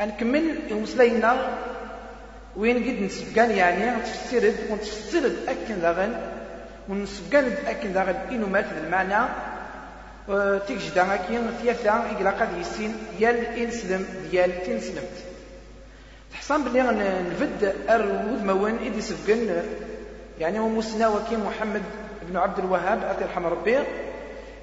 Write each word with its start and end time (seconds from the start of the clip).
أنكمل 0.00 0.58
يمسلينا 0.70 1.56
وين 2.56 2.76
قد 2.76 3.02
نسبقان 3.02 3.50
يعني 3.50 4.02
تفسرد 4.02 4.56
ونتفسرد 4.70 5.36
أكن 5.48 5.74
ذاغن 5.74 6.12
ونسبقان 6.88 7.52
أكن 7.66 7.88
ذاغن 7.92 8.14
إنو 8.30 8.46
مات 8.46 8.66
المعنى. 8.84 9.22
تيجي 10.66 10.90
داغاكي 10.94 11.38
ثياثا 11.62 11.90
إقلا 11.90 12.30
قد 12.30 12.48
يسين 12.60 12.96
يال 13.18 13.36
إنسلم 13.58 14.06
ديال 14.30 14.62
تنسلمت. 14.66 15.16
تحصان 16.32 16.62
بلي 16.64 16.82
نفد 17.30 17.74
أرود 17.88 18.44
موان 18.44 18.78
إدي 18.86 19.00
سبقان 19.00 19.62
يعني 20.38 20.58
هو 20.58 20.68
مسنا 20.68 21.08
وكي 21.08 21.36
محمد 21.36 21.82
بن 22.28 22.36
عبد 22.36 22.58
الوهاب 22.58 23.04
أتي 23.04 23.24
الحمر 23.24 23.52
ربي 23.52 23.78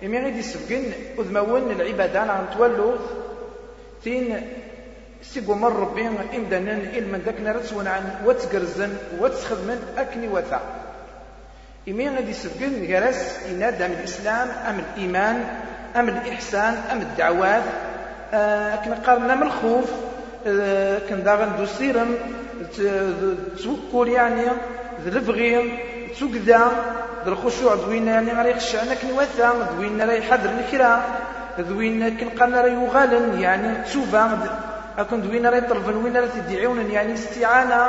إمي 0.03 0.19
غيدي 0.19 0.41
سبقن 0.41 0.91
أذمون 1.19 1.71
العبادة 1.71 2.41
نتولو 2.41 2.95
تين 4.03 4.47
سيقو 5.33 5.53
مر 5.53 5.79
ربي 5.79 6.07
إمدانا 6.35 6.71
إلمن 6.71 7.21
ذاك 7.25 7.41
نرسون 7.41 7.87
عن 7.87 8.03
واتقرزن 8.25 8.93
واتخدمن 9.19 9.79
أكني 9.97 10.27
وثا 10.27 10.61
إمي 11.87 12.09
غيدي 12.09 12.33
سبقن 12.33 12.87
جرس 12.87 13.39
إناد 13.51 13.83
من 13.83 13.95
الإسلام 13.99 14.47
أم 14.69 14.79
الإيمان 14.79 15.43
أم 15.95 16.09
الإحسان 16.09 16.73
أم 16.91 17.01
الدعوات. 17.01 17.63
آه 18.33 18.75
كنا 18.75 18.95
قارنا 18.95 19.35
من 19.35 19.43
الخوف. 19.43 19.91
آه 20.47 20.99
كن 21.09 21.23
داغن 21.23 21.57
دوسيرم. 21.57 22.15
توكل 23.63 24.07
يعني 24.07 24.45
ذ 25.05 25.07
البغي 25.07 25.79
تسوكدا 26.13 26.67
ذ 27.25 27.27
الخشوع 27.27 27.75
دوينا 27.75 28.11
يعني 28.11 28.31
غير 28.31 28.45
يخشعنا 28.45 28.93
كن 28.93 29.11
وثا 29.11 29.53
دوينا 29.77 30.05
راه 30.05 30.13
يحضر 30.13 30.49
الكرا 30.49 31.03
دوينا 31.57 32.09
كن 32.09 32.29
قالنا 32.29 32.61
راه 32.61 32.67
يغالن 32.67 33.41
يعني 33.41 33.83
تسوفا. 33.83 34.76
أكن 34.97 35.21
دوينا 35.21 35.49
راه 35.49 35.57
يطلبن 35.57 35.95
وين 35.95 36.17
راه 36.17 36.25
تدعون؟ 36.25 36.91
يعني 36.91 37.13
استعانة. 37.13 37.81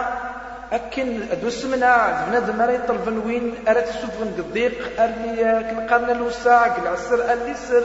أكن 0.72 1.20
دوس 1.42 1.64
منا 1.64 2.24
بنادم 2.28 2.60
راه 2.60 2.72
يطلبن 2.72 3.18
وين؟ 3.26 3.54
راه 3.68 3.80
تسوفن 3.80 4.28
الضيق 4.38 5.00
اللي 5.00 5.64
كن 5.70 5.80
قالنا 5.88 6.12
له 6.12 6.30
ساعة 6.30 6.76
العسر 6.82 7.32
اللي 7.32 7.54
سر. 7.54 7.84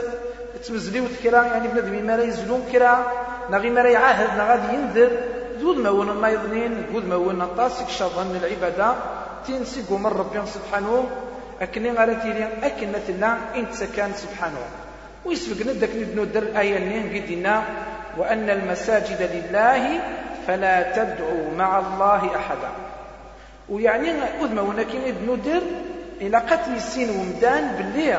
تمزليو 0.64 1.04
كرا 1.22 1.42
يعني 1.42 1.68
بنادم 1.68 2.06
ما 2.06 2.16
راه 2.16 2.24
يزلون 2.24 2.68
كرا. 2.72 3.12
نغي 3.50 3.70
ما 3.70 3.82
راه 3.82 3.90
يعاهد 3.90 4.40
غادي 4.48 4.74
ينذر. 4.76 5.10
ما 5.64 5.90
ون 5.90 6.10
ما 6.22 6.28
يظنين 6.28 6.86
ذود 6.92 7.08
ما 7.08 7.16
ون 7.16 7.46
طاسك 7.56 7.88
شظن 7.88 8.36
العبادة. 8.36 8.94
تنسي 9.48 9.82
قوم 9.88 10.06
ربي 10.06 10.40
سبحانه. 10.46 11.08
أكني 11.60 11.92
غالا 11.92 12.14
تيري 12.14 12.48
أكن 12.62 12.88
مثلنا 12.92 13.38
إنت 13.56 13.72
سكان 13.72 14.12
سبحانه. 14.12 14.64
ويسبق 15.24 15.72
ندك 15.72 15.90
ندر 16.16 16.42
الآية 16.42 16.78
نين 16.78 17.04
قدنا 17.14 17.62
وأن 18.18 18.50
المساجد 18.50 19.30
لله 19.32 20.00
فلا 20.46 20.92
تدعوا 20.96 21.54
مع 21.56 21.78
الله 21.78 22.36
أحدا. 22.36 22.68
ويعني 23.68 24.10
أذ 24.10 24.54
ما 24.54 24.62
ونكين 24.62 25.14
ندر 25.28 25.62
إلى 26.20 26.38
قتل 26.38 26.72
السين 26.76 27.10
ومدان 27.10 27.74
باللي 27.78 28.18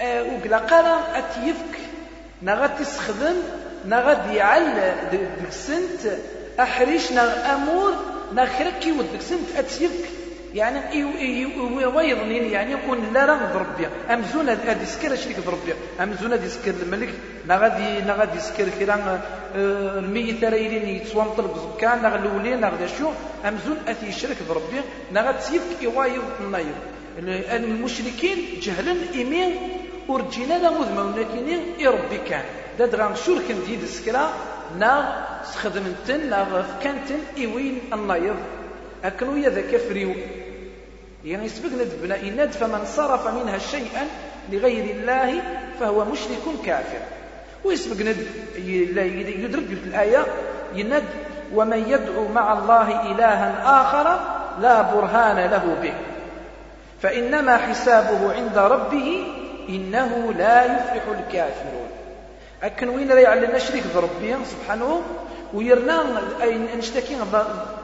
أه 0.00 0.22
وقلا 0.22 0.58
قال 0.58 0.86
أتيفك. 1.14 1.78
نغا 2.42 2.66
تسخدم 2.66 3.36
نغا 3.86 4.32
يعل 4.32 4.92
ديك 5.10 5.50
سنت 5.50 6.12
أحريش 6.60 7.12
نغ 7.12 7.54
أمور 7.54 7.92
نخركي 8.34 8.92
ودك 8.92 9.20
سنت 9.20 9.58
أتيفك. 9.58 10.17
يعني 10.54 11.04
ويظنين 11.94 12.44
يعني 12.44 12.72
يكون 12.72 13.12
لا 13.14 13.24
راه 13.26 13.52
ربي 13.52 13.86
امزون 14.10 14.48
هذا 14.48 14.82
يسكر 14.82 15.16
شريك 15.16 15.36
ربي 15.46 15.74
امزون 16.00 16.32
هذا 16.32 16.46
يسكر 16.46 16.74
الملك 16.82 17.08
نغادي 17.48 18.00
نغادي 18.00 18.38
يسكر 18.38 18.68
كرا 18.78 19.20
الميت 19.54 20.44
رايلين 20.44 20.88
يتسوام 20.88 21.28
طلب 21.28 21.50
زكان 21.56 22.02
نغ 22.02 22.14
الاولين 22.14 22.60
نغ 22.60 22.86
شو 22.98 23.10
امزون 23.48 23.78
اثي 23.88 24.06
يشرك 24.08 24.36
بربي 24.48 24.80
نغاد 25.12 25.40
سيفك 25.40 25.82
يوايض 25.82 26.22
النايض 26.40 26.78
المشركين 27.56 28.38
جهلا 28.62 28.94
إيمين 29.14 29.52
ورجينا 30.08 30.54
لا 30.54 30.70
مذمى 30.70 31.00
ولكن 31.00 31.48
يربي 31.78 32.18
كان. 32.28 32.44
داد 32.78 32.94
غان 32.94 33.16
شرك 33.16 33.52
ديد 33.66 33.84
سكرا 33.84 34.24
نا 34.78 34.92
سخدمتن 35.52 36.30
نا 36.30 36.44
فكانتن 36.44 37.20
إيوين 37.36 37.80
النايض 37.92 38.36
أكنو 39.04 39.36
يذا 39.36 39.60
كفريو. 39.60 40.14
يعني 41.24 41.44
يسبق 41.44 41.68
ندبنا 41.68 42.16
إند 42.22 42.52
فمن 42.52 42.84
صرف 42.84 43.28
منها 43.28 43.58
شيئا 43.58 44.06
لغير 44.52 44.96
الله 44.96 45.42
فهو 45.80 46.04
مشرك 46.04 46.42
كافر. 46.66 47.00
ويسبق 47.64 47.96
ند 47.96 48.26
يدرك 48.58 49.66
الآية 49.86 50.26
يند 50.74 51.04
ومن 51.54 51.78
يدعو 51.88 52.28
مع 52.28 52.52
الله 52.58 53.12
إلها 53.12 53.80
آخر 53.82 54.20
لا 54.62 54.82
برهان 54.82 55.50
له 55.50 55.76
به. 55.82 55.94
فإنما 57.02 57.56
حسابه 57.56 58.32
عند 58.34 58.58
ربه 58.58 59.26
إنه 59.68 60.32
لا 60.38 60.64
يفلح 60.64 61.02
الكافرون. 61.18 61.88
أكن 62.62 62.88
وين 62.88 63.08
لا 63.08 63.20
يعلن 63.20 63.58
شريك 63.58 63.84
ربي 63.96 64.36
سبحانه؟ 64.44 65.02
ويرنا 65.54 66.22
نشتكي 66.78 67.16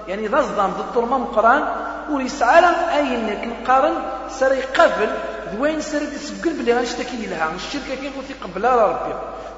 يعني 0.09 0.29
ضزدان 0.29 0.71
ضد 0.71 1.09
ما 1.09 1.19
مقران 1.19 1.63
وليسعى 2.11 2.65
أين 2.97 3.35
كنقارن 3.45 3.95
سري 4.29 4.61
قبل 4.61 5.09
ذوين 5.55 5.81
سري 5.81 6.07
تسبقل 6.07 6.53
بلي 6.53 6.73
غنشتكي 6.73 7.27
لها. 7.27 7.51
الشركة 7.57 7.95
كي 7.95 8.09
قلت 8.09 8.43
قبل 8.43 8.65
ربي. 8.65 9.15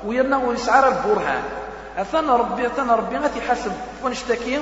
ويرنا 0.07 0.37
وليسعى 0.37 0.89
البرهان 0.89 1.43
أثنى 1.99 2.31
ربي 2.31 2.67
أثنى 2.67 2.93
ربي 2.93 3.17
غاتي 3.17 3.41
حسب 3.41 3.73
ونشتكي 4.05 4.59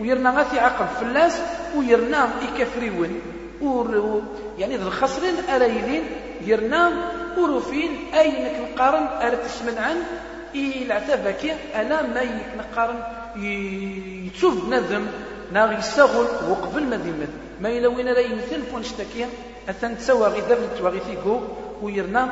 ويرنا 0.00 0.30
غاتي 0.30 0.58
عقب 0.58 0.86
فلاس 1.00 1.40
ويرنا 1.76 2.28
يكفريون. 2.42 3.20
يعني 4.58 4.76
ذا 4.76 4.84
الخسرين 4.84 5.34
أريلين 5.54 6.04
يرنا 6.46 6.92
وروفين 7.38 8.10
كنقارن؟ 8.58 9.06
أرتش 9.22 9.62
من 9.66 9.78
عن 10.54 10.72
العتابك 10.82 11.42
ألا 11.76 12.02
ما 12.02 12.22
يكنقارن 12.22 12.98
يتشوف 14.26 14.64
بنادم 14.64 15.06
ناغ 15.52 15.78
يستغل. 15.78 16.26
وقبل 16.50 16.82
ما 16.82 16.96
ذمت 16.96 17.32
ما 17.60 17.68
إلا 17.68 17.88
وين 17.88 18.06
لا 18.06 18.20
يمثل. 18.20 18.62
فونشتكي 18.72 19.26
أثن 19.68 19.98
تسوى 19.98 20.28
غي 20.28 20.40
ذبل 20.40 20.78
تواغي 20.78 21.00
فيكو. 21.00 21.40
ويرنا. 21.82 22.22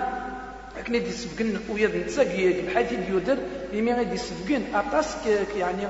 أكن 0.79 0.93
دي 0.93 1.11
سبقن 1.11 1.61
ويد 1.69 1.97
نتساقي 1.97 2.53
بحيث 2.63 2.93
يودر. 3.09 3.39
يمي 3.73 3.93
غادي 3.93 4.17
سبقن 4.17 4.63
أطاس. 4.75 5.17
يعني 5.57 5.83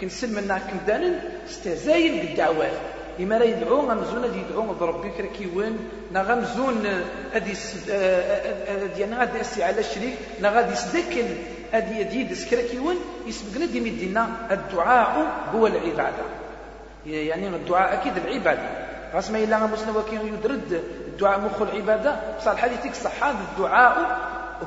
كنسل 0.00 0.34
منا 0.34 0.58
كندانن. 0.58 1.14
استهزاين 1.50 2.26
بالدعوات 2.26 2.72
إما 3.20 3.34
لا 3.34 3.44
يدعو 3.44 3.80
غمزون 3.80 4.24
هذه 4.24 4.44
يدعو 4.48 4.74
بربي 4.80 5.10
كيوان 5.38 5.78
نا 6.12 6.22
غمزون 6.22 6.86
هذه 7.32 7.56
ديالنا 8.96 9.18
غادي 9.18 9.38
يسي 9.38 9.64
على 9.64 9.80
الشريك 9.80 10.14
نا 10.40 10.50
غادي 10.50 10.72
يسدكل 10.72 11.26
هذه 11.72 11.98
يدي 11.98 12.34
سكرا 12.34 12.62
كيوان 12.62 12.96
يسبقنا 13.26 13.66
دي 13.66 13.80
مدينا 13.80 14.28
الدعاء 14.50 15.26
هو 15.54 15.66
العبادة. 15.66 16.24
يعني 17.06 17.48
الدعاء 17.48 17.94
أكيد 17.94 18.16
العبادة. 18.16 18.68
غاس 19.14 19.30
ما 19.30 19.38
إلا 19.38 19.66
مسلم 19.66 19.96
وكين 19.96 20.20
يدرد 20.26 20.82
الدعاء 21.06 21.40
مخ 21.40 21.62
العبادة. 21.62 22.16
بصح 22.38 22.50
الحديث 22.52 22.86
يكصح 22.86 23.24
هذا 23.24 23.38
الدعاء 23.52 24.18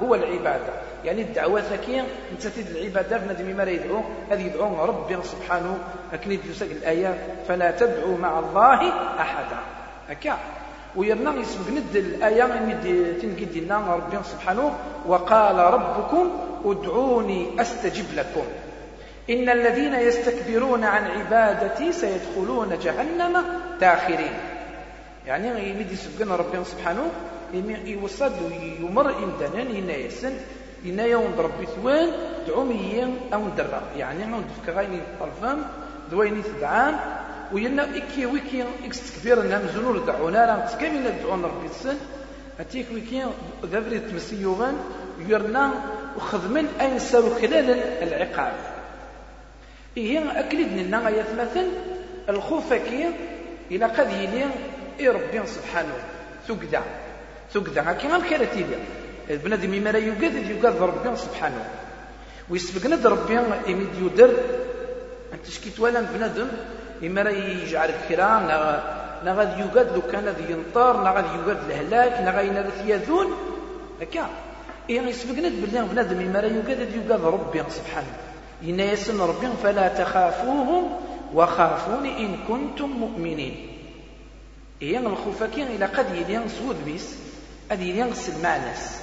هو 0.03 0.15
العبادة. 0.15 0.73
يعني 1.05 1.21
الدعوة 1.21 1.61
ثكية 1.61 2.05
انت 2.31 2.47
تد 2.47 2.75
العبادة 2.75 3.17
بنادم 3.17 3.57
ما 3.57 3.63
يدعو. 3.63 4.01
هذه 4.31 4.45
يدعو 4.45 4.85
ربي 4.85 5.17
سبحانه. 5.23 5.77
أكني 6.13 6.39
يسق 6.49 6.65
الآية 6.65 7.17
فلا 7.47 7.71
تدعو 7.71 8.17
مع 8.17 8.39
الله 8.39 8.89
أحدا. 9.21 9.59
هكا. 10.09 10.37
ويرنا 10.95 11.35
يسبق 11.35 11.69
ند 11.69 11.95
الآية 11.95 12.43
من 12.43 12.79
تنقد 13.21 13.57
لنا 13.57 13.95
ربي 13.95 14.17
سبحانه. 14.23 14.75
وقال 15.07 15.55
ربكم 15.55 16.31
ادعوني 16.65 17.61
أستجب 17.61 18.05
لكم. 18.15 18.45
إن 19.29 19.49
الذين 19.49 19.93
يستكبرون 19.93 20.83
عن 20.83 21.07
عبادتي 21.07 21.91
سيدخلون 21.91 22.79
جهنم 22.83 23.43
داخرين. 23.79 24.33
يعني 25.27 25.69
يمد 25.69 25.91
يسبقنا 25.91 26.35
ربي 26.35 26.63
سبحانه. 26.63 27.11
يوصد 27.85 28.51
يمر 28.79 29.09
إمدانا 29.09 29.69
ينايسن. 29.69 30.33
إنا 30.85 31.05
يوم 31.05 31.33
ربي 31.37 31.65
ثوان 31.65 32.09
دعومي 32.47 33.17
أو 33.33 33.47
ندرى 33.47 33.81
يعني 33.97 34.25
ما 34.25 34.37
ندفك 34.37 34.75
غايني 34.75 34.99
طرفام 35.19 35.65
دويني 36.11 36.41
تدعان 36.41 36.95
ويلنا 37.53 37.97
إكي 37.97 38.25
ويكي 38.25 38.63
إكس 38.85 39.13
تكبير 39.13 39.41
أنها 39.41 39.59
مزنور 39.59 39.97
دعونا 39.97 40.45
راه 40.45 40.65
تكامل 40.65 41.13
دعونا 41.23 41.47
ربي 41.47 41.65
السن 41.65 41.97
أتيك 42.59 42.85
ويكي 42.93 43.25
ذبري 43.65 43.99
تمسيوغان 43.99 44.77
يرنا 45.27 45.71
وخدمن 46.17 46.67
أين 46.81 46.99
سارو 46.99 47.35
خلال 47.35 47.69
العقاب. 48.03 48.53
إيه 49.97 50.39
أكلد 50.39 50.77
لنا 50.77 51.07
آيات 51.07 51.25
مثل 51.39 51.67
الخوفكي 52.29 53.09
إلى 53.71 53.85
قد 53.85 54.11
يلي 54.11 54.45
إي 54.99 55.07
ربي 55.07 55.47
سبحانه. 55.47 55.93
ثقدا 56.47 56.81
ثقدا 57.53 57.91
هكي 57.91 58.07
غير 58.07 58.45
كيرا 58.45 58.79
بنادم 59.29 59.83
ما 59.83 59.89
لا 59.89 59.99
يوجد 59.99 60.35
يوجد 60.35 60.81
ربي 60.81 61.15
سبحانه. 61.15 61.65
ويسبقنا 62.49 63.09
ربي 63.09 63.37
إمي 63.39 63.87
يدر. 64.01 64.33
أنت 65.33 65.45
شكيت 65.49 65.79
ولا 65.79 66.01
بنادم 66.01 66.47
إما 67.03 67.21
راه 67.21 67.31
يجعل 67.31 67.89
الكرا 67.89 68.39
نا 69.25 69.33
غادي 69.33 69.61
يوجد 69.61 69.91
لو 69.95 70.01
كان 70.11 70.25
غادي 70.25 70.51
ينطر 70.51 71.03
نا 71.03 71.11
غادي 71.11 71.27
يوجد 71.27 71.57
الهلاك 71.69 72.21
نا 72.21 72.31
غادي 72.31 72.47
ينادى 72.47 72.69
يذون 72.85 73.27
هكا. 74.01 74.29
إيه 74.89 75.01
يسبقنا 75.01 75.49
بالله 75.49 75.81
بنادم 75.81 76.19
إما 76.19 76.39
راه 76.39 76.47
يوجد 76.47 76.79
يوجد 76.95 77.11
ربي 77.11 77.63
سبحانه. 77.69 78.13
إن 78.63 78.79
يسن 78.79 79.21
ربي 79.21 79.47
فلا 79.63 79.87
تخافوهم 79.87 80.83
وخافوني 81.33 82.25
إن 82.25 82.37
كنتم 82.47 82.89
مؤمنين. 82.89 83.67
إيه 84.81 84.97
الخوفاكين 84.97 85.67
إلى 85.67 85.85
قد 85.85 86.15
يلين 86.15 86.49
سود 86.49 86.75
بيس 86.85 87.17
يلين 87.81 88.13
مع 88.43 88.55
الناس 88.55 89.00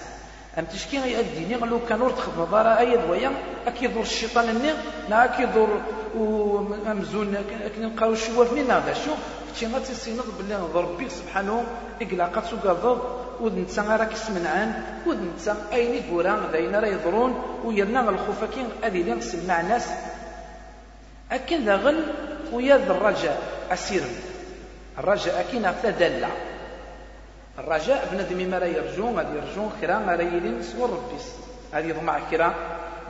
أم 0.58 0.64
تشكي 0.64 0.98
غي 0.98 1.20
أديني 1.20 1.54
لو 1.54 1.80
كان 1.88 2.00
ور 2.00 2.10
تخدم 2.10 2.44
ضرا 2.44 2.78
أي 2.78 2.96
دويا 2.96 3.32
أكيدور 3.66 4.02
الشيطان 4.02 4.48
النير 4.48 4.74
نا 5.10 5.24
أكيدور 5.24 5.68
ومزون 6.16 7.36
أكن 7.36 7.82
نلقاو 7.82 8.12
الشواف 8.12 8.52
من 8.52 8.70
هذا 8.70 8.94
شو. 8.94 9.10
فتشي 9.48 9.66
ما 9.66 9.78
تيسينض 9.78 10.24
بالله 10.38 10.70
ربي 10.74 11.08
سبحانه 11.08 11.64
إقلاقات 12.02 12.44
سوكاضض 12.44 12.98
ود 13.40 13.58
نتا 13.58 13.82
راك 13.82 14.16
سمنعان 14.16 14.82
ود 15.06 15.18
نتا 15.20 15.56
أين 15.72 15.94
يقولان 15.94 16.40
داينا 16.52 16.80
راه 16.80 16.88
يضرون 16.88 17.32
ويرنا 17.64 18.10
الخوفا 18.10 18.46
كين 18.54 18.68
أدي 18.84 19.02
لين 19.02 19.20
سمع 19.20 19.60
ناس. 19.60 19.86
أكن 21.32 21.64
ذا 21.64 21.76
غل 21.76 22.04
ويا 22.52 22.76
الرجاء 22.76 23.38
أسير. 23.70 24.02
الرجاء 24.98 25.40
أكين 25.40 25.64
أفتا 25.64 25.90
الرجاء 27.58 28.08
بنادم 28.12 28.50
ما 28.50 28.58
راه 28.58 28.66
يرجو 28.66 29.10
غادي 29.16 29.28
يرجو 29.36 29.68
كرا 29.80 29.98
راه 30.08 30.22
يلين 30.22 30.62
صور 30.62 30.90
ربيس 30.90 31.26
غادي 31.74 31.88
يضمع 31.88 32.18
كرا 32.30 32.54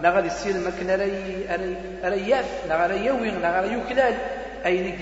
لا 0.03 0.11
غادي 0.11 0.27
يصير 0.27 0.55
ما 0.55 0.71
كنا 0.71 0.97
راه 0.97 2.15
يأف 2.15 2.51
لا 2.69 2.83
غادي 2.83 3.07
يوين 3.07 3.41
لا 3.43 3.61
غادي 3.61 3.73
يوكلال. 3.73 4.15
اينك 4.67 5.01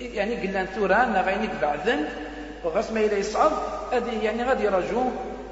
يعني 0.00 0.34
قلنا 0.36 0.64
ثورا 0.64 1.04
لا 1.14 1.22
غاينك 1.22 1.50
بعدن 1.62 2.04
وغاس 2.64 2.92
ما 2.92 3.00
إلى 3.00 3.18
يصعد 3.18 3.52
هذه 3.92 4.22
يعني 4.22 4.44
غادي 4.44 4.64
يرجو 4.64 5.04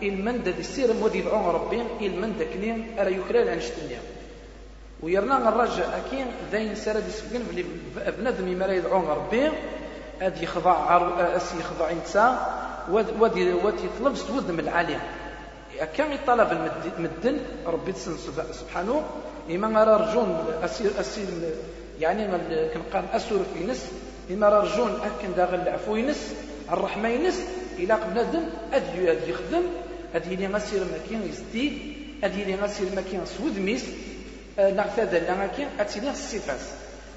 المن 0.03 0.43
دا 0.43 0.53
يصير 0.59 0.93
مودي 0.93 1.19
يدعو 1.19 1.51
ربي. 1.51 1.83
المن 2.01 2.39
داكني 2.39 2.85
راه 2.99 3.09
يوكلال 3.09 3.49
عن 3.49 3.61
شتنيا. 3.61 4.01
ويرنا 5.03 5.49
الرجاء 5.49 6.01
أكين 6.07 6.27
ذاين 6.53 6.75
سرد 6.75 7.09
يسفقن 7.09 7.43
بنادم 8.19 8.59
ما 8.59 8.67
يدعو 8.67 9.13
ربي. 9.13 9.51
هذا 10.21 10.43
يخضع 10.43 10.97
أسي 11.37 11.59
يخضع 11.59 11.91
إنسان 11.91 12.37
ودي 12.91 13.53
ودي 13.53 13.87
يطلب 13.87 14.17
سود 14.17 14.51
من 14.51 14.61
العالية. 14.61 15.01
كان 15.97 16.13
يطلب 16.13 16.71
المدن 16.99 17.39
ربي 17.67 17.93
سبحانه. 18.53 19.03
إما 19.51 19.85
رجون 19.85 20.45
أسير 21.01 21.27
يعني 22.01 22.29
كنقال 22.75 23.05
أسور 23.13 23.39
في 23.55 23.65
نس. 23.65 23.87
إما 24.31 24.49
رجون 24.49 24.91
أكن 25.01 25.35
داغل 25.37 25.61
العفو 25.61 25.97
ينس 25.97 26.35
الرحمة 26.73 27.09
ينس 27.09 27.43
إلى 27.79 27.99
بنادم 28.11 28.43
أدي 28.73 29.13
أدي 29.13 29.31
يخدم 29.31 29.63
أدي 30.15 30.37
لي 30.37 30.47
غسير 30.47 30.81
مكين 30.85 31.23
يزدي 31.29 31.97
أدي 32.25 32.45
لي 32.45 32.55
غسير 32.55 32.87
مكين 32.97 33.21
سود 33.27 33.59
ميس. 33.59 33.85
أه، 34.59 34.71
نعتاد 34.71 35.15
لنا 35.15 35.51
أتيني 35.81 36.11
الصفات. 36.11 36.61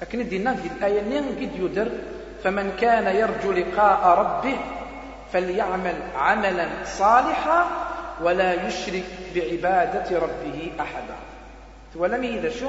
لكن 0.02 0.28
دينا 0.28 0.54
في 0.54 0.68
الآية 0.68 1.02
نين 1.02 1.24
قد 1.24 1.50
يدر. 1.58 1.90
فمن 2.44 2.76
كان 2.80 3.16
يرجو 3.16 3.52
لقاء 3.52 4.18
ربه 4.18 4.56
فليعمل 5.32 5.94
عملا 6.16 6.68
صالحا 6.84 7.66
ولا 8.20 8.66
يشرك 8.66 9.04
بعبادة 9.34 10.18
ربه 10.18 10.72
أحدا. 10.80 11.16
ولم 11.96 12.22
إذا 12.22 12.50
شو؟ 12.50 12.68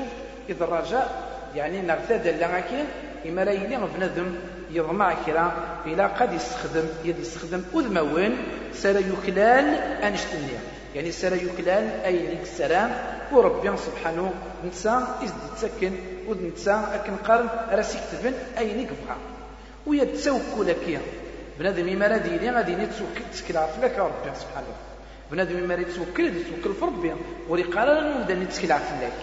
إذا 0.49 0.63
الرجاء 0.63 1.35
يعني 1.55 1.81
نرتد 1.81 2.27
لغاكين 2.27 2.85
إما 3.25 3.41
لا 3.41 3.51
يلي 3.51 3.79
بنادم 3.95 4.35
يضمع 4.71 5.13
كرا 5.25 5.51
إلى 5.85 6.05
قد 6.05 6.33
يستخدم 6.33 6.85
يد 7.05 7.19
يستخدم 7.19 7.63
أذموين 7.75 8.37
سر 8.73 8.99
يكلال 8.99 9.65
أنشتنيا 10.03 10.59
يعني 10.95 11.11
سر 11.11 11.33
يكلال 11.33 11.89
أي 12.05 12.27
لك 12.27 12.41
السلام 12.41 12.91
وربي 13.31 13.77
سبحانه 13.77 14.33
نسا 14.67 15.17
إزد 15.23 15.55
تسكن 15.55 15.91
ود 16.27 16.51
نسا 16.55 16.91
أكن 16.95 17.15
قارن 17.15 17.49
راسك 17.71 17.99
تبن 18.11 18.33
أي 18.57 18.83
لك 18.83 18.89
ويتسوكو 19.87 20.63
لك 20.63 21.01
بنادم 21.59 21.99
ما 21.99 22.05
لا 22.05 22.17
ديني 22.17 22.51
غادي 22.51 22.75
نتوكل 22.75 23.57
على 23.57 23.67
فلاك 23.77 23.99
ربي 23.99 24.35
سبحانه 24.35 24.67
بنادم 25.31 25.67
ما 25.67 25.73
يتوكل 25.73 26.25
يتوكل 26.25 26.73
في 26.73 26.85
ربي. 26.85 27.13
ولي 27.49 27.63
قال 27.63 27.87
لا 27.87 28.17
نبدا 28.17 28.35
نتكل 28.35 28.71
على 28.71 28.83
فلاك 28.83 29.19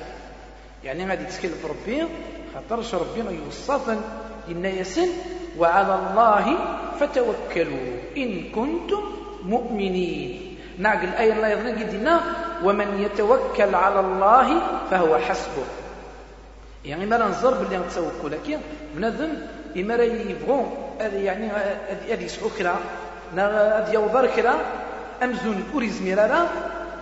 يعني 0.84 1.08
غادي 1.08 1.24
تسكل 1.24 1.48
في 1.48 1.66
ربي 1.68 2.08
خاطرش 2.54 2.94
ربي 2.94 3.20
يوصفا 3.44 4.00
إن 4.48 4.64
يسن 4.64 5.08
وعلى 5.58 5.94
الله 5.94 6.56
فتوكلوا. 7.00 7.88
إن 8.16 8.50
كنتم 8.54 9.02
مؤمنين. 9.44 10.58
نعقل 10.78 11.08
الآية 11.08 11.32
الله 11.32 11.48
يظن 11.48 11.78
قدنا 11.78 12.20
ومن 12.64 13.02
يتوكل 13.02 13.74
على 13.74 14.00
الله 14.00 14.62
فهو 14.90 15.18
حسبه. 15.18 15.64
يعني 16.84 17.06
ما 17.06 17.16
ننظر 17.16 17.54
باللي 17.54 17.78
نتوكل 17.78 18.30
لكن 18.32 18.58
بنادم. 18.96 19.32
إما 19.76 19.96
راه 19.96 20.04
يبغون 20.04 20.66
يعني 21.00 21.50
هذه 22.10 22.24
يسعو 22.24 22.48
كرا 22.58 22.76
هذه 23.36 23.92
يوضر 23.92 24.26
كرا 24.26 24.54
أمزون 25.22 25.64
أوري 25.74 25.90
زميرارا 25.90 26.48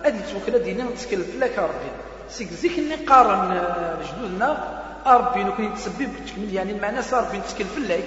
هذه 0.05 0.21
توكل 0.31 0.59
دينا 0.63 0.83
نتسكل 0.83 1.23
فلاك 1.23 1.59
ربي. 1.59 1.91
سيك 2.29 2.49
زيك 2.61 2.79
اللي 2.79 2.95
قارن 2.95 3.51
آه، 3.51 3.97
جدودنا. 4.07 4.57
ربي 5.05 5.43
نو 5.43 5.55
كاين 5.55 5.75
تسبب 5.75 6.09
تكمل 6.27 6.53
يعني 6.53 6.71
المعنى 6.71 6.99
ربي 7.13 7.37
نتسكل 7.37 7.65
فلاك 7.65 8.03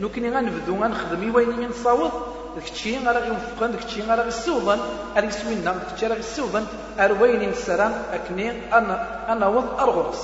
نو 0.00 0.08
كاين 0.08 0.34
غنبدو 0.34 0.74
غنخدم. 0.82 1.34
وين 1.34 1.68
نصاوض 1.68 2.12
داك 2.56 2.70
الشيء 2.72 3.08
غير 3.08 3.26
يوفقن 3.26 3.72
داك 3.72 3.84
الشيء 3.84 4.04
غير 4.04 4.26
يسوضن 4.26 4.80
غير 5.14 5.24
يسوينا 5.24 5.60
داك 5.60 5.74
الشيء 5.94 6.08
غير 6.08 6.18
يسوضن 6.18 6.64
اروين 6.98 7.50
نسران 7.50 7.92
أكني 8.12 8.50
أنا 8.72 8.94
أنا 9.32 9.46
وض 9.46 9.80
ارغرس 9.80 10.22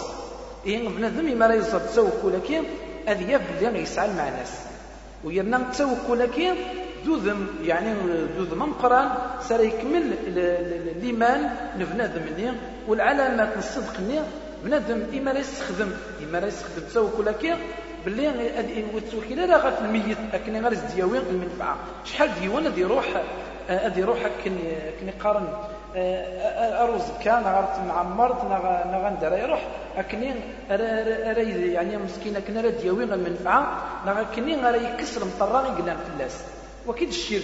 إيه 0.66 0.88
بنادم 0.88 1.38
ما 1.38 1.44
لا 1.44 1.54
يزر 1.54 1.78
تسوكل 1.78 2.38
كي 2.46 2.62
هذه 3.06 3.30
يبدأ 3.32 3.78
يسعى 3.78 4.08
مع 4.08 4.28
الناس 4.28 4.52
ويرنا 5.24 5.56
التوكل 5.56 6.24
كي 6.26 6.52
دوذم 7.04 7.46
يعني 7.62 7.94
دوذم 8.38 8.58
مقران 8.58 9.08
سار 9.48 9.60
يكمل 9.60 10.14
الإيمان 10.26 11.50
لبنادم 11.78 12.22
مني 12.22 12.52
والعلامات 12.88 13.56
الصدق 13.56 14.00
ني 14.00 14.20
بنادم 14.64 15.02
إما 15.18 15.30
لا 15.30 15.38
يستخدم 15.38 15.90
إما 16.24 16.38
لا 16.38 16.46
يستخدم 16.46 16.82
التوكل 16.82 17.30
كي 17.30 17.54
باللي 18.04 18.60
التوكل 18.96 19.36
لا 19.36 19.56
غير 19.56 19.72
الميت 19.84 20.18
لكن 20.32 20.66
غير 20.66 20.78
دياوين 20.94 21.22
المنفعة. 21.30 21.76
شحال 22.04 22.30
ديوان 22.40 22.64
غادي 22.64 22.80
يروح 22.80 23.06
غادي 23.70 24.00
يروح 24.00 24.18
كني 24.44 25.12
قارن؟ 25.20 25.48
اروز 25.96 27.02
كان 27.24 27.42
غارت 27.42 27.78
معمرت 27.88 28.44
نا 28.44 29.00
غندير 29.04 29.32
يروح 29.32 29.62
أكني 29.96 30.34
يعني 31.72 31.96
مسكين 31.96 32.36
اكن 32.36 32.58
راه 32.58 32.70
دياوي 32.70 33.04
المنفعه 33.04 33.82
نا 34.06 34.22
كني 34.36 34.56
غير 34.56 34.82
يكسر 34.82 35.24
مطرا 35.24 35.66
يقلان 35.66 35.96
فلاس 35.96 36.44
وكيد 36.86 37.08
الشرك. 37.08 37.42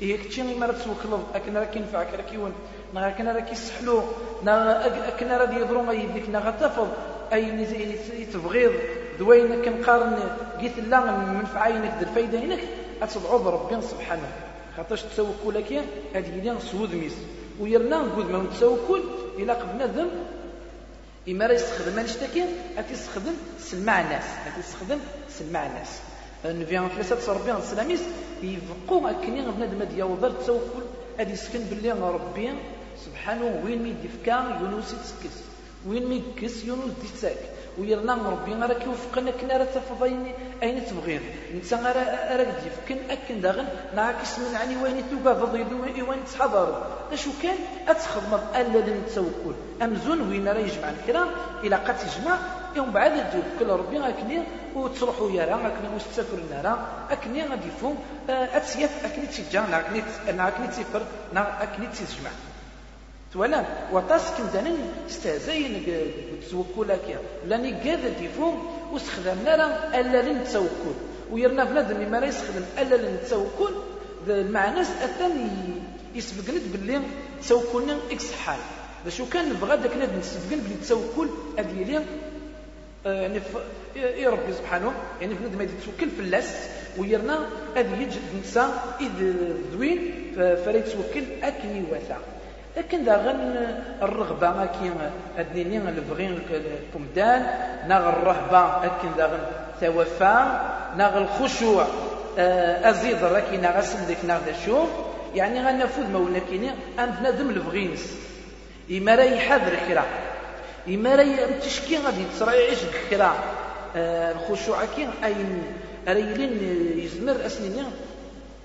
هي 0.00 0.16
كتشي 0.16 0.42
ما 0.42 0.66
راه 0.66 0.72
توكل 0.72 1.18
اكن 1.34 1.56
راه 1.56 1.64
كينفعك 1.64 2.08
راه 2.14 2.22
كيون. 2.30 2.52
نا 2.94 3.10
كان 3.10 3.28
راه 3.28 3.40
كيسحلو. 3.40 4.02
اكن 4.46 5.28
راه 5.28 5.54
يضرو 5.54 5.92
يديك. 5.92 6.28
نا 6.28 6.38
غتفض 6.38 6.88
أي 7.32 8.26
تبغيض. 8.32 8.72
دوين 9.18 9.62
كنقارن. 9.62 10.18
قيت 10.60 10.78
لا 10.78 10.98
المنفعه 11.10 11.68
ينك 11.68 11.94
الفايده 12.00 12.38
ينك 12.38 12.60
اتضعوا 13.02 13.50
ربي 13.50 13.82
سبحانه. 13.82 14.28
خاطرش 14.76 15.04
التوكل 15.04 15.60
كي؟ 15.60 15.80
هذه 16.14 16.42
هي 16.42 16.58
سود 16.60 16.94
ميس. 16.94 17.16
ويرنا 17.60 17.98
نقول 17.98 18.26
ما 18.26 18.42
نتسوكل 18.42 19.02
إلا 19.38 19.54
قبل 19.54 19.88
ذنب 19.88 20.10
إما 21.28 21.46
راه 21.46 21.54
يستخدم 21.54 21.98
أنشتاكين 21.98 22.46
يستخدم 22.90 23.32
سلمع 23.60 24.00
الناس 24.00 24.24
يستخدم 24.58 24.98
سلمع 25.38 25.66
الناس. 25.66 25.88
النبي 26.44 26.76
عليه 26.76 27.00
الصلاة 27.00 27.18
والسلام 27.18 27.56
السلاميس 27.56 28.00
يفقوا 28.42 29.10
أكني 29.10 29.42
بنادم 29.50 29.78
هاد 29.80 29.92
يوضر 29.92 30.28
التوكل 30.28 30.82
هادي 31.18 31.32
يسكن 31.32 31.58
باللي 31.58 31.92
ربي 31.92 32.50
سبحانه 33.06 33.62
وين 33.64 33.82
مي 33.82 33.94
ديفكا 34.02 34.58
يونس 34.60 34.92
يتسكس. 34.92 35.36
وين 35.88 36.06
مي 36.06 36.22
كس 36.42 36.64
يونس 36.64 36.90
ديتساك 37.02 37.36
ويرنا 37.78 38.14
ربي 38.14 38.54
راه 38.54 38.78
كيوفقنا 38.82 39.30
كنا 39.30 39.56
راه 39.56 39.64
تفضيني 39.64 40.32
أين 40.62 40.86
تبغين 40.86 41.20
انت 41.54 41.74
راه 41.74 42.36
راك 42.36 42.48
ديفكن 42.64 42.98
أكن 43.10 43.40
داغن 43.40 43.66
ناكس 43.96 44.38
من 44.38 44.56
عني 44.56 44.76
وين 44.82 45.02
توبا 45.10 45.32
ضد 45.32 45.72
وين 46.08 46.24
تحضر. 46.32 46.86
أشو 47.12 47.30
كان؟ 47.42 47.56
اتخدم 47.88 48.32
الذي 48.56 48.92
التوكل. 48.92 49.54
أمزون 49.82 50.20
وين 50.28 50.48
راه 50.48 50.58
يجمع 50.58 50.88
الكلام 50.90 51.28
إلى 51.64 51.76
قد 51.76 51.96
تجمع 51.98 52.38
يوم 52.76 52.90
بعد 52.90 53.30
تدوب 53.30 53.44
كل 53.58 53.66
ربي 53.66 54.08
اكني 54.08 54.42
وتروحوا 54.74 55.30
يا 55.30 55.44
راه 55.44 55.66
اكني 55.66 55.88
مستكر 55.96 56.38
راه 56.64 56.78
أكني 57.10 57.42
غادي 57.42 57.68
يفهم 57.68 57.96
اتسيات 58.28 58.90
أكني 59.04 59.26
تشجع 59.26 59.78
اكني 59.80 60.02
اكني 60.28 60.66
تفر 60.66 61.02
اكني 61.36 61.86
تجمع 61.86 62.30
تولا 63.34 63.64
وطاسك 63.92 64.34
دانن 64.54 64.78
استهزاين 65.10 65.82
كيا 67.06 67.18
لاني 67.46 67.72
قاذا 67.72 68.08
ديفوم 68.08 68.56
واستخدمنا 68.92 69.56
راه 69.56 70.00
ألا 70.00 70.22
لنتوكل 70.22 70.96
ويرنا 71.30 71.64
بنادم 71.64 72.10
ما 72.10 72.26
يستخدم 72.26 72.64
ألا 72.78 72.96
لنتوكل 72.96 73.74
المعنى 74.28 74.80
اثاني 74.80 75.50
يسبقنا 76.14 76.60
باللي 76.72 77.00
توكلنا 77.48 77.98
إكس 78.10 78.32
حال 78.32 78.58
باش 79.04 79.22
كان 79.22 79.48
نبغى 79.48 79.76
داك 79.76 79.96
ناد 79.96 80.18
نسبقن 80.18 80.60
بلي 80.60 80.74
التوكل 80.74 81.28
ادي 81.58 81.84
لي 81.84 82.02
يعني 83.04 83.40
يا 83.96 84.30
ربي 84.30 84.52
سبحانه 84.52 84.92
يعني 85.20 85.34
بنادم 85.34 85.62
يتوكل 85.62 86.10
في 86.10 86.20
اللاس. 86.20 86.50
ويرنا 86.98 87.48
هذه 87.76 88.02
يجد 88.02 88.22
نساء 88.42 88.96
إذ 89.00 89.34
ذوين 89.72 90.12
فريت 90.36 90.88
توكل 90.88 91.24
أكني 91.42 91.82
وثا. 91.92 92.18
لكن 92.76 93.04
داغن 93.04 93.66
الرغبة 94.02 94.66
كي 94.66 94.92
أدنيني 95.38 95.78
البغي 95.78 96.38
الكمدان 96.50 97.46
ناغ 97.88 98.08
الرهبة 98.08 98.84
أكن 98.86 99.08
داغن 99.16 99.40
توفى 99.80 100.44
ناغ 100.96 101.18
الخشوع 101.18 101.86
آه، 102.38 102.90
أزيد 102.90 103.24
راكي 103.24 103.56
ناغ 103.56 103.78
أسلك 103.78 104.24
ناغ 104.24 104.40
شوف. 104.66 104.88
يعني 105.34 105.66
غنفوذ 105.66 106.10
مولا 106.10 106.38
كيني 106.38 106.70
أم 106.98 107.10
بنادم 107.20 107.50
البغينس. 107.50 108.16
إما 108.90 109.14
راه 109.14 109.24
يحذر 109.24 109.76
كرا 109.88 110.04
إما 110.88 111.14
راه 111.14 111.58
تشكي 111.62 111.98
غادي 111.98 112.24
تصرا 112.34 112.52
يعيش 112.52 112.78
كرا 113.10 113.34
آه، 113.96 114.32
الخشوع 114.32 114.84
كي 114.96 115.08
أين؟ 115.24 115.62
ريلين 116.08 116.58
يزمر 116.98 117.46
أسنين 117.46 117.84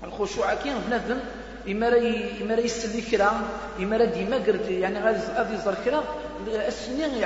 الخشوع 0.04 0.54
كي 0.54 0.72
بنادم 0.86 1.18
إما 1.68 1.88
إما 2.42 2.54
يسلي 2.54 3.02
كرا 3.02 3.30
إما 3.80 4.04
ديما 4.04 4.36
قرد 4.36 4.70
يعني 4.70 5.00
غادي 5.00 5.54
يزر 5.54 5.74
كرا 5.84 6.04
السنين 6.68 7.24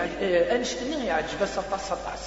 أنشتني 0.54 1.06
يعجب 1.06 1.44
سطاس 1.44 1.80
سطاس. 1.88 2.24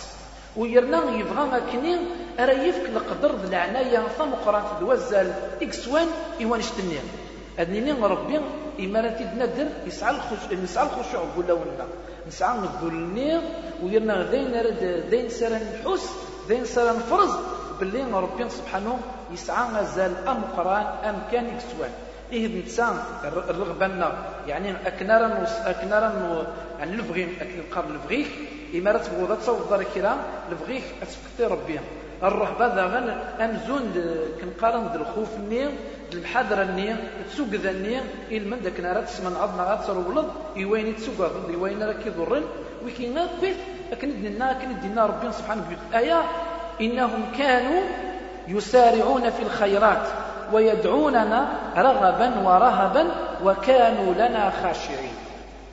ويرنا 0.58 1.04
يبغى 1.20 1.62
كني 1.72 1.98
راه 2.40 2.52
يفك 2.52 2.90
القدر 2.90 3.36
ذ 3.36 3.46
العناية 3.48 4.08
ثم 4.18 4.32
قران 4.46 4.64
الوزال 4.80 5.34
إكسوان 5.62 6.08
إيوان 6.40 6.62
شتني 6.62 6.98
أدنيني 7.60 7.92
ربي 7.92 8.40
إما 8.80 9.02
راه 9.02 9.10
تدندر 9.10 9.68
يسعى 9.88 10.16
الخشوع 10.16 10.60
يسعى 10.64 10.86
الخشوع 10.86 11.22
ولا. 11.38 11.54
ولا 11.54 11.86
نسعى 12.28 12.58
نقول 12.58 12.94
ويرنا 13.84 14.32
ذين 14.32 14.54
رد 14.56 14.84
ذين 15.10 15.30
سرا 15.30 15.60
نحس 15.60 16.10
ذين 16.50 16.66
سرا 16.66 16.92
نفرز 16.94 17.57
باللي 17.80 18.04
ربي 18.14 18.50
سبحانه 18.50 19.00
يسعى 19.34 19.72
مازال 19.74 20.28
أم 20.28 20.42
قران 20.58 20.86
أم 21.10 21.16
كان 21.32 21.46
يكسوان 21.46 21.92
إيه 22.32 22.46
الإنسان 22.46 22.96
الرغبة 23.24 24.14
يعني 24.48 24.88
أكنارا 24.88 25.48
أكنارا 25.66 26.12
يعني 26.80 26.94
الفغي 26.94 27.28
أكنقار 27.42 27.86
الفغيك 27.86 28.28
إما 28.76 28.92
راه 28.92 29.00
تبغوا 29.00 29.36
تصوب 29.36 29.70
دار 29.70 29.80
الكرام 29.80 30.18
الفغيك 30.52 30.84
أتفكتي 31.02 31.44
ربي 31.44 31.80
الرهبة 32.24 32.68
ذا 32.76 32.86
غن 32.86 33.10
أمزون 33.46 33.94
كنقارن 34.42 34.96
الخوف 34.96 35.38
ني 35.50 35.70
المحاضرة 36.14 36.64
ني 36.64 36.96
تسوق 37.32 37.48
ذا 37.48 37.72
ني 37.72 38.00
إلمن 38.32 38.60
داك 38.64 38.80
نارا 38.80 39.02
تسمن 39.02 39.36
عضنا 39.36 39.64
غا 39.64 39.76
ترولد 39.88 40.28
إيوين 40.58 40.96
تسوق 40.96 41.32
إيوين 41.50 41.84
راه 41.84 41.94
كيضرن 41.94 42.44
وكي 42.86 43.10
نقف 43.10 43.58
أكن 43.92 44.22
دينا 44.22 44.52
أكن 44.52 44.80
دينا 44.82 45.06
ربي 45.06 45.32
سبحانه 45.32 45.64
وتعالى 45.70 46.08
آية 46.08 46.20
إنهم 46.82 47.32
كانوا 47.38 47.82
يسارعون 48.48 49.30
في 49.30 49.44
الخيرات 49.44 50.08
ويدعوننا 50.54 51.48
رغبا 51.78 52.40
ورهبا 52.40 53.08
وكانوا 53.44 54.14
لنا 54.14 54.52
خاشعين. 54.64 55.16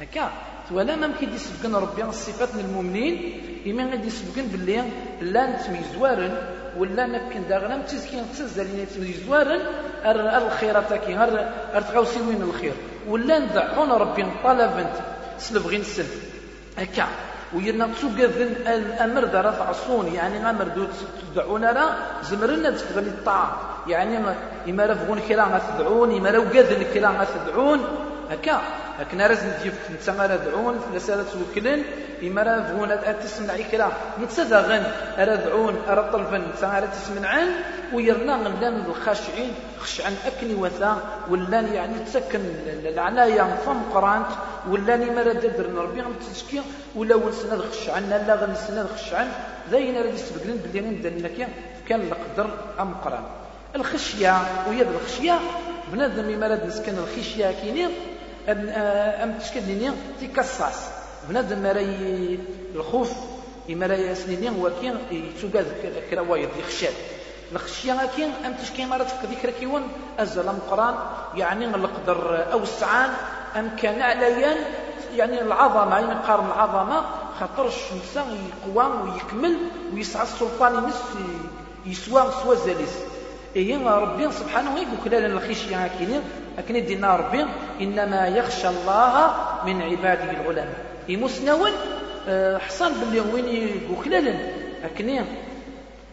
هكا 0.00 0.30
ولا 0.70 0.96
ما 0.96 1.06
يمكن 1.06 1.34
يسبقن 1.34 1.74
ربي 1.74 2.04
الصفات 2.04 2.48
المؤمنين 2.54 3.40
إما 3.66 3.84
غادي 3.90 4.06
يسبقن 4.06 4.46
باللي 4.46 4.84
لا 5.20 5.46
نتميزوارن 5.46 6.34
ولا 6.78 7.06
نكن 7.06 7.48
داغنا 7.48 7.76
متزكين 7.76 8.24
تزالين 8.32 8.78
يتميزوارن 8.78 9.60
الخيرات 10.06 10.92
كي 10.92 11.14
غير 11.14 11.50
ارتغاوسي 11.74 12.20
وين 12.20 12.42
الخير 12.42 12.72
ولا 13.08 13.38
ندعون 13.38 13.92
ربي 13.92 14.26
طلبنت 14.44 14.96
سلبغي 15.38 15.78
نسل. 15.78 16.06
هكا. 16.78 17.06
ويرنا 17.54 17.86
تسوقذن 17.94 18.50
الأمر 18.66 19.24
دار 19.24 19.46
تعصون 19.52 20.06
يعني 20.14 20.44
غامر 20.44 20.68
دو 20.76 20.84
تدعونا 21.34 21.70
لا 21.76 21.84
زمرنا 22.28 22.70
تفغني 22.70 23.08
الطاعة. 23.08 23.50
يعني 23.86 24.18
إما 24.68 24.86
رفغون 24.86 25.20
كلا 25.28 25.60
تدعون 25.68 26.16
إما 26.18 26.28
لو 26.28 26.42
قذن 26.42 26.84
كلا 26.94 27.24
تدعون 27.34 27.80
هكا. 28.30 28.60
هكنا 28.98 29.26
راه 29.26 29.38
نجيب 29.58 29.72
نتا 29.92 30.12
راه 30.12 30.36
دعون 30.36 30.74
فلاسا 30.78 31.16
راه 31.16 31.24
توكلن 31.32 31.82
اما 32.22 32.42
راه 32.42 32.62
فغون 32.62 32.90
تسمع 33.20 33.56
كلا 33.70 33.88
نتا 34.20 34.60
غن 34.68 34.84
راه 35.18 35.34
دعون 35.34 35.76
راه 35.88 36.10
طلبن 36.12 36.40
نتا 36.40 36.66
راه 36.66 36.86
تسمعن 36.86 37.48
ويرنا 37.92 38.34
غنلان 38.36 38.86
الخاشعين 38.86 39.52
خشعن 39.80 40.14
اكني 40.26 40.54
وثا 40.54 40.96
ولان 41.30 41.66
يعني 41.74 41.94
تسكن 42.06 42.40
العناية 42.84 43.42
فم 43.66 43.82
قرانت. 43.94 44.26
ولان 44.68 45.14
ما 45.14 45.22
راه 45.22 45.32
ددر 45.32 45.66
ربي 45.74 46.00
غنتسكي 46.00 46.62
ولا 46.96 47.14
ونسنا 47.14 47.56
خشعن 47.56 48.02
لا 48.10 48.34
غنسنا 48.34 48.86
خشعن. 48.96 49.28
زين 49.70 49.96
راه 49.96 50.12
يسبقلن 50.16 50.58
بلي 50.64 50.80
ندير 50.80 51.38
كان 51.88 52.00
القدر 52.00 52.50
أم 52.80 52.94
قران. 53.04 53.24
الخشية 53.76 54.34
ويد 54.68 54.88
الخشية. 54.88 55.38
بنادم 55.92 56.40
ما 56.40 56.66
نسكن 56.66 56.94
الخشية 56.98 57.50
كيني 57.60 57.86
أم 58.48 59.38
تشكل 59.38 59.62
ليني 59.66 59.90
تيكساس. 60.20 60.93
بنادم 61.28 61.66
راي 61.66 62.38
الخوف 62.74 63.12
إما 63.70 63.86
راه 63.86 64.14
سنيني 64.14 64.48
هو 64.50 64.70
كي 64.80 64.92
يتوقع 65.10 65.62
كرا 66.10 66.20
وايد 66.20 66.48
يخشى 66.58 66.86
الخشية 67.52 67.92
كي 68.16 68.24
أم 68.46 68.52
تشكي 68.62 68.84
مرة 68.86 69.06
ذكر 69.30 69.50
كيون 69.50 69.82
أزل 70.18 70.48
القرآن 70.48 70.94
يعني 71.36 71.64
القدر 71.64 72.52
أوسعان 72.52 73.10
أم 73.56 73.70
كان 73.82 74.02
عليا 74.02 74.56
يعني 75.16 75.42
العظمة 75.42 75.98
يعني 75.98 76.14
قارن 76.26 76.46
العظمة 76.46 77.02
خاطرش 77.40 77.74
الإنسان 77.92 78.24
يقوى 78.50 78.86
ويكمل 79.02 79.56
ويسعى 79.94 80.22
السلطان 80.22 80.84
ينس 80.84 81.02
يسوى 81.86 82.22
سوى 82.42 82.56
زاليس 82.56 82.94
إيه 83.56 83.88
ربي 83.88 84.32
سبحانه 84.32 84.70
يقول 84.80 85.12
لنا 85.22 85.26
الخشية 85.26 85.90
كيني 85.98 86.20
لكن 86.58 86.86
دينا 86.86 87.16
ربي 87.16 87.46
إنما 87.80 88.28
يخشى 88.28 88.68
الله 88.68 89.34
من 89.66 89.82
عباده 89.82 90.30
العلماء. 90.30 90.93
يمسنون 91.08 91.70
آه، 92.28 92.58
حصان 92.58 92.92
باللي 92.92 93.20
وين 93.20 93.48
يقول 93.90 94.24
لكن 94.84 95.24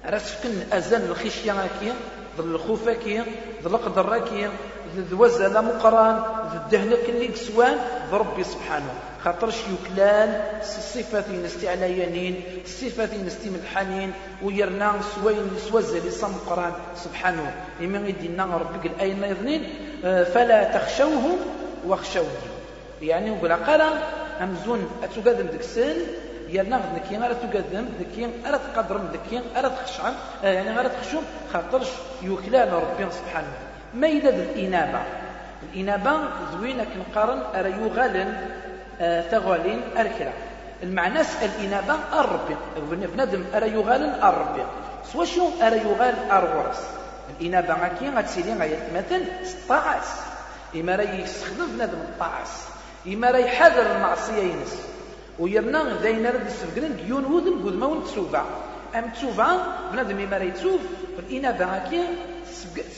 راسكن 0.06 0.50
أزال 0.74 1.10
الخشية 1.10 1.52
كي 1.80 1.94
ظل 2.38 2.56
الخوف 2.56 2.90
كي 2.90 3.24
ظل 3.64 3.76
القدر 3.76 4.20
كي 4.20 4.50
ذوزة 4.98 5.62
مقران 5.62 6.24
الدهنة 6.54 6.96
كني 7.08 7.36
سوان 7.36 7.78
ربي 8.12 8.44
سبحانه 8.44 8.94
خاطرش 9.24 9.56
يكلال 9.56 10.42
الصفات 10.62 11.30
نستي 11.30 11.70
على 11.70 12.04
ينين 12.04 12.44
الصفات 12.66 13.14
نستي 13.14 13.50
ملحانين 13.50 14.14
ويرنا 14.44 14.94
سوين 15.16 15.52
سوزة 15.70 16.08
لصم 16.08 16.34
قران 16.50 16.74
سبحانه 16.96 17.54
يدينا 18.08 18.46
ربي 18.46 18.90
قال 18.90 19.00
أين 19.00 19.24
يظنين؟ 19.24 19.70
آه، 20.06 20.24
فلا 20.24 20.78
تخشوهم 20.78 21.38
واخشوني. 21.86 22.28
يعني 23.02 23.28
يقول 23.28 23.54
قال 23.54 23.82
أمزون 24.42 24.90
أتقدم 25.04 25.48
ديك 25.48 25.60
السن؟ 25.60 25.96
يالنا 26.50 26.78
غد 26.78 26.96
نكي 26.96 27.18
غير 27.18 27.34
تقدم 27.34 27.86
ذكي 28.00 28.30
غير 28.46 28.58
تقدرم 28.58 29.10
ذكي 29.14 29.42
غير 29.56 29.70
تخشعن 29.70 30.14
آه، 30.44 30.54
يعني 30.54 30.78
غير 30.78 30.88
تخشوم 30.88 31.24
خاطرش 31.54 31.88
يوكلان 32.22 32.70
ربي 32.70 33.12
سبحانه 33.12 33.48
ما 33.94 34.08
إذا 34.08 34.30
الإنابة. 34.30 35.00
الإنابة 35.64 36.12
زوينة 36.54 36.86
كنقارن 36.94 37.42
أرى 37.56 37.72
يغالن 37.72 38.48
آه 39.02 39.22
تغالين 39.32 39.82
أركرا 39.98 40.34
المعنى 40.84 41.20
الإنابة 41.42 41.96
الربي 42.14 42.56
بنادم 42.92 43.44
أرى 43.56 43.70
يغالن 43.70 44.14
الربي 44.24 44.64
سوا 45.14 45.26
شو 45.26 45.50
أرى 45.62 45.78
يغال 45.78 46.16
أرورس. 46.32 46.80
الإنابة 47.40 47.88
كي 48.00 48.10
غتسيلي 48.10 48.54
غير. 48.54 48.80
مثلا 48.96 49.22
16 49.44 50.02
إما 50.76 50.96
راه 50.96 51.04
يستخدم 51.04 51.68
بنادم 51.76 51.98
الطاعس 51.98 52.71
إما 53.08 53.32
راه 53.32 53.38
يحذر 53.38 53.96
المعصية 53.96 54.44
ينس. 54.44 54.82
ويرنا 55.40 56.02
داين 56.04 56.26
راه 56.26 56.46
يسفقن 56.48 56.96
ديون 57.06 57.26
وذن 57.26 57.66
قد 57.66 57.76
ما 57.76 57.86
ونتسوفع 57.86 58.44
أم 58.96 59.10
تسوفع؟ 59.10 59.58
بنادم 59.92 60.20
إما 60.20 60.38
راه 60.38 60.44
يتسوف 60.44 60.82
فالإنابة 61.18 61.66
هكي 61.66 62.04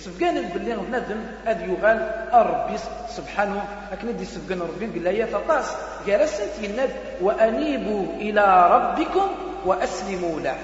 سفقان 0.03 0.41
باللي 0.41 0.75
بنادم 0.75 1.21
هذا 1.45 1.65
يغال 1.65 1.99
ربي 2.33 2.77
سبحانه. 3.09 3.65
لكن 3.91 4.17
دي 4.17 4.25
سفقان 4.25 4.61
ربي 4.61 4.85
قال 4.85 5.15
يا 5.15 5.25
تطاس 5.25 5.65
جالسنت 6.07 6.59
يناد 6.61 6.89
وأنيبوا 7.21 8.05
إلى 8.15 8.45
ربكم 8.71 9.27
وأسلموا 9.65 10.39
له. 10.39 10.57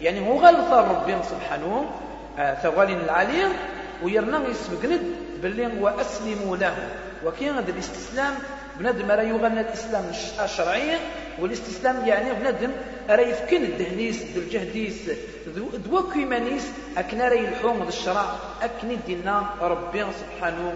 يعني 0.00 0.28
هو 0.28 0.38
غلط 0.38 0.72
ربي 0.72 1.16
سبحانه. 1.22 1.90
آه 2.38 2.54
ثوالين 2.54 3.00
العليم. 3.00 3.52
ويرنا 4.02 4.48
يسبقند 4.48 5.02
باللي 5.42 5.80
وأسلموا 5.80 6.56
له. 6.56 6.76
وكاين 7.24 7.54
هذا 7.54 7.70
الاستسلام 7.70 8.34
بنادم 8.78 9.10
راه 9.10 9.22
يغنى 9.22 9.60
الإسلام 9.60 10.04
الشرعي 10.44 10.98
والاستسلام 11.38 12.08
يعني 12.08 12.32
بنادم 12.32 12.70
راه 13.10 13.20
يفكن 13.20 13.62
الدهنيس 13.64 14.22
الجهديس 14.36 15.10
دوا 15.86 16.12
كيمانيس 16.12 16.66
اكن 16.96 17.20
راه 17.20 17.34
يلحوم 17.34 17.88
الشرع 17.88 18.24
اكن 18.62 18.96
دينا 19.06 19.46
ربي 19.60 20.04
سبحانه 20.20 20.74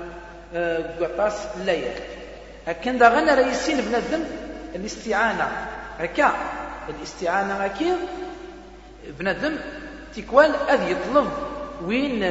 قطاس 1.01 1.47
لا 1.67 1.73
يك 1.73 2.03
اكن 2.69 2.99
دا 2.99 3.09
غنى 3.09 3.31
راه 3.35 3.47
يسين 3.47 3.81
بنادم 3.81 4.25
الاستعانة. 4.75 5.49
هكا 5.99 6.33
الاستعانة 6.89 7.55
هكا 7.55 7.97
بنادم 9.19 9.57
تيكوال 10.15 10.55
أذ 10.71 10.91
يطلب 10.91 11.31
وين 11.83 12.23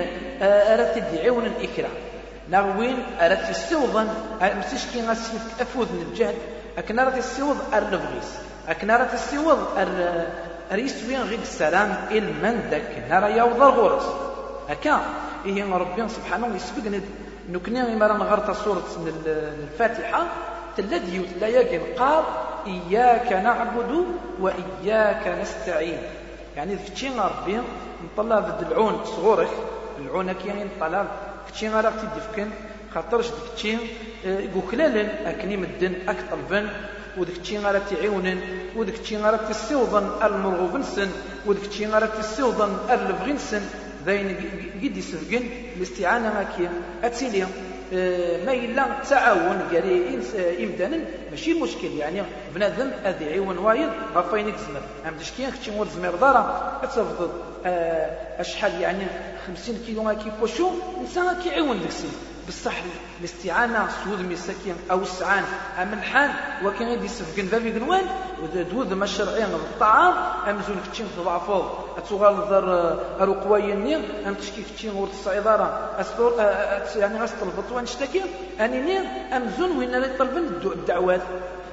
آه، 0.42 0.76
راه 0.76 0.94
تدعي 0.94 1.30
الاكرام 1.30 2.05
نغوين 2.50 3.04
أردت 3.22 3.50
السوضا 3.50 4.08
مسيش 4.42 4.86
كي 4.86 5.08
غاسيف 5.08 5.62
أفوذ 5.62 5.92
من 5.94 6.02
الجهد 6.12 6.36
أكن 6.78 7.00
أردت 7.00 7.18
السوض 7.18 7.58
أرلفغيس 7.74 8.38
أكن 8.70 8.90
أردت 8.90 9.14
السوض 9.14 9.78
أر 9.78 10.26
أريسوين 10.72 11.22
غير 11.22 11.40
السلام 11.40 11.90
من 12.12 12.68
ذاك 12.72 13.06
نرى 13.10 13.38
يوضر 13.38 13.70
غورس 13.70 14.06
هكا 14.70 15.02
إيه 15.46 15.76
ربي 15.76 16.10
سبحانه 16.10 16.56
يسبقنا. 16.56 17.02
نكني 17.50 17.96
مرة 17.96 18.14
نغرت 18.14 18.52
سورة 18.52 18.84
الفاتحة. 19.26 20.26
تلدي 20.78 21.18
لا 21.42 21.48
يجن 21.48 21.82
قال 22.00 22.24
إياك 22.68 23.34
نعبد 23.34 24.06
وإياك 24.40 25.28
نستعين. 25.42 26.02
يعني 26.58 26.78
فتشي 26.78 27.10
ربي 27.10 27.62
نطلع 28.04 28.40
ضد 28.40 28.72
العون 28.72 29.06
صغورك. 29.06 29.50
العون 30.00 30.32
كي 30.32 30.50
نطلع 30.50 31.06
كتشي 31.56 31.68
غير 31.70 31.92
تيدي 31.92 32.22
فكن 32.32 32.48
خاطرش 32.94 33.28
ديك 33.28 33.54
الشيء 33.56 33.80
يوكلالن 34.26 35.10
أكني 35.26 35.58
مدن 35.58 35.94
اك 36.08 36.18
طلبن 36.32 36.70
وديك 37.18 37.38
الشيء 37.42 37.60
غير 37.60 37.80
تعيونن 37.80 38.40
وديك 38.76 39.00
الشيء 39.00 39.20
غير 39.20 39.36
تسيوضن 39.38 40.10
المرغوب 40.24 40.76
نسن 40.76 41.10
وديك 41.46 41.66
الشيء 41.66 41.88
غير 41.90 42.06
تسيوضن 42.06 42.78
البغي 42.90 43.34
نسن. 43.34 43.62
ذاين 44.06 44.36
قد 44.84 44.98
يسفقن 44.98 45.44
الاستعانة 45.78 46.34
ماكي 46.34 46.70
اتسيلي 47.04 47.48
ما 48.46 48.54
إلا 48.54 48.86
تعاون 49.10 49.60
قال 49.72 50.22
إمدانا 50.64 51.00
ماشي 51.32 51.54
مشكل 51.54 51.88
يعني 51.88 52.22
بنادم 52.56 52.92
هذه 53.04 53.26
عيون 53.26 53.58
وايد 53.58 53.90
غفاين 54.16 54.48
يتزمر 54.48 54.82
أم 55.08 55.14
كي 55.38 55.52
كتشي 55.52 55.72
مول 55.72 55.88
زمير 55.88 56.16
دارا 56.16 56.80
أتفضل. 56.84 57.30
أشحال 58.40 58.82
يعني 58.82 59.08
خمسين 59.48 59.84
كيلو 59.86 60.16
كي 60.16 60.32
بوشو 60.40 60.70
إنسان 61.02 61.42
كيعاون 61.44 61.80
ديك 61.80 61.88
السن 61.88 62.08
بصح 62.48 62.74
الاستعانة 63.20 63.88
سود 64.04 64.32
مساكين 64.32 64.76
أو 64.92 65.02
السعان 65.02 65.44
أم 65.82 65.94
الحال 65.94 66.32
وكان 66.66 66.88
غادي 66.90 67.06
يسفقن 67.06 67.46
بابي 67.46 67.72
قنوان 67.72 68.04
ودود 68.44 68.94
ما 68.94 69.06
الشرعي 69.06 69.44
الطعام 69.44 70.14
أم 70.50 70.62
زول 70.68 70.76
كتشين 70.90 71.08
تضعفو 71.18 71.64
أتوغال 71.98 72.36
ذر 72.50 73.00
أروقواي 73.20 73.74
نير 73.74 74.02
أم 74.28 74.34
تشكي 74.34 74.62
كتشين 74.62 74.96
ورد 74.96 75.10
الصعيدارة 75.10 75.90
أسطور 76.00 76.34
يعني 76.96 77.20
غاستل 77.20 77.48
بطوان 77.58 77.84
نشتكي 77.84 78.22
أني 78.60 78.82
نير 78.82 79.02
أم 79.34 79.50
زون 79.58 79.78
وين 79.78 79.92
لا 79.92 80.08
يطلبن 80.08 80.48
الدعوات. 80.66 81.22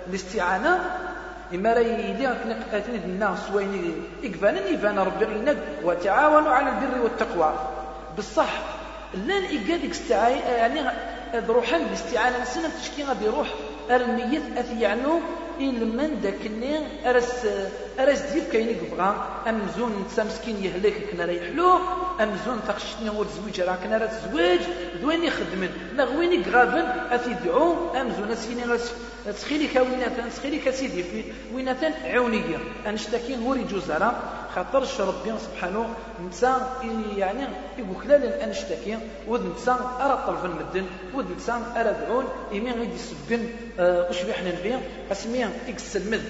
الاستعانة 0.09 0.81
إما 1.55 1.73
راه 1.73 1.81
يلي 1.81 2.37
أتني 2.73 2.97
الناس 2.97 3.39
وين 3.55 4.05
إكفانا 4.25 4.67
يفان 4.67 4.99
ربي 4.99 5.25
غينك 5.25 5.57
وتعاونوا 5.85 6.51
على 6.51 6.69
البر 6.69 7.03
والتقوى. 7.03 7.55
بصح 8.19 8.53
لأن 9.15 9.43
إيكاديك 9.43 9.91
استعاي 9.91 10.39
يعني 10.39 10.81
روحا 11.49 11.79
باستعانة 11.79 12.43
نسنا 12.43 12.69
تشكي 12.81 13.05
غادي 13.05 13.25
يروح 13.25 13.49
الميت 13.91 14.43
أثي 14.59 14.81
يعنو 14.81 15.21
من 15.61 16.21
داك 16.23 16.47
النين 16.47 16.83
أرس 17.07 17.47
أرس 17.99 18.21
ديب 18.21 18.45
كاين 18.53 18.69
يبغى 18.69 19.27
أمزون 19.49 20.07
نتا 20.07 20.25
مسكين 20.25 20.65
يهلك 20.65 20.95
كنا 21.13 21.25
راه 21.25 21.33
يحلو 21.33 21.79
أمزون 22.21 22.61
تخشتني 22.69 23.11
ور 23.11 23.25
تزويج 23.25 23.61
راه 23.61 23.77
كنا 23.77 23.99
راه 23.99 24.07
تزويج 24.07 24.61
دوين 25.03 25.25
يخدمن. 25.25 25.71
لا 25.97 26.05
غوين 26.05 26.33
يقرابن 26.33 26.87
أثي 27.11 27.35
دعو 27.45 27.95
أمزون 28.01 28.31
أسكيني 28.31 28.63
تخيلي 29.41 29.69
كويناتان 29.69 30.31
تخيلي 30.37 30.59
كسيدي 30.59 31.03
في 31.03 31.25
ويناتان 31.55 31.93
عونية. 32.05 32.59
أنشتكي 32.87 33.37
هو 33.37 33.55
يجوز 33.55 33.91
راه 33.91 34.15
خاطرش 34.55 35.01
ربي 35.01 35.33
سبحانه 35.39 35.95
نتا 36.29 36.83
يعني 37.17 37.45
يقول 37.79 37.97
خلال 38.03 38.25
أنشتكي 38.25 38.99
ود 39.29 39.47
نتا 39.47 39.73
أرى 40.01 40.25
طلب 40.27 40.45
المدن 40.45 40.87
ود 41.15 41.27
نتا 41.31 41.63
أرى 41.77 41.97
دعون 42.07 42.25
إيمي 42.53 42.71
غيدي 42.71 42.99
سبن 42.99 43.49
أه 43.79 44.11
وش 44.11 44.23
بيحنا 44.23 44.61
نبيع؟ 44.61 44.81
اسمي 45.13 45.45
مذ. 45.95 46.21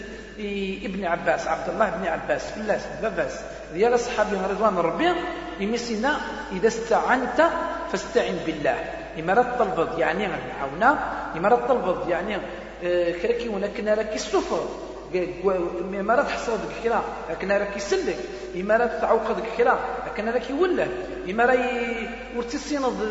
ابن 0.84 1.04
عباس 1.04 1.46
عبد 1.46 1.68
الله 1.68 1.90
بن 1.90 2.06
عباس 2.06 2.50
فلاس 2.50 2.82
باباس 3.02 3.40
ديال 3.72 3.94
الصحابي 3.94 4.36
رضوان 4.50 4.76
ربي 4.76 5.12
يمسينا 5.60 6.16
إذا 6.52 6.68
استعنت 6.68 7.42
فاستعن 7.92 8.36
بالله. 8.46 8.78
إما 9.18 9.56
طلبت 9.58 9.98
يعني 9.98 10.26
غنعاونا 10.26 10.98
إما 11.36 11.56
طلبت 11.56 12.08
يعني 12.08 12.36
آه، 12.84 13.12
كراكي 13.12 13.48
ونكنا 13.48 13.94
راكي 13.94 14.14
السفر. 14.14 14.68
ما 16.02 16.14
راه 16.14 16.22
تحصل 16.22 16.52
ديك 16.52 16.76
الكرا 16.78 17.04
لكن 17.30 17.52
راه 17.52 17.64
كيسلك 17.64 18.16
إما 18.56 18.76
راه 18.76 18.86
تعوق 18.86 19.32
ديك 19.32 19.44
الكرا 19.52 19.78
لكن 20.06 20.28
راه 20.28 20.38
كيوله 20.38 20.88
إما 21.30 21.44
راه 21.44 21.58
ورتي 22.36 22.58
سينض 22.58 23.02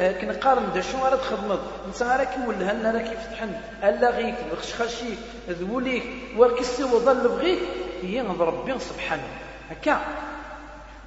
آه، 0.00 0.12
كنقارن 0.12 0.72
دا 0.74 0.80
شنو 0.80 1.04
راه 1.04 1.16
تخدمض 1.16 1.60
انت 1.86 2.02
راه 2.02 2.24
كيولها 2.24 2.72
لنا 2.72 2.90
راه 2.90 2.98
كيفتحن 2.98 3.50
الا 3.84 4.10
غيك 4.10 4.34
الخشخشيك 4.52 5.18
ذوليك 5.48 6.04
وركسي 6.36 6.84
وظل 6.84 7.28
بغيك 7.28 7.58
هي 8.02 8.20
ربي 8.20 8.78
سبحانه. 8.78 9.22
هكا. 9.70 10.00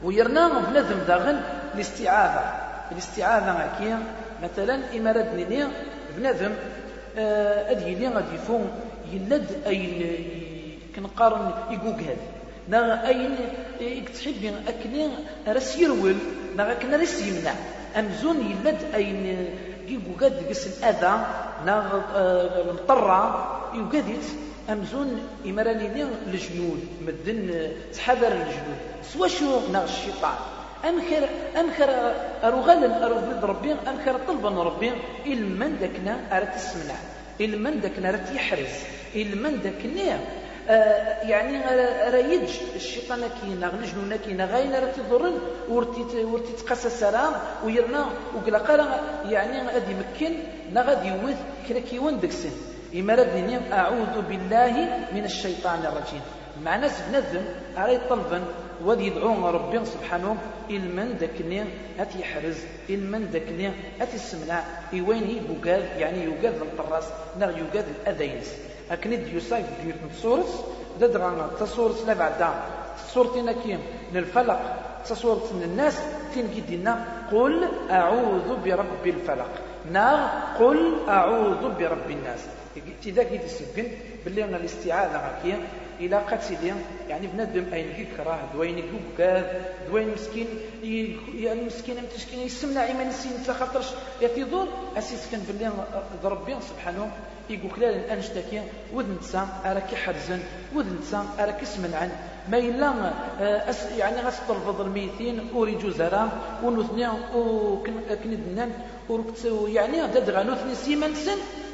ويرنا 0.03 0.59
بنادم 0.59 0.99
داغن 1.07 1.41
الاستعاذة 1.75 2.53
الاستعاذة 2.91 3.51
هكيا 3.51 3.99
مثلا 4.43 4.93
راد 5.11 5.35
نيني 5.35 5.67
بنادم 6.17 6.51
آه، 7.17 7.71
أدي 7.71 7.95
لي 7.95 8.07
غادي 8.07 8.35
يفون 8.35 8.69
يلد 9.13 9.47
أين 9.67 10.19
كنقارن 10.95 11.51
هذا. 12.01 12.27
نا 12.69 13.07
أين 13.07 13.35
يكتحب 13.81 14.53
أكني 14.67 15.09
راس 15.47 15.77
يرول 15.77 16.15
نا 16.57 16.73
كنا 16.73 16.97
راس 16.97 17.21
يمنع 17.21 17.53
أمزون 17.99 18.37
يلد 18.51 18.81
أين 18.95 19.47
يقوق 19.87 20.23
قس 20.49 20.67
الأذى 20.67 21.25
نا 21.65 22.03
آه، 22.15 22.63
مطرة 22.71 23.21
يقاديت 23.73 24.25
أمزون 24.69 25.19
إمراني 25.45 26.03
الجنود 26.27 26.87
مدن 27.07 27.71
تحذر 27.93 28.31
الجنود 28.31 28.79
سوا 29.13 29.27
شو؟ 29.27 29.71
نا 29.71 29.83
الشيطان. 29.83 30.35
أمكر 30.85 31.29
أمكر 31.59 31.89
أرغل 32.43 32.83
أرغل 32.85 33.43
ربي 33.43 33.75
أمكر 33.87 34.19
طلبا 34.27 34.49
ربي 34.49 34.91
إلمن 35.25 35.77
دكنا 35.81 36.37
أرت 36.37 36.55
السمنع 36.55 36.95
إلمن 37.41 37.81
دكنا 37.81 38.09
أرت 38.09 38.35
يحرز 38.35 38.75
إلمن 39.15 39.59
دكنا 39.63 40.19
آه 40.69 41.21
يعني 41.23 41.57
رايج 42.11 42.49
الشيطان 42.75 43.21
كينا 43.41 43.71
الجنون 43.73 44.15
كينا 44.15 44.45
غاين 44.45 44.71
راه 44.75 44.91
تضرن 44.91 45.39
ورتي 45.69 46.23
ورتي 46.23 46.53
تقاسى 46.53 47.11
ويرنا 47.65 48.05
وقلا 48.35 48.57
قال 48.57 48.87
يعني 49.25 49.67
غادي 49.67 49.91
يمكن 49.91 50.33
نا 50.73 50.81
غادي 50.81 51.07
يوث 51.07 51.37
كرا 51.67 51.79
كيون 51.79 52.19
داك 52.19 52.29
السن. 52.29 52.51
إما 52.95 53.13
أعوذ 53.73 54.21
بالله 54.29 54.73
من 55.15 55.25
الشيطان 55.25 55.79
الرجيم. 55.79 56.21
مع 56.63 56.75
ناس 56.75 56.95
بنذم 57.09 57.45
علي 57.77 57.99
طلبا. 58.09 58.43
وذي 58.85 59.07
يدعون 59.07 59.43
ربي 59.43 59.85
سبحانه 59.85 60.37
إلمن 60.69 61.17
دكني 61.17 61.63
هات 61.99 62.15
يحرز 62.15 62.57
إلمن 62.89 63.31
دكني 63.33 63.67
هات 63.99 64.13
السمنع 64.13 64.63
إيوين 64.93 65.29
يبوكاد 65.29 65.83
يعني 65.99 66.23
يوجد 66.23 66.55
الطراس 66.61 67.03
نغ 67.39 67.57
يوجد 67.57 67.85
الأذينس 68.01 68.53
أكني 68.91 69.19
يوسايف 69.33 69.65
ديوت 69.83 69.95
تصورس 70.13 70.63
ددغانا 70.99 71.49
تصورس 71.59 72.05
لا 72.07 72.13
بعد 72.13 72.53
صورتنا 73.13 73.51
كيم 73.51 73.79
للفلق 74.13 74.59
تصورت 75.05 75.51
الناس 75.51 75.99
تين 76.33 76.47
قل 77.31 77.67
أعوذ 77.91 78.63
برب 78.65 79.05
الفلق. 79.05 79.51
نا 79.91 80.31
قل 80.59 80.99
أعوذ 81.07 81.61
برب 81.79 82.09
الناس. 82.09 82.39
إذا 83.05 83.23
كي 83.23 83.37
تسكن 83.37 83.87
باللي 84.25 84.45
الاستعاذة 84.45 85.17
هكيا 85.17 85.59
إلى 85.99 86.17
قد 86.17 86.41
سيدي 86.41 86.73
يعني 87.09 87.27
بنادم 87.27 87.73
أين 87.73 87.93
كيكره 87.93 88.49
دوين 88.53 88.83
كوكاد 88.91 89.65
دوين 89.89 90.11
مسكين 90.11 90.47
يعني 91.35 91.61
مسكين 91.61 91.95
متشكين 92.03 92.39
يسمنا 92.39 92.85
ايمان 92.85 93.07
السين 93.07 93.53
خاطرش. 93.53 93.87
يتيضر 94.21 94.67
أسيس 94.97 95.31
كان 95.31 95.41
باللي 95.47 95.71
ربي 96.23 96.55
سبحانه. 96.61 97.11
يقول 97.49 97.71
كلا 97.71 97.89
الانشتكي 97.89 98.61
ودن 98.93 99.19
تسا 99.19 99.47
أراك 99.65 99.95
حرزن 99.95 100.39
ودن 100.75 100.99
تسا 101.01 101.25
أراك 101.39 101.63
سمنعن 101.63 102.11
ما 102.51 102.57
إلا 102.57 103.13
آه، 103.41 103.75
يعني 103.97 104.21
غتطلب 104.21 104.81
الميتين 104.81 105.49
وريجو 105.55 105.89
زرا 105.89 106.31
ونثني 106.63 107.07
وكندنان 107.35 108.71
يعني 109.67 110.01
هذا 110.01 110.31
غانوثني 110.31 110.75
سيمان 110.75 111.15
سن 111.15 111.31
ور 111.31 111.66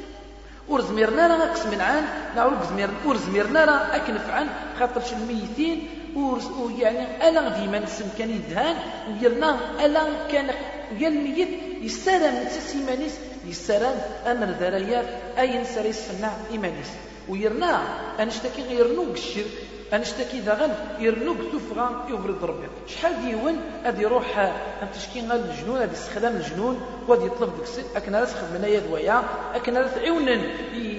زميرنا 0.80 1.26
راه 1.26 1.54
عان 1.82 2.04
لا 2.36 2.44
ور 2.44 2.64
زميرنا 2.70 2.94
ور 3.06 3.16
زميرنا 3.16 3.64
راه 3.64 3.96
اكنف 3.96 4.30
عن 4.30 4.46
خاطرش 4.78 5.12
الميتين 5.12 5.88
ويعني 6.16 7.28
الا 7.28 7.48
ديما 7.48 7.78
نسم 7.78 8.08
كان 8.18 8.30
يدهان. 8.30 8.76
ويرنا 9.08 9.58
الا 9.84 10.02
كان 10.32 10.50
ويا 10.92 11.08
الميت 11.08 11.48
يستلم 11.82 12.44
تسيمانيس 12.44 13.14
يستلم 13.46 14.00
أمر 14.26 14.46
ذريات 14.46 15.06
اي 15.38 15.58
نسر 15.58 15.86
يسمع 15.86 16.30
إيمانيس. 16.52 16.90
ويرنا 17.28 17.82
انشتكي 18.20 18.62
غير 18.62 18.94
نوق 18.94 19.08
الشرك. 19.12 19.73
أنشتكي 19.94 20.40
ذا 20.40 20.76
يرنوك 20.98 21.36
تفغى 21.52 21.88
يفرض 22.08 22.44
ربي. 22.44 22.66
شحال 22.86 23.12
ديون 23.22 23.56
غادي 23.84 24.02
يروح 24.02 24.38
انتشكي 24.82 25.20
غال 25.28 25.50
الجنون 25.50 25.78
غادي 25.78 25.92
يستخدم 25.92 26.36
الجنون 26.36 26.80
وغادي 27.08 27.26
يطلب 27.26 27.50
ديك 27.56 27.62
السن 27.62 27.82
اكن 27.96 28.14
راه 28.14 28.24
تخدم 28.24 28.64
يد 28.64 28.92
ويا 28.92 29.22
اكن 29.54 29.76
راه 29.76 29.86
تعاونن 29.86 30.42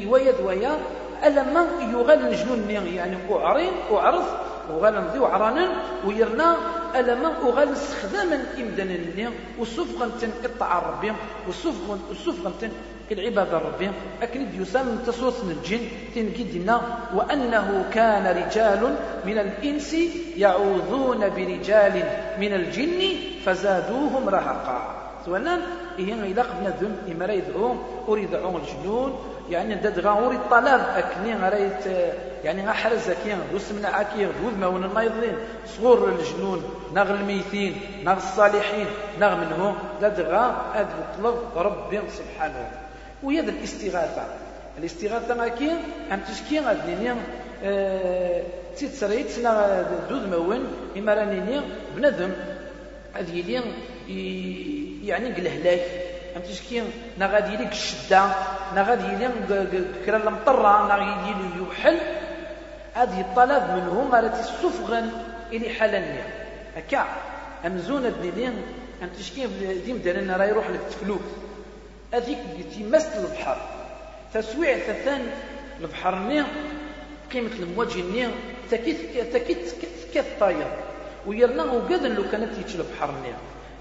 ويا 0.07 0.33
ويا. 0.45 0.77
ألما 1.23 1.67
يغال 1.93 2.27
الجنون 2.27 2.69
يعني 2.69 3.17
وعرين 3.29 3.73
وعرض 3.91 4.25
وغال 4.71 4.93
نضي 5.07 5.19
وعرانن 5.19 5.69
ويرنا. 6.05 6.57
ألما 6.95 7.39
وغال 7.39 7.69
استخداما 7.71 8.43
إمدانا 8.57 9.31
وسفغا 9.59 10.09
تن 10.21 10.31
إطاع 10.43 10.79
ربي 10.79 11.11
وسفغا 11.49 12.51
تن 12.61 12.71
العبادة 13.11 13.57
ربي 13.57 13.91
أكن 14.21 14.47
يسمى 14.61 14.97
تصوص 15.05 15.41
الجن 15.43 15.79
تنجدنا 16.15 16.81
وأنه 17.13 17.85
كان 17.93 18.27
رجال 18.27 18.95
من 19.25 19.37
الإنس 19.37 19.95
يعوذون 20.37 21.29
برجال 21.29 22.03
من 22.39 22.53
الجن 22.53 23.01
فزادوهم 23.45 24.29
رهقا. 24.29 25.05
سواء 25.25 25.59
إيه 25.99 26.23
إذا 26.23 26.41
قبنا 26.41 26.69
ذم 26.69 26.95
إما 27.11 27.33
يدعو 27.33 27.75
أريد 28.07 28.29
يدعو 28.29 28.57
الجنون 28.57 29.19
يعني 29.49 29.75
داد 29.75 29.99
غاوري 29.99 30.35
الطلب 30.35 30.81
أكني 30.95 31.35
غريت 31.35 31.85
يعني 32.43 32.67
غحرز 32.67 33.09
كي 33.09 33.37
وسمنا 33.53 33.87
عكي 33.87 34.25
غود 34.25 34.57
ما 34.59 34.67
ون 34.67 34.83
يظلين 34.83 35.37
صغور 35.67 36.09
الجنون 36.09 36.63
نغ 36.93 37.11
الميتين 37.11 37.81
نغ 38.03 38.17
الصالحين 38.17 38.87
نغ 39.19 39.35
منهم 39.35 39.75
داد 40.01 40.21
غا 40.21 40.55
أد 40.75 40.87
طلب 41.17 41.35
ربي 41.55 42.01
سبحانه 42.09 42.84
ويد 43.25 43.47
الاستغاثة 43.49 44.25
الاستغاثة 44.77 45.47
كي 45.47 45.71
أم 46.11 46.19
تشكي 46.19 46.59
غادي 46.59 47.13
تيتسريت 48.77 49.39
نا 49.39 49.85
دود 50.09 50.29
مون 50.29 50.63
إما 50.97 51.13
راني 51.13 51.61
بنادم 51.95 52.31
هذه 53.13 53.35
يلي 53.37 53.61
يعني 55.07 55.33
قلهلاك 55.33 55.85
أم 56.35 56.41
تشكي 56.41 56.83
نا 57.17 57.27
غادي 57.27 57.53
يليك 57.53 57.71
الشدة 57.71 58.25
نا 58.75 58.81
غادي 58.81 59.03
يلي 59.03 59.29
كرا 60.05 60.17
المطرة 60.17 60.87
نا 60.87 60.95
غادي 60.95 61.29
يلي 61.31 61.57
يوحل 61.57 61.97
هذه 62.93 63.21
الطلب 63.21 63.63
منهم 63.75 64.15
راه 64.15 64.27
تسفغن 64.27 65.11
إلي 65.53 65.69
حالني 65.69 66.19
هكا 66.77 67.05
أمزون 67.65 68.05
الدنيا 68.05 68.53
أم 69.03 69.09
تشكي 69.19 69.47
ديم 69.85 69.97
دارنا 69.97 70.37
راه 70.37 70.45
يروح 70.45 70.69
لك 70.69 70.79
هذيك 72.15 72.37
تيمست 72.73 73.15
البحر. 73.15 73.57
تسويع 74.33 74.77
تثان 74.77 75.21
البحر 75.81 76.19
ني 76.19 76.43
قيمة 77.33 77.49
المواج 77.59 77.97
ني 77.97 78.27
تكيت 78.71 78.97
تكيت 79.33 79.75
كيف 80.13 80.25
طاير. 80.39 80.67
ويرنا 81.27 81.63
وقدن 81.63 82.11
لو 82.15 82.23
كانت 82.31 82.57
يتش 82.57 82.75
البحر 82.75 83.11
ني 83.11 83.33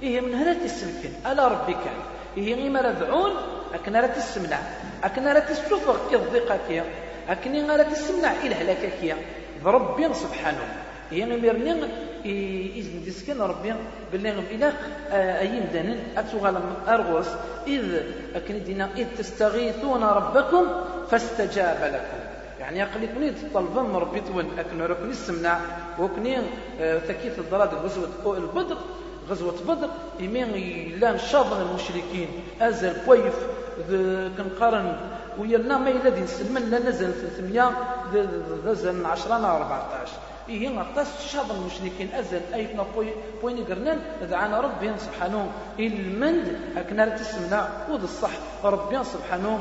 إيه 0.03 0.20
من 0.20 0.35
هنا 0.35 0.55
تسمكن 0.55 1.11
ألا 1.27 1.49
ربي 1.49 1.73
كان. 1.73 1.99
إيه 2.37 2.55
غيما 2.55 2.81
رذعون 2.81 3.33
أكن 3.75 3.97
راه 3.97 4.07
تسمنع. 4.07 4.59
أكن 5.05 5.27
راه 5.27 5.40
تسوفغ 5.40 6.11
كالضيقة 6.11 6.59
كيا 6.68 6.85
أكن 7.29 7.70
راه 7.70 7.83
تسمنع 7.83 8.33
إلى 8.33 8.55
هلاكا 8.55 8.88
كيا 9.01 9.16
بربي 9.64 10.14
سبحانه. 10.14 10.85
إيه 11.12 11.25
غيما 11.25 11.88
إذن 12.25 13.05
ديسكن 13.05 13.41
ربي 13.41 13.75
بالله 14.13 14.39
إلى 14.51 14.73
آه، 15.11 15.41
أيام 15.41 15.65
دانن 15.73 15.99
أتوغال 16.17 16.61
أرغوس 16.89 17.27
إذ 17.67 18.03
أكن 18.35 18.65
دينا 18.65 18.89
إذ 18.97 19.07
تستغيثون 19.19 20.05
ربكم 20.05 20.67
فاستجاب 21.11 21.79
لكم 21.95 22.25
يعني 22.61 22.83
أقل 22.83 23.07
كوني 23.15 23.31
تطلبا 23.31 23.83
من 23.83 23.97
ربي 23.97 24.21
تون 24.21 24.59
أكن 24.59 24.83
ركني 24.83 25.11
السمنع 25.11 25.61
وكني 25.99 26.39
آه، 26.81 26.99
ثكيث 26.99 27.39
الضراد 27.39 27.75
غزوة 27.75 28.37
البدر 28.37 28.77
غزوة 29.31 29.55
بدر 29.69 29.89
إمين 30.21 30.55
إلا 30.55 31.17
شاضن 31.17 31.61
المشركين 31.61 32.29
أزل 32.61 32.97
كويف 33.07 33.35
كنقارن 34.39 34.97
ويرنا 35.39 35.79
ما 35.79 35.91
إلا 35.91 36.09
دين 36.09 36.27
سلمان 36.27 36.71
لا 36.71 36.79
نزل 36.79 37.13
300 37.13 37.71
نزل 38.67 39.07
10 39.07 39.35
14 39.35 40.13
إيه 40.49 40.69
غطاس 40.69 41.33
شاب 41.33 41.51
المشركين 41.51 42.09
أزل 42.15 42.41
أيتنا 42.55 42.85
بوين 43.43 43.65
قرنان 43.65 43.99
دعانا 44.31 44.61
ربي 44.61 44.93
سبحانه. 44.99 45.51
المند 45.79 46.59
أكنا 46.77 47.09
تسمنا 47.09 47.69
ود 47.91 48.03
الصح 48.03 48.31
ربي 48.65 49.05
سبحانه. 49.05 49.61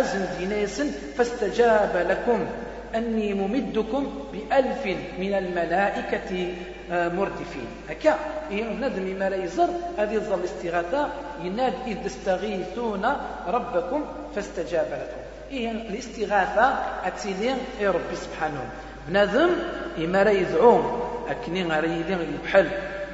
زن 0.00 0.26
دينيسن 0.38 0.90
فاستجاب 1.16 2.06
لكم. 2.08 2.46
أني 2.94 3.34
ممدكم 3.34 4.12
بألف 4.32 4.86
من 5.18 5.34
الملائكة 5.34 6.54
آه، 6.90 7.08
مردفين. 7.08 7.66
هكا 7.88 8.18
إيه 8.50 8.64
ندم 8.64 9.18
ما 9.18 9.30
لا 9.30 9.44
يزر. 9.44 9.68
هذه 9.98 10.14
الظل 10.14 10.38
الاستغاثة 10.38 11.08
يناد 11.42 11.74
إذ 11.86 12.04
تستغيثون 12.04 13.04
ربكم 13.46 14.04
فاستجاب 14.34 14.86
لكم. 14.86 15.20
إيه 15.50 15.70
الاستغاثة 15.70 16.66
أتسيلين 17.04 17.56
إيه 17.80 17.88
ربي 17.88 18.16
سبحانه. 18.16 18.70
بنادم 19.08 19.50
إما 19.98 20.22
راه 20.22 20.30
يدعوم 20.30 21.02
أكني 21.28 21.64
غير 21.64 21.84
يدين 21.84 22.18
البحل 22.20 22.68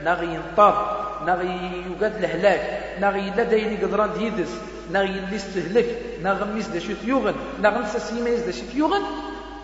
ناغي 0.05 0.27
ينطر 0.27 0.75
ناغي 1.27 1.83
يوقد 1.87 2.15
الهلاك 2.15 2.83
ناغي 3.01 3.31
لا 3.37 3.43
داين 3.43 3.73
يقدران 3.73 4.11
ديدس 4.19 4.53
ناغي 4.93 5.09
اللي 5.09 5.37
استهلك. 5.37 5.87
ناغميس 6.23 6.69
دا 6.69 6.79
شو 6.79 6.95
ثيوغن 6.95 7.35
ناغنسى 7.63 7.99
سيميز 7.99 8.41
دا 8.41 8.53
شو 8.53 8.65
ثيوغن 8.73 9.03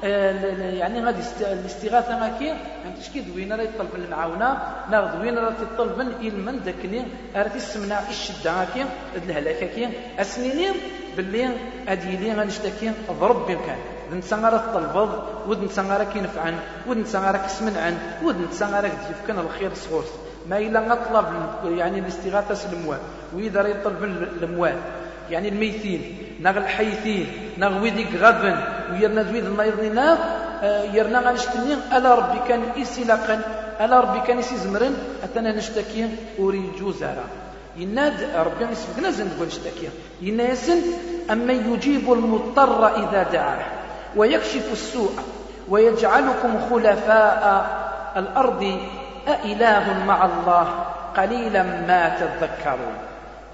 آه، 0.05 0.71
يعني 0.71 1.05
غادي 1.05 1.23
الاستغاثة 1.41 2.19
ماكي 2.19 2.53
انت 2.53 3.03
شكي 3.03 3.21
دوين 3.21 3.53
راه 3.53 3.63
يطلب 3.63 3.89
المعاونة. 3.95 4.59
ناغ 4.91 5.17
دوين 5.17 5.39
راه 5.39 5.53
تطلب 5.61 5.99
من 5.99 6.15
علما 6.21 6.53
داكني 6.53 7.05
راه 7.37 7.49
تسمنا 7.49 8.09
الشدة 8.11 8.51
هاكي 8.51 8.85
الهلاك 9.17 9.63
هاكي 9.63 9.89
أسنيني 10.19 10.69
باللي 11.17 11.49
هادي 11.89 12.17
لي 12.17 12.33
غنشتكي. 12.33 12.93
ضرب 13.21 13.47
بامكان 13.47 13.79
نتا 14.15 14.37
غير 14.37 14.59
تطلبض 14.59 15.11
ود 15.49 15.65
نتا 15.65 15.83
غير 15.83 16.05
كينفعن 16.05 16.55
ود 16.87 16.97
نتا 16.97 17.19
غير 17.19 17.37
كيسمنعن 17.37 17.95
ود 18.25 18.37
نتا 18.41 18.67
غير 18.67 18.91
كان 19.27 19.39
الخير 19.39 19.71
صغور 19.75 20.05
ما 20.49 20.59
إلا 20.59 20.81
غطلب 20.81 21.27
يعني 21.65 21.99
الاستغاثة 21.99 22.73
الاموال 22.73 22.99
وإذا 23.35 23.63
راه 23.63 23.69
يطلب 23.69 24.05
الاموال 24.05 24.77
يعني 25.31 25.49
الميتين 25.49 26.19
ناغ 26.41 26.57
الحيثين 26.57 27.27
ناغ 27.59 27.83
ويديك 27.83 28.15
غابن. 28.21 28.57
ويرنا 28.93 29.23
زويد 29.23 29.45
ما 29.45 29.65
يظننا 29.65 30.19
آه، 30.63 30.83
يرنا 30.83 31.19
غنشتني 31.19 31.75
ألا 31.97 32.15
ربي 32.15 32.39
كان 32.49 32.63
إسلاقا 32.83 33.41
ألا 33.81 34.01
ربي 34.01 34.21
كان 34.27 34.39
يسيزمرن 34.39 34.95
اتنا 35.25 35.53
نشتكي 35.53 36.09
وري 36.39 36.71
جوزارا 36.79 37.25
يناد 37.77 38.19
ربي 38.37 38.73
يسبقنا 38.73 39.11
زين 39.11 39.27
نقول 39.27 39.47
نشتكي 39.47 39.89
يناسن 40.23 40.81
أما 41.31 41.53
يجيب 41.53 42.13
المضطر 42.13 42.87
إذا 42.87 43.23
دعاه. 43.33 43.74
ويكشف 44.17 44.73
السوء 44.73 45.13
ويجعلكم 45.69 46.71
خلفاء 46.71 47.45
الأرض 48.17 48.81
أإله 49.29 50.05
مع 50.07 50.25
الله 50.25 50.87
قليلا 51.17 51.63
ما 51.63 52.09
تذكرون. 52.09 52.97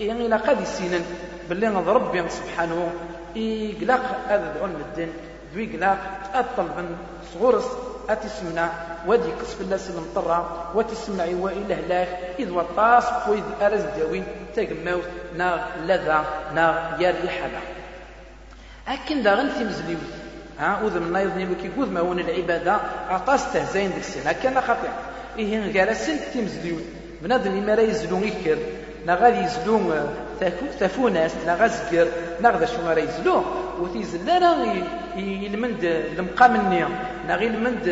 يعني 0.00 0.28
لقد 0.28 0.64
سنن 0.64 1.04
باللي 1.48 1.68
ربي 1.68 2.28
سبحانه. 2.28 2.92
إقلاق 3.36 4.02
هذا 4.28 4.54
دعون 4.58 4.70
الدين 4.70 5.12
ذوي 5.54 5.74
إقلاق 5.74 5.98
أطلب 6.34 6.88
صغورس. 7.34 7.68
أتسمنا. 8.08 8.68
ودي 9.06 9.32
قصف 9.32 9.60
الله 9.60 9.76
سلم 9.76 10.06
طرا 10.14 10.72
وتسمع 10.74 11.24
وإله 11.24 11.80
لاك 11.88 12.08
إذ 12.38 12.50
وطاس 12.50 13.04
وإذ 13.28 13.42
أرز 13.62 13.82
داوين 13.96 14.24
تقموت 14.56 15.08
نا 15.36 15.66
لذا. 15.86 16.24
نا 16.54 16.96
يار 16.98 17.14
يحلا 17.24 17.60
أكن 18.88 19.22
داغن 19.22 19.48
في 19.48 19.64
مزليوت 19.64 20.19
ها 20.60 20.82
وذ 20.84 21.00
من 21.00 21.12
نايض 21.12 21.36
نيلو 21.36 21.54
كي 21.62 21.70
ما 21.90 22.00
ون 22.00 22.18
العبادة 22.18 22.80
أطاس 23.10 23.52
تهزين 23.52 23.90
ديك 23.90 23.98
السنة 23.98 24.30
هكا 24.30 24.60
خطير 24.60 24.90
إيه 25.38 25.80
غارسن 25.80 26.16
تمزليوت 26.34 26.82
بنادم 27.22 27.66
ما 27.66 27.74
راه 27.74 27.82
يزلو 27.82 28.18
غيكر 28.18 28.58
نا 29.06 29.14
غادي 29.14 29.38
يزلو 29.38 29.80
تفوناس 30.80 31.32
نا 31.46 31.54
غازكر 31.54 32.06
نا 32.40 32.48
غدا 32.50 32.66
شو 32.66 32.86
راه 32.86 32.98
يزلو. 32.98 33.42
وتيزل 33.80 34.28
راه 34.42 34.76
يلمند 35.16 35.84
المقام 36.18 36.56
النية 36.56 36.88
نا 37.28 37.34
غير 37.34 37.50
المند 37.50 37.84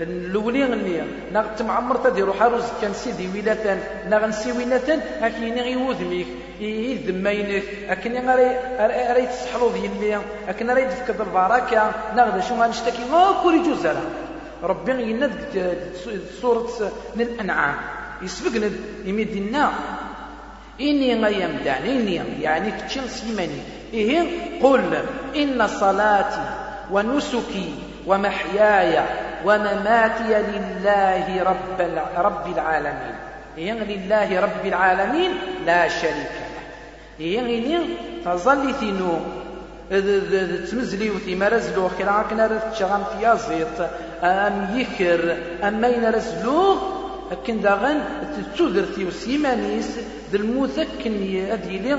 الاولين 0.00 0.72
النية 0.72 1.04
نا 1.32 1.46
تمعمر 1.58 1.96
تدي 1.96 2.22
روح 2.22 2.42
روز 2.42 2.64
كان 2.82 2.94
سيدي 2.94 3.28
ويلاتان 3.34 3.78
نا 4.10 4.18
غنسي 4.18 4.52
ويلاتان 4.52 5.00
هاكيني 5.22 5.60
غي 5.62 5.76
وذميك 5.76 6.26
يذمينك 6.60 7.62
أكن 7.88 8.28
راه 8.28 9.18
يتسحلو 9.18 9.70
ديال 9.70 10.20
أكن 10.48 10.70
راه 10.70 10.78
يدفك 10.78 11.10
البركة. 11.10 11.92
ناخذ 12.16 12.40
شو 12.48 12.54
غنشتكي 12.54 13.04
ما 13.10 13.42
كوري 13.42 13.58
جوزالا 13.58 14.00
ربي 14.62 15.02
يند 15.02 15.76
سورة 16.42 16.92
الأنعام 17.16 17.76
يسبقنا 18.22 18.70
يمدنا. 19.04 19.72
إني 20.80 21.24
غيمدان 21.24 21.82
إني 21.82 22.22
يعني 22.42 22.70
كتشن 22.70 23.08
سيماني 23.08 23.60
إيه؟ 23.94 24.22
قل 24.62 24.94
إن 25.36 25.66
صلاتي 25.66 26.46
ونسكي 26.90 27.74
ومحياي 28.06 29.04
ومماتي 29.44 30.42
لله 30.52 31.42
رب 31.42 31.80
رب 32.16 32.46
العالمين. 32.56 33.14
إيه؟ 33.58 33.72
لله 33.72 34.40
رب 34.40 34.66
العالمين. 34.66 35.30
لا 35.66 35.88
شريك 35.88 36.32
له. 36.40 36.47
إيه 37.20 37.40
إني 37.40 37.78
تظل 38.24 38.74
ثنو 38.74 39.18
تمزلي 40.70 41.10
وثي 41.10 41.34
ما 41.34 41.48
رزلو 41.48 41.88
خيرا 41.88 42.24
كنا 42.30 42.46
رتشغم 42.46 43.04
في 43.04 43.38
زيت 43.48 43.78
أم 44.22 44.78
يكر 44.80 45.36
أم 45.64 45.80
مين 45.80 46.04
رزلو 46.04 46.76
أكن 47.32 47.60
داغن 47.60 48.00
تتودرتي 48.36 49.04
وسيمانيس. 49.04 49.90
ذا 50.32 50.38
المثكن 50.38 51.46
أديلي 51.50 51.98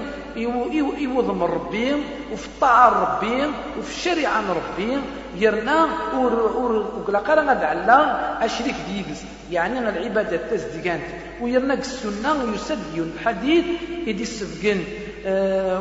يوضم 1.00 1.44
ربي 1.44 1.94
وفي 2.34 2.48
الطاعة 2.48 2.90
ربي 3.04 3.46
وفي 3.80 3.92
الشريعة 3.98 4.44
ربي. 4.50 4.98
يرنا 5.38 5.88
وقلا 6.16 7.20
قرا 7.20 7.42
غاد 7.42 7.64
علا 7.64 8.46
أشريك 8.46 8.76
ديكس 8.88 9.20
يعني 9.52 9.80
العبادة 9.80 10.40
تزدقانت 10.52 11.04
ويرنا 11.42 11.74
السنة 11.74 12.54
يسد 12.56 12.98
الحديث 12.98 13.66
يدي 14.08 14.24
السفقن 14.24 14.80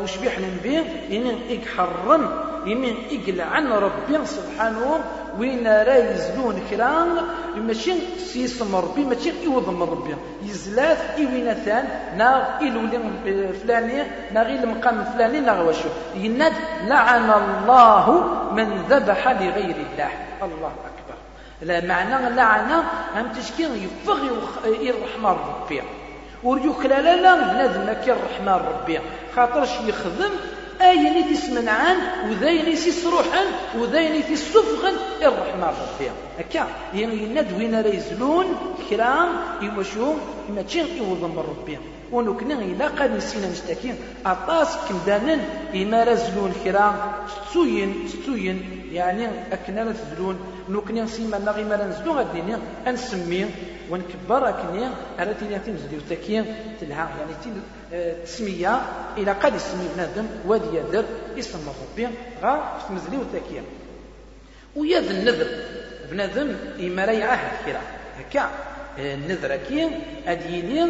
وش 0.03 0.16
بيحلم 0.16 0.61
به؟ 0.64 0.85
إن 1.16 1.38
إحرم 1.59 2.31
يمين 2.66 2.96
عن 3.40 3.72
ربي 3.72 4.27
سبحانه 4.27 5.01
وين 5.38 5.66
راه 5.66 5.94
يزلون 5.94 6.62
كران 6.70 7.09
ماشي 7.57 7.92
سيسم 8.18 8.77
ربي 8.77 9.05
ماشي 9.05 9.33
يوضم 9.44 9.83
ربي. 9.83 10.14
يزلات 10.42 10.98
إوينتان 11.18 11.85
نا 12.16 12.61
إلولي 12.61 13.01
فلاني 13.62 14.03
نا 14.33 14.42
غير 14.42 14.62
إلمقام 14.62 15.01
الفلاني 15.01 15.40
نا 15.40 15.53
غواشو 15.53 15.88
يناد 16.14 16.53
لعن 16.87 17.31
الله 17.31 18.24
من 18.53 18.83
ذبح 18.90 19.29
لغير 19.29 19.77
الله. 19.77 20.11
الله 20.42 20.72
أكبر. 20.88 21.16
لا 21.62 21.87
معنى 21.87 22.35
لعنة 22.37 22.79
هم 23.16 23.29
تشكين 23.38 23.70
يفغ 23.85 24.18
الرحمن 24.64 25.37
ربي. 25.51 25.83
وريوك 26.44 26.87
لا 26.87 27.03
لا 27.03 27.16
لا 27.16 27.35
بنادم 27.35 28.03
كي 28.05 28.12
الرحمن 28.12 28.61
ربي. 28.68 29.01
خاطرش 29.37 29.70
يخدم 29.87 30.31
أين 30.81 31.35
تسمنعان 31.35 31.96
وذين 32.31 32.68
يسروحن 32.68 33.46
وذين 33.79 34.14
يسفغن 34.33 34.96
الرحمة 35.22 35.66
ربي. 35.66 36.11
هكا. 36.38 36.66
يعني 36.94 37.14
يند 37.14 37.53
وين 37.59 37.74
راه 37.81 37.88
يزلون 37.88 38.46
كرام 38.90 39.29
يوشو 39.62 40.14
ما 40.55 40.62
تشين 40.62 40.87
يوضم 40.96 41.38
ربي. 41.38 41.79
ونكنا 42.12 42.55
إلا 42.55 42.88
قد 42.88 43.11
نسينا 43.16 43.47
مستكين 43.47 43.97
أطاس 44.27 44.77
كمدانن 44.88 45.40
إما 45.75 46.05
رزلون 46.05 46.53
كرام 46.64 46.94
ستوين 47.29 48.09
ستوين. 48.09 48.88
يعني 48.92 49.29
أكنا 49.53 49.92
تزلون. 49.92 50.37
نكنا 50.68 51.07
سيما 51.07 51.38
نغي 51.38 51.64
ما 51.64 51.77
نزلون 51.77 52.16
غاديني 52.16 52.57
أنسمي. 52.87 53.47
ونكبر 53.90 54.49
أكني 54.49 54.88
على 55.18 55.35
تيني 55.35 55.59
تنزلي 55.59 55.97
وتكين 55.97 56.44
تلها 56.81 57.09
يعني 57.18 57.35
تين 57.44 57.62
تسمية 58.25 58.81
إلى 59.16 59.33
قد 59.33 59.55
يسمي 59.55 59.88
بنادم. 59.94 60.27
وادي 60.47 60.77
يدر 60.77 61.05
اسم 61.38 61.59
ربي 61.68 62.09
غا 62.42 62.79
تمزلي 62.88 63.16
وتكين 63.16 63.62
ويا 64.77 64.99
النذر 64.99 65.49
بنادم 66.11 66.57
إما 66.81 67.07
لا 67.07 67.12
يعاهد 67.12 67.53
كرا 67.66 67.81
هكا. 68.18 68.51
النذر 68.98 69.56
كي 69.56 69.90
أديني 70.26 70.87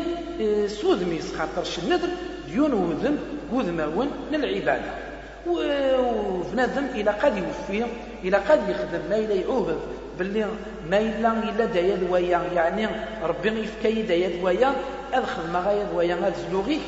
سود 0.69 1.03
ميس 1.09 1.35
خاطرش 1.37 1.79
النذر 1.79 2.09
ديون 2.49 2.73
وذم 2.73 3.19
وذماون 3.53 4.11
للعبادة. 4.33 5.09
وبنادم 5.47 6.87
إلى 6.95 7.11
قد 7.11 7.37
يوفي 7.37 7.85
إلى 8.25 8.37
قد 8.37 8.69
يخدم 8.69 9.01
ما 9.11 9.17
إلا 9.17 9.35
يعوهد 9.35 9.79
باللي 10.19 10.47
ما 10.91 10.99
إلا 10.99 11.33
إلا 11.33 11.65
دايا 11.65 11.97
دوايا 11.97 12.41
يعني 12.55 12.87
ربي 13.23 13.49
يفكي 13.49 14.03
دايا 14.03 14.41
دوايا 14.41 14.73
أدخل 15.13 15.51
ما 15.53 15.61
غايا 15.67 15.85
دوايا 15.93 16.15
غاد 16.15 16.35
زلوغي 16.49 16.79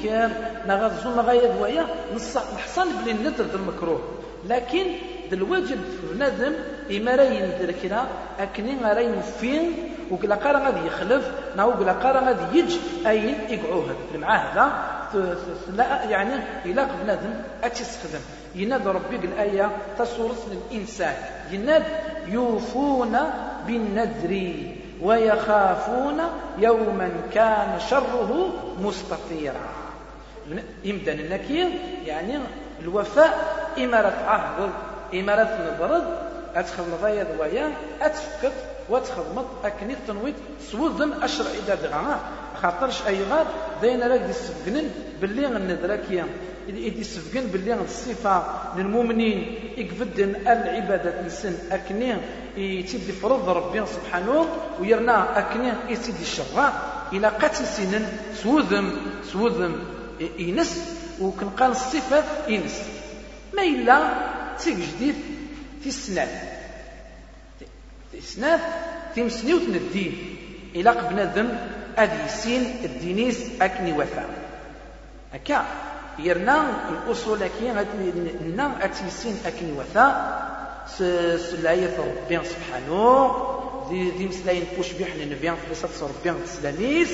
غاد 0.75 0.93
زو 1.05 1.11
ما 1.11 1.23
غايا 1.23 1.57
دوايا 1.57 1.87
نحصل 2.57 2.89
بلي 3.03 3.11
النذر 3.11 3.47
المكروه 3.55 4.01
لكن 4.49 4.87
الواجب 5.33 5.79
بنادم 6.13 6.53
إما 6.97 7.17
راه 7.17 7.25
يندر 7.25 7.75
كذا 7.83 8.09
أكني 8.39 8.73
راه 8.93 9.01
يوفين 9.01 9.73
وكلا 10.11 10.35
قارا 10.35 10.59
غادي 10.59 10.87
يخلف 10.87 11.31
نا 11.57 11.65
وكلا 11.65 11.93
قارا 11.93 12.21
غادي 12.21 12.59
يج 12.59 12.77
أين 13.07 13.35
يقعوه. 13.49 13.87
المعاهدة 14.15 14.73
لا 15.73 16.05
يعني 16.05 16.35
إلا 16.65 16.89
بنادم 17.03 17.35
أتستخدم 17.65 18.21
يناد 18.55 18.89
ربي 18.89 19.17
الآية 19.17 19.71
تصورت 19.99 20.47
الإنسان. 20.53 21.15
يناد 21.51 21.85
يوفون 22.27 23.19
بالنذر 23.67 24.55
ويخافون 25.03 26.21
يوما 26.59 27.11
كان 27.35 27.81
شره 27.91 28.53
مستطيرا. 28.81 29.71
يمدن 30.85 31.21
النكير 31.21 31.69
يعني 32.07 32.39
الوفاء 32.83 33.39
إمارة 33.79 34.15
عهد 34.27 34.71
إمارة 35.15 35.59
نبرد 35.75 36.05
أتخذ 36.57 37.03
ضيا 37.03 37.25
ذويا 37.25 37.73
أتفكت 38.03 38.53
وتخدمت 38.91 39.47
أكني 39.65 39.97
تنويت 40.07 40.35
سوذن 40.71 41.13
أشرع 41.23 41.51
إذا 41.65 41.75
دغا 41.75 42.21
خاطرش 42.63 43.07
أي 43.07 43.25
غاد 43.25 43.47
داين 43.83 44.03
راك 44.03 44.31
يسفقنن 44.31 44.91
باللي 45.21 45.47
غندراكيا 45.47 46.27
إذا 46.69 46.99
يسفقن 46.99 47.47
باللي 47.47 47.75
الصفة 47.75 48.45
للمؤمنين 48.77 49.39
يقفدن 49.77 50.31
العبادة 50.37 51.23
نسن 51.27 51.55
أكني 51.71 52.17
يتيدي 52.57 53.13
فرض 53.13 53.49
ربي 53.49 53.87
سبحانه 53.87 54.47
ويرنا 54.81 55.39
أكني 55.39 55.73
يتيدي 55.89 56.23
الشرع 56.23 56.73
إلى 57.13 57.29
قتل 57.29 57.67
سنن 57.67 58.05
سوذم 58.43 58.93
سوذم 59.33 59.73
ينس 60.39 60.73
وكنقال 61.21 61.71
الصفة 61.71 62.25
ينس 62.49 62.83
ما 63.57 63.63
إلا 63.63 63.97
تيك 64.59 64.77
جديد 64.77 65.15
في 65.81 65.89
السنان. 65.89 66.50
في 69.15 69.23
مسنيوت 69.23 69.63
الدين. 69.63 70.37
إلى 70.75 70.91
قبل 70.91 71.27
ذم 71.27 71.59
أدي 71.99 72.29
سين 72.29 72.77
الدينيس 72.85 73.39
أكني 73.63 73.93
وفا. 73.93 74.25
هكا 75.35 75.65
يرنا 76.19 76.67
الأصول 76.91 77.39
كي 77.47 77.73
نا 78.57 78.85
أتيسين 78.85 79.39
أكني 79.47 79.73
وفا. 79.73 80.07
سلاية 81.37 81.97
ربي 81.99 82.41
سبحانه. 82.45 83.47
دي 83.91 84.11
دي 84.11 84.27
مسلاين 84.27 84.65
بوش 84.77 84.93
بيحن 84.93 85.21
نبيان 85.21 85.55
في 85.55 85.73
لسات 85.73 85.91
ربي 86.03 86.35
تسلاميس 86.45 87.09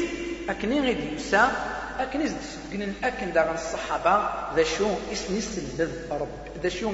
أكني 0.48 0.80
غيدي 0.80 1.14
يسا 1.16 1.52
أكن 1.98 2.20
يزدقن 2.20 2.92
أكن 3.04 3.32
داغن 3.32 3.54
الصحابة. 3.54 4.28
ذا 4.56 4.62
شو 4.62 4.88
إسنيس 5.12 5.58
المذ 5.58 5.90
رب 6.10 6.28
ذا 6.62 6.68
شو 6.68 6.90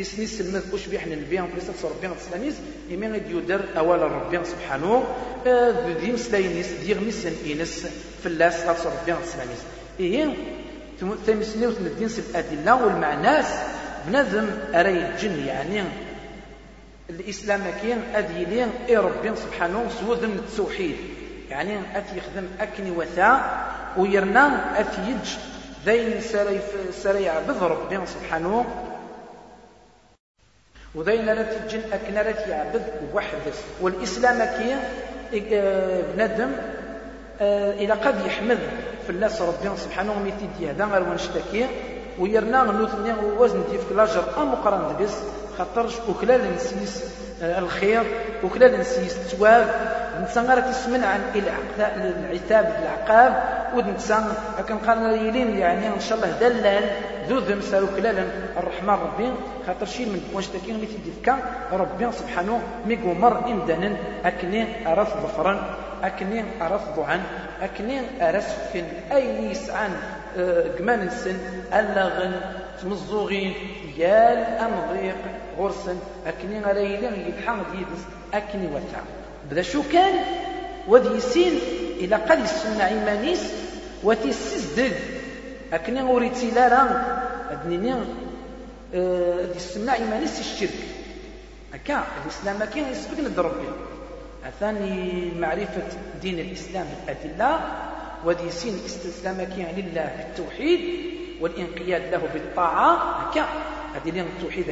إسنيس 0.00 0.40
المذ 0.40 0.74
وش 0.74 0.86
بيحن 0.86 1.12
النبي 1.12 1.36
في 1.38 1.60
سفس 1.60 1.84
ربي 1.84 2.14
تسلاميس 2.14 2.54
يمين 2.90 3.12
غيد 3.12 3.30
يدر 3.30 3.64
أول 3.76 4.00
ربي 4.02 4.44
سبحانه 4.44 5.04
ذي 6.00 6.12
مسلاينيس 6.12 6.70
دي 6.84 6.92
غميس 6.92 7.26
إنس 7.26 7.86
في 8.22 8.26
اللاس 8.26 8.64
غاس 8.66 8.86
ربي 8.86 9.14
تسلاميس 9.24 9.58
إيه 10.00 10.26
تمسنيو 11.26 11.70
تمدين 11.70 12.08
الأدلة 12.30 12.84
والمعناس 12.84 13.46
بنظم 14.06 14.46
أري 14.74 15.06
الجن 15.06 15.46
يعني 15.46 15.82
الإسلام 17.10 17.60
كين 17.82 17.98
اديلين 18.14 18.68
إي 18.88 18.96
ربي 18.96 19.36
سبحانه 19.36 19.88
سوذن 20.00 20.30
التوحيد. 20.30 20.96
يعني 21.50 21.78
اتي 21.98 22.16
يخدم 22.16 22.46
أكني 22.60 22.90
وثاء 22.90 23.66
ويرنا 23.96 24.80
اتي 24.80 25.00
يج 25.10 25.30
ذين 25.86 26.20
سري 26.92 27.28
عبد 27.28 27.62
ربي 27.62 28.06
سبحانه 28.06 28.64
وذين 30.96 31.26
لا 31.26 31.42
تجن 31.42 31.80
اكن 31.92 32.14
لا 32.14 32.48
يعبد 32.48 32.82
وحدس 33.14 33.62
والإسلام 33.80 34.48
كين 34.58 34.78
بندم 36.16 36.52
آه، 37.40 37.72
إلى 37.72 37.92
قد 37.92 38.26
يحمد 38.26 38.58
في 39.06 39.10
الله 39.10 39.26
ربي 39.26 39.76
سبحانه 39.76 40.12
وميتي 40.12 40.70
هذا 40.70 40.84
غير 40.84 41.02
ونشتكي 41.02 41.66
ويرنا 42.18 42.62
نوثني 42.62 43.12
وزن 43.38 43.62
ديف 43.70 43.88
كلاجر 43.88 44.24
امقران 44.36 44.96
دبس. 44.96 45.14
خاطرش 45.58 45.92
وكلال 46.08 46.54
نسيس 46.54 47.04
آه، 47.42 47.58
الخير 47.58 48.02
وكلال 48.44 48.80
نسيس 48.80 49.16
التواب 49.16 49.66
نسان 50.22 50.46
غير 50.46 50.60
تسمن 50.60 51.04
عن 51.04 51.20
العتاب 52.30 52.76
العقاب. 52.82 53.55
ونسان 53.74 54.24
كان 54.68 54.78
قال 54.78 55.26
يلين 55.26 55.56
يعني 55.58 55.86
إن 55.88 56.00
شاء 56.00 56.18
الله 56.18 56.30
دلال 56.40 56.84
ذو 57.28 57.38
ذم 57.38 57.60
سالو 57.60 57.86
كلال 57.96 58.28
الرحمن 58.56 58.96
ربي 59.06 59.28
خاطر 59.66 59.86
شي 59.86 60.04
من 60.06 60.20
واش 60.34 60.46
تاكين 60.46 60.76
مثل 60.82 61.02
ديفكا 61.04 61.38
ربي 61.72 62.12
سبحانه 62.12 62.60
ميقو 62.86 63.14
مر 63.14 63.46
اندنن 63.46 63.96
أكني 64.24 64.88
أرث 64.92 65.10
ظفرا 65.22 65.54
أكني 66.02 66.44
أرث 66.62 66.84
ضعا 66.96 67.20
أكني 67.62 68.00
أرث 68.20 68.70
فين 68.72 68.84
أي 69.12 69.50
يسعن 69.50 69.92
قمان 70.78 71.00
السن 71.02 71.38
اللغن 71.72 72.34
تمزوغين 72.82 73.54
ديال 73.96 74.38
أمضيق 74.60 75.16
غرسن. 75.58 75.98
أكني 76.26 76.60
غريلين 76.60 77.14
يلحق 77.26 77.56
ديدس 77.72 78.02
أكني 78.34 78.66
وتا 78.66 79.00
بدا 79.50 79.62
شو 79.62 79.82
كان؟ 79.92 80.14
ودي 80.88 81.08
يسين 81.08 81.58
إلى 82.00 82.16
قد 82.16 82.38
يسمع 82.44 82.88
إيمانيس 82.88 83.42
وتيسزدد 84.04 84.92
أكني 85.72 86.00
غوريتي 86.02 86.50
لا 86.50 86.68
راه 86.68 87.22
ادنيني 87.50 87.94
أه 88.94 89.48
يسمع 89.56 89.94
إيمانيس 89.94 90.40
الشرك. 90.40 90.78
هكا 91.74 92.04
الإسلام 92.24 92.64
كاين 92.64 92.88
يسبق 92.92 93.18
للربي 93.18 93.68
ثاني 94.60 95.32
معرفة 95.40 95.82
دين 96.22 96.38
الإسلام 96.38 96.86
بالأدلة 97.06 97.60
ودي 98.24 98.50
سين 98.50 98.78
استسلامك 98.86 99.48
لله 99.76 100.10
بالتوحيد 100.16 100.80
والإنقياد 101.40 102.02
له 102.12 102.22
بالطاعة. 102.34 102.92
هكا 103.20 103.46
هذه 103.94 104.10
لين 104.10 104.24
التوحيد 104.36 104.64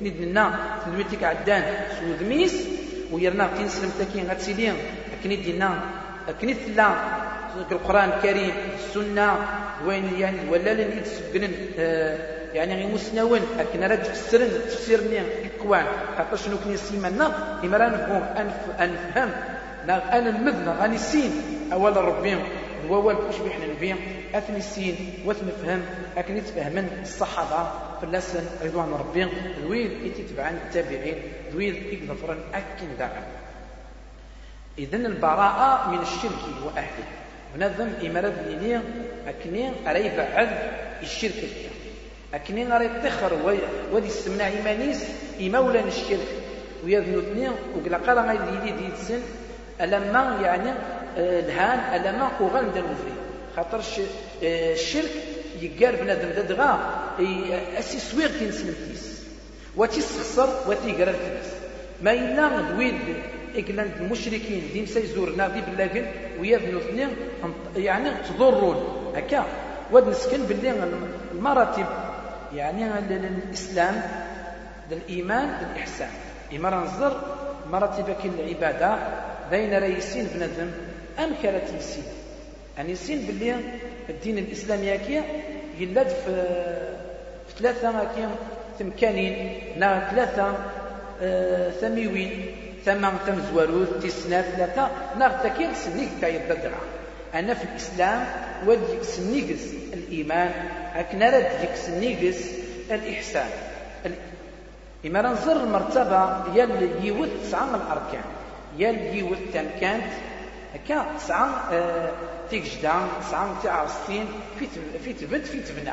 كند 0.00 0.16
لنا 0.20 0.60
تلميتك 0.84 1.24
عدان 1.24 1.64
سود 2.00 2.28
ميس 2.28 2.66
ويرنا 3.12 3.46
تنسلم 3.58 3.90
تكين 3.98 4.30
غتسيلين 4.30 4.74
كنيد 5.24 5.48
لنا 5.48 5.80
كنيد 6.40 6.56
لا 6.76 6.94
القرآن 7.70 8.08
الكريم 8.08 8.52
السنة 8.74 9.36
وين 9.86 10.04
يعني 10.18 10.48
ولا 10.50 10.74
لن 10.74 10.98
يتسبقن 10.98 11.52
آه 11.78 12.42
يعني 12.54 12.74
غير 12.74 12.94
مسنون 12.94 13.40
لكن 13.58 13.82
راه 13.82 13.94
تفسرن 13.94 14.48
تفسير 14.48 15.00
نيا 15.10 15.24
الكوان 15.44 15.84
خاطر 16.18 16.36
شنو 16.36 16.56
كني 16.64 16.76
سيمنا 16.76 17.58
إما 17.64 17.76
راه 17.76 17.88
نفهم 17.88 18.22
أنفهم 18.80 19.30
أنا 19.88 20.28
المذنى 20.30 20.70
غاني 20.70 20.98
سين. 20.98 21.32
أولا 21.72 22.00
ربي 22.00 22.36
وأول 22.88 23.14
كلش 23.14 23.38
بيحنا 23.38 23.66
نبيع 23.66 23.96
أثني 24.34 24.56
السين 24.56 24.96
وثنفهم 25.26 25.82
أكن 26.16 26.36
يتفهمن 26.36 26.98
الصحابة 27.02 27.70
في 28.00 28.06
اللسن 28.06 28.44
رضوان 28.64 28.92
ربي. 28.92 29.28
ذويل 29.62 30.06
يتتبعن 30.06 30.54
التابعين. 30.54 31.22
ذويل 31.52 31.74
يكذفرن 31.92 32.38
أكن 32.54 32.96
داعا 32.98 33.22
إذن 34.78 35.06
البراءة 35.06 35.90
من 35.90 35.98
الشرك 35.98 36.64
وأهله. 36.64 37.08
ونظم 37.54 37.88
إمارة 38.06 38.32
ليني 38.48 38.80
أكني 39.28 39.72
أريد 39.90 40.16
بعد 40.16 40.48
الشرك 41.02 41.32
فيها 41.32 41.70
أكني 42.34 42.64
غير 42.64 42.90
يتخر 42.90 43.32
ودي 43.92 44.06
السمنع 44.06 44.48
إيمانيس 44.48 45.04
إمولا 45.40 45.80
الشرك. 45.80 46.28
ويذنو 46.84 47.20
اثنين 47.20 47.52
وقلا 47.76 47.96
قال 47.96 48.18
غير 48.18 48.60
دي 48.60 48.70
دي 48.70 48.92
تسن. 48.96 49.20
ألما 49.80 50.38
يعني 50.42 50.70
آه، 51.18 51.40
الهان 51.40 52.00
ألما 52.00 52.30
وغان 52.40 52.72
دا 52.74 52.80
المفري 52.80 53.12
خاطر 53.56 53.80
آه، 54.42 54.72
الشرك 54.72 55.10
يقال 55.60 55.96
بنادم 55.96 56.28
ددغا 56.28 56.78
أسي 57.78 57.98
سوير 57.98 58.30
كينسلم 58.38 58.74
كيس. 58.88 59.22
وتيسخسر 59.76 60.48
وتيقرا 60.66 61.10
الكنيس 61.10 61.50
ما 62.02 62.12
إلا 62.12 62.48
دويد 62.72 62.94
إقلان 63.56 63.90
المشركين 64.00 64.62
ديم 64.72 64.86
سيزورنا 64.86 65.48
دي 65.48 65.60
بلاقن 65.60 66.06
ويذنو 66.40 66.78
اثنين 66.78 67.08
يعني 67.76 68.10
تضرون. 68.28 68.78
هكا. 69.16 69.44
ود 69.92 70.08
نسكن 70.08 70.42
باللي 70.42 70.74
المراتب 71.32 71.86
يعني 72.54 72.98
الإسلام 72.98 74.02
الإيمان 74.92 75.48
الإحسان 75.48 76.08
إما 76.56 76.70
ننظر 76.70 77.20
مراتب 77.70 78.04
كل 78.22 78.28
العبادة 78.38 78.96
بين 79.50 79.74
رئيسين 79.74 80.26
بنادم 80.34 80.70
أم 81.18 81.30
كانت 81.42 81.62
يسين 81.78 82.04
يعني 82.76 82.92
يسين 82.92 83.26
باللي 83.26 83.54
الدين 84.08 84.38
الإسلامي 84.38 84.98
كي 84.98 85.22
يلاد 85.78 86.08
في 86.08 86.34
في 87.48 87.58
ثلاثة 87.58 88.04
كي 88.14 88.28
ثمكانين. 88.78 89.58
نا 89.76 90.10
ثلاثة 90.10 90.54
آه 91.22 91.70
ثميوين 91.70 92.46
ثمان 92.84 93.12
ثم 93.26 93.40
زواروث 93.52 93.88
تسنا 94.02 94.42
ثلاثة 94.42 94.90
نا 95.18 95.28
تكين 95.44 95.74
سنيك 95.74 96.08
كاي 96.20 96.40
أنا 97.34 97.54
في 97.54 97.64
الإسلام 97.64 98.26
وديك 98.66 99.02
سنيقس 99.02 99.64
الإيمان 99.92 100.52
أكن 100.94 101.22
رد 101.22 101.46
ديك 101.60 102.34
الإحسان. 102.90 103.50
إما 105.06 105.22
ننظر 105.22 105.52
المرتبة 105.52 106.44
يل 106.54 106.90
يوث 107.02 107.28
تسعة 107.42 107.64
من 107.64 107.74
الأركان. 107.74 108.24
يل 108.78 109.16
يوث 109.16 109.38
تمكانت 109.54 110.12
هكا 110.74 111.06
تسعة 111.18 111.72
آه 111.72 112.12
تيجدا 112.50 112.92
تسعة 113.20 113.62
تعرستين 113.62 114.26
في 114.58 114.66
في 115.04 115.12
تبد 115.12 115.44
في 115.44 115.60
تبنى 115.60 115.92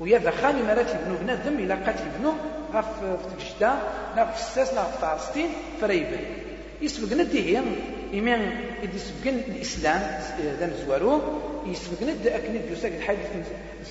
ويا 0.00 0.18
ذا 0.18 0.30
خالي 0.30 0.62
مرات 0.62 0.90
يبنو 0.94 1.16
بنادم 1.22 1.54
إلا 1.58 1.74
قاتل 1.74 2.04
يبنو 2.14 2.32
غاف 2.74 2.86
في 3.00 3.36
تجدا 3.36 3.72
لا 4.16 4.30
في 4.30 4.38
الساس 4.40 4.74
لا 4.74 4.84
في 4.84 5.00
تعرستين 5.00 5.48
فريبن 5.80 6.20
يسبقنا 6.82 7.22
ديهيم 7.22 7.76
إيمان 8.12 8.40
إذا 8.82 8.98
سبقن 8.98 9.36
الإسلام 9.48 10.20
ذا 10.60 10.66
مزوارو 10.66 11.20
يسبقنا 11.66 12.12
أكني 12.36 12.60
يوساك 12.70 12.92
الحديث 12.92 13.26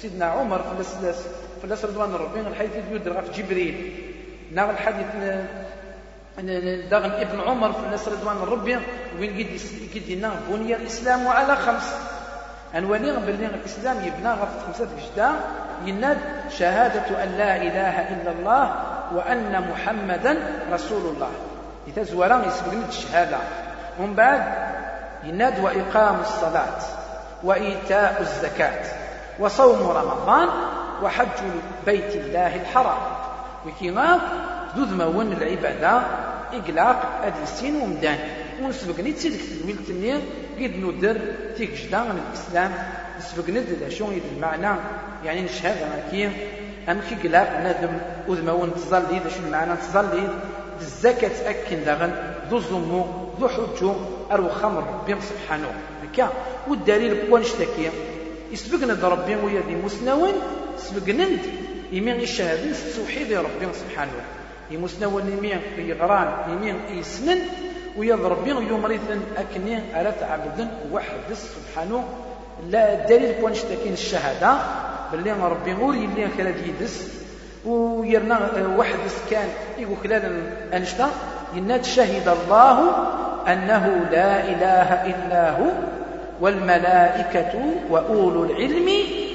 سيدنا 0.01 0.25
عمر 0.25 0.63
فلاس 0.63 1.17
فلاس 1.61 1.85
رضوان 1.85 2.13
ربي 2.13 2.39
الحديث 2.39 2.71
يدر 2.91 3.13
غف 3.13 3.37
جبريل. 3.37 3.93
ناغ 4.51 4.69
الحديث 4.69 5.07
داغن 6.89 7.11
ابن 7.11 7.39
عمر 7.39 7.71
فلاس 7.73 8.07
رضوان 8.07 8.37
ربي 8.37 8.77
وين 9.19 9.33
قد 9.37 9.59
قد 9.95 10.33
بني 10.49 10.75
الإسلام 10.75 11.27
على 11.27 11.55
خمس. 11.55 11.93
أنواني 12.75 13.11
باللي 13.11 13.45
الإسلام 13.45 13.97
يبنى 13.97 14.29
غف 14.29 14.65
خمسة 14.65 14.87
جدا 14.97 15.31
يناد 15.85 16.17
شهادة 16.49 17.23
أن 17.23 17.29
لا 17.37 17.55
إله 17.55 17.99
إلا 18.09 18.31
الله 18.31 18.73
وأن 19.15 19.69
محمدا 19.71 20.37
رسول 20.71 21.15
الله. 21.15 21.29
إذا 21.87 22.03
زورا 22.03 22.41
يسبقني 22.47 22.85
الشهادة. 22.89 23.37
ومن 23.99 24.13
بعد 24.13 24.43
يناد 25.23 25.59
وإقام 25.59 26.19
الصلاة 26.19 26.79
وإيتاء 27.43 28.21
الزكاة 28.21 28.83
وصوم 29.39 29.89
رمضان 29.89 30.47
وحج 31.03 31.39
بيت 31.85 32.15
الله 32.15 32.55
الحرام. 32.55 33.01
وكيما 33.67 34.19
ذو 34.77 35.11
مون 35.11 35.31
العبادة 35.31 36.01
إقلاق 36.53 37.01
أديسين 37.23 37.81
ومدان 37.81 38.19
ونسبقني 38.63 39.11
تسيدك 39.13 39.39
تدويل 39.39 39.77
تنير 39.87 40.21
قد 40.59 40.75
ندر 40.77 41.17
تيك 41.57 41.71
جدا 41.73 42.01
الإسلام. 42.11 42.71
نسبقني 43.19 43.59
ذا 43.59 43.89
شو 43.89 44.11
المعنى 44.11 44.79
يعني 45.25 45.41
نشهد 45.41 45.77
كي. 46.11 46.29
أم 46.89 47.01
كي 47.09 47.15
قلاق 47.27 47.49
نادم 47.63 47.93
أذمون 48.29 48.73
تظلي 48.75 49.19
ذا 49.23 49.29
شو 49.29 49.41
المعنى 49.45 49.75
تظلي 49.77 50.29
الزكاة 50.81 51.49
أكن 51.49 51.83
داغن 51.85 52.11
ذو 52.49 52.59
زمو 52.59 53.05
ذو 53.39 53.47
حجو 53.47 53.93
أرو 54.31 54.49
خمر 54.49 54.83
ربي 54.93 55.21
سبحانه. 55.21 55.71
هكا 56.03 56.33
والدليل 56.67 57.27
كوان 57.29 57.43
شتكي 57.43 57.89
يسبقنا 58.51 59.07
ربي 59.07 59.35
ويا 59.35 59.61
ذي 59.67 59.75
مسنون 59.75 60.33
سبقنا 60.77 61.27
يمين 61.91 62.19
الشهادة 62.19 62.75
توحيد 62.95 63.33
ربي 63.33 63.65
سبحانه. 63.73 64.21
يمسنون 64.71 65.23
يمين 65.37 65.61
يغران 65.77 66.29
يمين 66.51 66.75
يسنن. 66.99 67.39
ويا 67.99 68.15
ربي 68.15 68.49
يمرثن 68.49 69.21
أكني 69.37 69.79
على 69.93 70.11
تعبدن 70.19 70.67
وحد 70.91 71.33
سبحانه. 71.33 72.03
لا 72.69 72.93
الدليل 72.93 73.41
كوان 73.41 73.53
شتكين 73.53 73.93
الشهادة. 73.93 74.55
باللي 75.11 75.31
ربي 75.31 75.73
غور 75.73 75.95
يلي 75.95 76.27
كلا 76.37 76.51
ديدس 76.51 77.11
ويرنا 77.65 78.39
واحد 78.77 78.95
كان 79.31 79.47
خلال 80.03 80.23
أنشطة 80.73 81.09
يناد 81.55 81.83
شهد 81.83 82.27
الله 82.27 82.77
أنه 83.47 83.87
لا 84.11 84.43
إله 84.43 84.89
إلا 85.05 85.49
هو 85.51 85.71
والملائكة 86.41 87.53
وأولو 87.89 88.43
العلم 88.43 88.89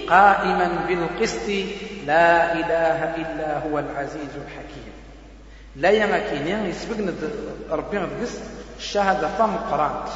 قائما 0.08 0.68
بالقسط. 0.88 1.48
لا 2.06 2.52
إله 2.52 2.98
إلا 3.14 3.58
هو 3.58 3.78
العزيز 3.78 4.32
الحكيم. 4.46 4.92
لا 5.76 5.90
يمكن. 5.90 6.46
يسبق 6.68 7.14
ربي 7.70 7.98
نقص 7.98 8.40
الشهادة 8.78 9.28
فم 9.28 9.56
قرانت. 9.56 10.08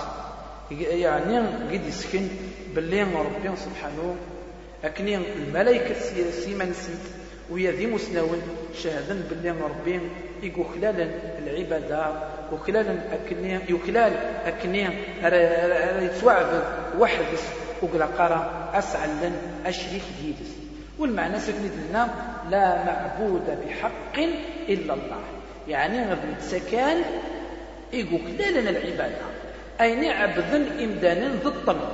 يعني 0.80 1.38
قد 1.38 1.86
يسكن 1.86 2.28
باللي 2.74 3.02
ربي 3.02 3.56
سبحانه. 3.56 4.16
أكني 4.84 5.16
الملائكة 5.16 5.94
سيمن 6.30 6.72
سنت. 6.72 7.04
ويا 7.50 7.70
ذي 7.70 7.86
مسنون 7.86 8.42
شهدا 8.82 9.22
باللي 9.30 9.50
ربي. 9.50 10.00
يقو 10.42 10.64
خلال 10.64 11.10
العبادة. 11.46 12.12
وخلال 12.52 13.00
أكني 13.12 13.60
يخلال 13.68 14.12
أكني 14.46 14.88
يتوعد 16.04 16.62
وحدس. 16.98 17.44
وقلا 17.82 18.06
قرا 18.06 18.70
أسعل 18.74 19.32
أشريك 19.66 20.02
ديدس 20.22 20.52
والمعنى 20.98 21.40
سكنت 21.40 21.72
لنا 21.90 22.08
لا 22.50 22.84
معبود 22.84 23.58
بحق 23.66 24.18
إلا 24.68 24.94
الله. 24.94 25.22
يعني 25.68 26.10
غد 26.10 26.40
سكان 26.40 27.02
يقو 27.92 28.18
خلال 28.18 28.68
العبادة. 28.68 29.16
أين 29.80 30.04
عبد 30.04 30.54
إمدانا 30.80 31.28
ضد 31.28 31.46
الطلب؟ 31.46 31.88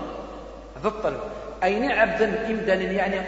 ضد 0.79 0.87
الطلب. 0.87 1.21
أين 1.63 1.91
عبد 1.91 2.23
إمدانا 2.23 2.83
يعني 2.83 3.21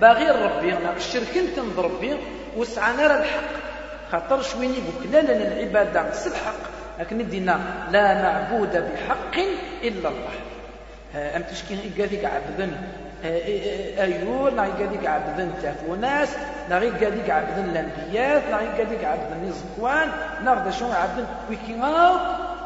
باغي 0.00 0.30
ربي 0.30 0.74
الشرك 0.96 1.36
انت 1.36 1.78
ربي 1.78 2.16
وسعنا 2.56 3.18
الحق. 3.18 3.50
خاطر 4.12 4.42
شويني 4.42 4.74
بكلا 4.74 5.22
لنا 5.22 5.52
العبادة 5.52 6.00
الحق. 6.26 6.74
لكن 7.00 7.28
دينا 7.28 7.60
لا 7.90 8.22
معبود 8.22 8.70
بحق 8.70 9.38
إلا 9.82 10.08
الله. 10.08 10.34
أم 11.14 11.42
تشكين 11.42 11.78
إيقاذيك 11.78 12.24
عبدا 12.24 12.70
أيور 13.24 14.50
لا 14.50 14.64
إيقاذيك 14.64 15.06
عبدا 15.06 15.50
تافوناس 15.62 16.28
لا 16.70 16.80
إيقاذيك 16.80 17.30
عبدا 17.30 17.64
الأنبياء 17.64 18.42
لا 18.50 18.60
إيقاذيك 18.60 19.04
عبدا 19.04 19.36
الزكوان 19.42 20.08
لا 20.44 20.70
شو 20.70 20.92
عبدا 20.92 21.26
ويكينا 21.50 22.20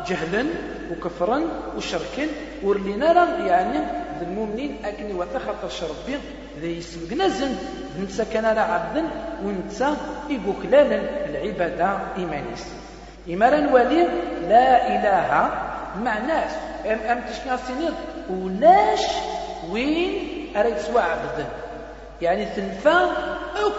جهلا 0.07 0.47
وكفرا 0.91 1.43
وشركا. 1.77 2.27
ورلينا 2.63 3.47
يعني 3.47 3.79
المؤمنين 4.23 4.77
أكني 4.85 5.13
وتخطر 5.13 5.69
شربي 5.69 6.19
ذي 6.61 6.79
يسبقنا 6.79 7.29
زن. 7.29 7.57
نتسا 8.03 8.25
كان 8.25 8.45
على 8.45 8.61
عبدا 8.61 9.05
ونتسا 9.45 9.97
إيقوكلالا 10.31 11.01
العبادة 11.31 11.99
إيمانيس 12.19 12.65
إمارا 13.31 13.61
نوالي 13.61 14.03
لا 14.49 14.89
إله 14.89 15.51
مع 16.05 16.19
ناس 16.19 16.51
أم, 16.87 16.99
أم 17.11 17.21
تشكي 17.29 17.57
سنين 17.69 17.93
ولاش 18.31 19.07
وين 19.73 20.38
أريد 20.57 20.79
سوى 20.79 21.03
عبدا 21.03 21.47
يعني 22.23 22.45
تنفى 22.45 23.07
أك 23.57 23.73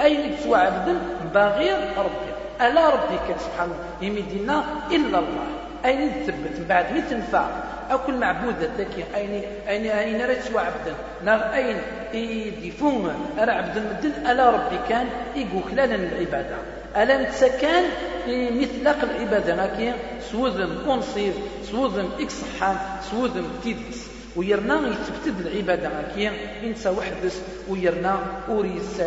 أين 0.00 0.36
تسوى 0.36 0.58
عبدا 0.58 0.96
باغي 1.34 1.70
ربي. 1.98 2.30
ألا 2.60 2.88
ربي 2.88 3.18
كان 3.28 3.38
سبحانه 3.38 3.74
يمدينا 4.02 4.64
إلا 4.90 5.18
الله. 5.18 5.46
أين 5.84 6.26
تثبت 6.26 6.66
بعد 6.68 6.92
مي 6.92 7.00
تنفع 7.00 7.46
أو 7.92 7.98
كل 7.98 8.14
معبود 8.14 8.54
ذاك 8.78 9.06
أين 9.14 9.42
أين 9.68 9.86
أين 9.86 10.22
رأيت 10.22 10.42
سوى 10.42 10.60
عبدا 10.60 10.94
نار 11.24 11.54
أين؟ 11.54 11.76
يدفون 12.14 13.14
أرى 13.38 13.50
عبد 13.50 13.76
المدن 13.76 14.30
ألا 14.30 14.50
ربي 14.50 14.78
كان 14.88 15.06
يقول 15.36 15.62
خلال 15.70 15.92
العبادة 15.94 16.56
ألا 16.96 17.22
نتسكن 17.22 17.82
مثلق 18.28 18.96
العبادة. 19.02 19.54
لكن 19.54 19.92
سوذم 20.32 20.90
أنصير 20.90 21.32
سوذم 21.70 22.10
إكصحان 22.20 22.76
سوذم 23.10 23.48
تيدس. 23.62 24.05
ويرنا 24.36 24.74
يتبتد 24.74 25.46
العبادة 25.46 25.90
كي 26.14 26.30
إنسى 26.64 26.88
وحدس 26.88 27.42
ويرنا 27.68 28.18
وريس 28.48 29.00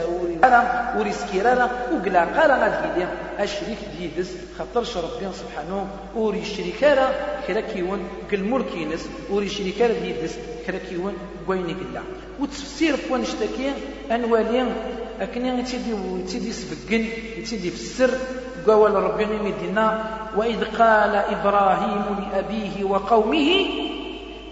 وريس 0.98 1.24
كيرالا 1.32 1.70
وقلا 1.94 2.24
قالا 2.26 2.56
غادي 2.64 3.06
الشريك 3.40 3.78
ديدس 4.00 4.30
خاطرش 4.58 4.98
ربي 4.98 5.28
سبحانه. 5.34 5.88
وري 6.16 6.40
الشريكارا 6.40 7.12
كرا 7.48 7.62
كيون 7.62 8.00
قل 8.32 8.44
ملكينس. 8.44 9.10
وري 9.30 9.46
الشريكارا 9.46 9.94
ديدس 9.94 10.36
كرا 10.68 10.78
كيون 10.90 11.14
قويني 11.48 11.74
قلا. 11.74 12.02
وتفسير 12.40 12.98
فوان 12.98 13.22
اشتكي 13.22 13.72
أنوالي 14.12 14.66
أكني 15.22 15.64
تيدي 15.64 15.94
تيدي 16.28 16.52
سبقن 16.52 17.06
تيدي 17.48 17.70
في 17.70 17.76
السر 17.76 18.12
قول 18.68 18.94
ربي 18.94 19.26
مدينا 19.26 20.04
وإذ 20.36 20.64
قال 20.64 21.16
إبراهيم 21.16 22.06
لأبيه 22.20 22.84
وقومه 22.84 23.89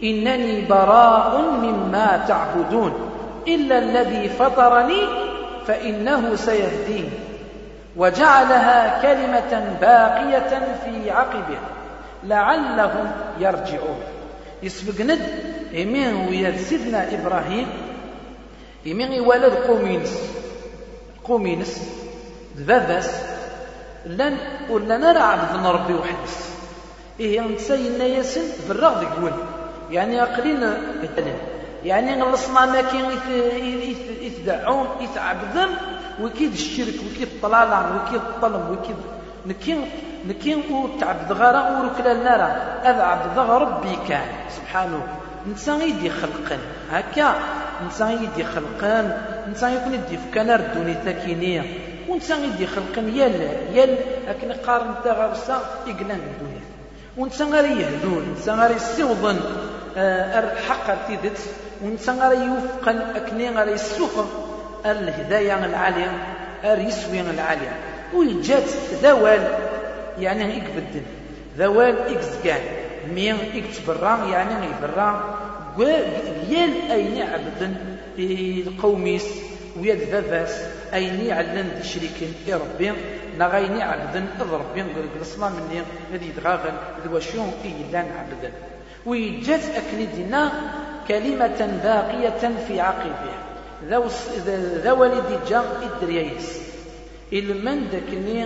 إنني 0.03 0.61
براء 0.61 1.41
مما 1.41 2.25
تعبدون. 2.27 2.93
إلا 3.47 3.79
الذي 3.79 4.29
فطرني 4.29 5.01
فإنه 5.67 6.35
سيهدين. 6.35 7.09
وجعلها 7.97 9.01
كلمة 9.01 9.77
باقية 9.81 10.77
في 10.85 11.11
عقبه. 11.11 11.57
لعلهم 12.23 13.11
يرجعون. 13.39 13.99
يسبق 14.63 15.01
ند 15.01 15.21
إمين 15.73 16.15
ويا 16.15 16.57
سيدنا 16.57 17.13
إبراهيم. 17.13 17.67
إمين 18.87 19.21
ولد 19.21 19.53
قومينس. 19.53 20.17
قومينس. 21.23 21.89
ذبس 22.57 23.09
لن 24.05 24.37
ولا 24.69 24.97
نرى 24.97 25.19
عبد 25.19 25.65
ربي 25.65 25.93
وحدس. 25.93 26.49
إيه 27.19 27.41
نسينا 27.41 28.05
ياسن 28.05 28.41
بالرغد 28.69 29.01
يقول 29.01 29.31
يعني 29.91 30.23
أقلين 30.23 30.73
يعني 31.85 32.23
غلصنا 32.23 32.65
ما 32.65 32.81
كاين 32.81 33.05
يتدعون 34.21 34.87
يتعبدن 35.01 35.69
وكيد 36.21 36.51
الشرك 36.51 36.95
وكيد 37.11 37.27
الطلالة 37.27 37.95
وكيد 37.95 38.21
الظلم 38.35 38.71
وكيد 38.71 38.95
نكين 39.45 39.89
نكين 40.27 40.63
تعبد 40.99 41.31
غارة 41.31 41.79
وركلا 41.79 42.11
النار. 42.11 42.41
هذا 42.83 43.03
عبد 43.03 43.37
ربي 43.39 43.97
كان. 44.07 44.27
سبحانه. 44.49 45.07
نسان 45.53 45.81
يدي 45.81 46.09
خلقن 46.09 46.59
هكا 46.91 47.35
نسان 47.87 48.11
يدي 48.23 48.43
خلقن 48.43 49.11
نسان 49.51 49.73
يكون 49.73 49.93
يدي 49.93 50.17
فكان 50.17 50.51
ردوني 50.51 50.93
تاكينية 50.93 51.63
ونسان 52.09 52.43
يدي 52.43 52.67
خلقن 52.67 53.07
يل 53.09 53.49
يل 53.73 53.97
لكن 54.27 54.51
قارن 54.51 54.95
تغرسا 55.03 55.61
يقلان 55.87 56.21
الدنيا. 56.31 56.63
ونسان 57.17 57.53
غير 57.53 57.65
يهدون. 57.65 58.35
نسان 58.37 58.59
غير 58.59 58.75
يسوضن 58.75 59.39
الحق 59.97 61.07
تيدت. 61.07 61.39
ونسان 61.83 62.19
غير 62.19 62.47
يوفقن 62.47 62.97
أكني 62.97 63.49
غير 63.49 63.67
يسوفر 63.67 64.25
الهداية 64.85 65.65
العالية 65.65 66.11
الرسوي 66.63 67.21
العالية. 67.21 67.71
ويجات 68.13 68.69
ذوال 69.03 69.47
يعني 70.19 70.57
يكبدن 70.57 71.01
ذوال 71.57 72.15
إكزكان 72.15 72.61
مين 73.13 73.35
إكتبرا 73.55 74.25
يعني 74.25 74.65
يبرا. 74.65 75.37
ويال 75.77 76.91
أين 76.91 77.21
عبدن 77.21 77.75
القوميس 78.67 79.25
ويد 79.79 80.01
ذباس 80.01 80.61
أين 80.93 81.21
يعلن 81.21 81.83
شريك 81.83 82.33
ربي. 82.49 82.93
نغيني 83.37 83.83
عبدن 83.83 84.25
ربي. 84.51 84.81
نقول 84.81 85.05
الصلاة 85.21 85.49
مني 85.49 85.81
هذه 86.13 86.31
دغاغن 86.37 86.77
ذواشون 87.05 87.53
إيلان 87.65 88.05
عبدن 88.19 88.51
ويجات 89.05 89.61
أكندنا 89.75 90.51
كلمة 91.07 91.79
باقية 91.83 92.51
في 92.67 92.81
عقبه. 92.81 93.47
ذا 94.83 94.91
والدي 94.91 95.37
جا 95.49 95.63
إدريايس 95.81 96.61
إلمن 97.33 97.89
داكني 97.89 98.45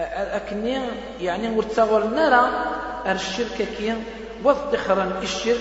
أكني 0.00 0.78
يعني 1.20 1.56
ورتغل 1.56 2.14
نرى 2.14 2.50
الشركة 3.06 3.64
كي 3.78 3.94
وضخرا 4.44 5.20
الشرك 5.22 5.60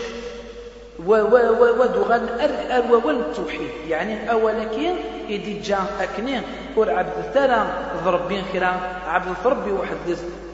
ودغن 1.00 2.28
أول 2.72 3.16
التوحيد 3.16 3.70
يعني 3.90 4.32
أولا 4.32 4.64
كي 4.64 4.96
إدي 5.30 5.60
جا 5.60 5.78
أكني 6.02 6.42
ور 6.78 6.90
عبد 6.90 7.32
ترى 7.34 7.68
ضربين 8.06 8.44
خيرا. 8.52 8.80
عبد 9.08 9.36
ربي 9.46 9.72
واحد 9.72 9.96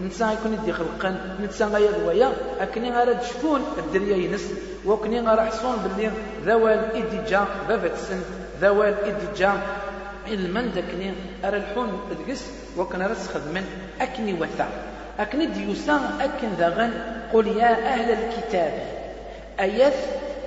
نسا 0.05 0.31
يكون 0.31 0.53
يدي 0.53 0.73
خلقا 0.73 1.37
نسا 1.43 1.65
غير 1.65 1.91
ويا. 2.07 2.31
أكني 2.59 2.91
غير 2.91 3.17
شكون؟ 3.21 3.61
الدريا 3.77 4.15
ينس. 4.17 4.53
وكني 4.85 5.19
غير 5.19 5.45
حصون 5.45 5.75
باللي 5.83 6.11
ذوال 6.45 6.95
إدي 6.95 7.29
جا 7.29 7.45
بابت 7.67 7.95
سن 7.95 8.21
ذوال 8.61 8.95
إدي 9.03 9.27
جا 9.37 9.53
إلمن 10.27 10.71
دكني 10.75 11.13
أرى 11.45 11.57
الحون 11.57 11.99
دقس 12.09 12.45
وكان 12.77 13.01
رس 13.01 13.27
خدمن. 13.27 13.65
أكني 14.01 14.33
وثا. 14.33 14.67
أكني 15.19 15.45
ديوسان. 15.45 16.01
أكن 16.21 16.47
ذغن. 16.59 16.91
قل 17.33 17.47
يا 17.47 17.71
أهل 17.93 18.11
الكتاب. 18.11 18.73
أيث 19.59 19.93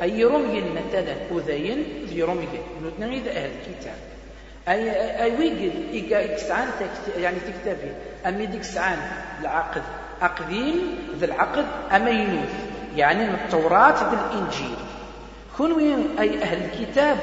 أي 0.02 0.24
رمي 0.24 0.60
مثلا 0.60 1.14
أذين 1.32 1.84
ذي 2.06 2.22
رمي 2.22 2.48
نتنغي 2.86 3.30
أهل 3.30 3.50
الكتاب. 3.50 3.96
أي 4.68 4.90
أي 5.22 5.36
ويجد 5.36 5.72
إكسعان 6.12 6.68
يعني 7.18 7.36
تكتفي. 7.36 7.92
أمي 8.26 8.46
ديك 8.46 8.62
العقد. 9.40 9.82
أقديم 10.22 10.98
ذا 11.20 11.26
العقد 11.26 11.64
أمينوث 11.96 12.54
يعني 12.96 13.24
التوراة 13.24 13.94
ذا 13.94 14.18
الإنجيل 14.30 14.76
كن 15.58 15.72
أي 16.18 16.42
أهل 16.42 16.58
الكتاب 16.64 17.16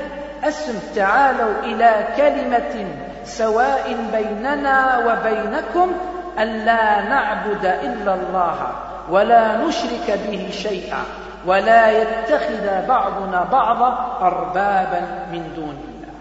أسم 0.43 0.79
تعالوا 0.95 1.63
إلى 1.63 2.07
كلمة 2.17 2.85
سواء 3.25 3.97
بيننا 4.11 4.97
وبينكم 4.97 5.91
ألا 6.39 7.01
نعبد 7.09 7.65
إلا 7.65 8.13
الله 8.13 8.71
ولا 9.09 9.57
نشرك 9.57 10.19
به 10.27 10.49
شيئا. 10.51 11.03
ولا 11.45 12.01
يتخذ 12.01 12.87
بعضنا 12.87 13.43
بعضا 13.43 14.17
أربابا 14.21 15.01
من 15.31 15.53
دون 15.55 15.77
الله. 15.87 16.19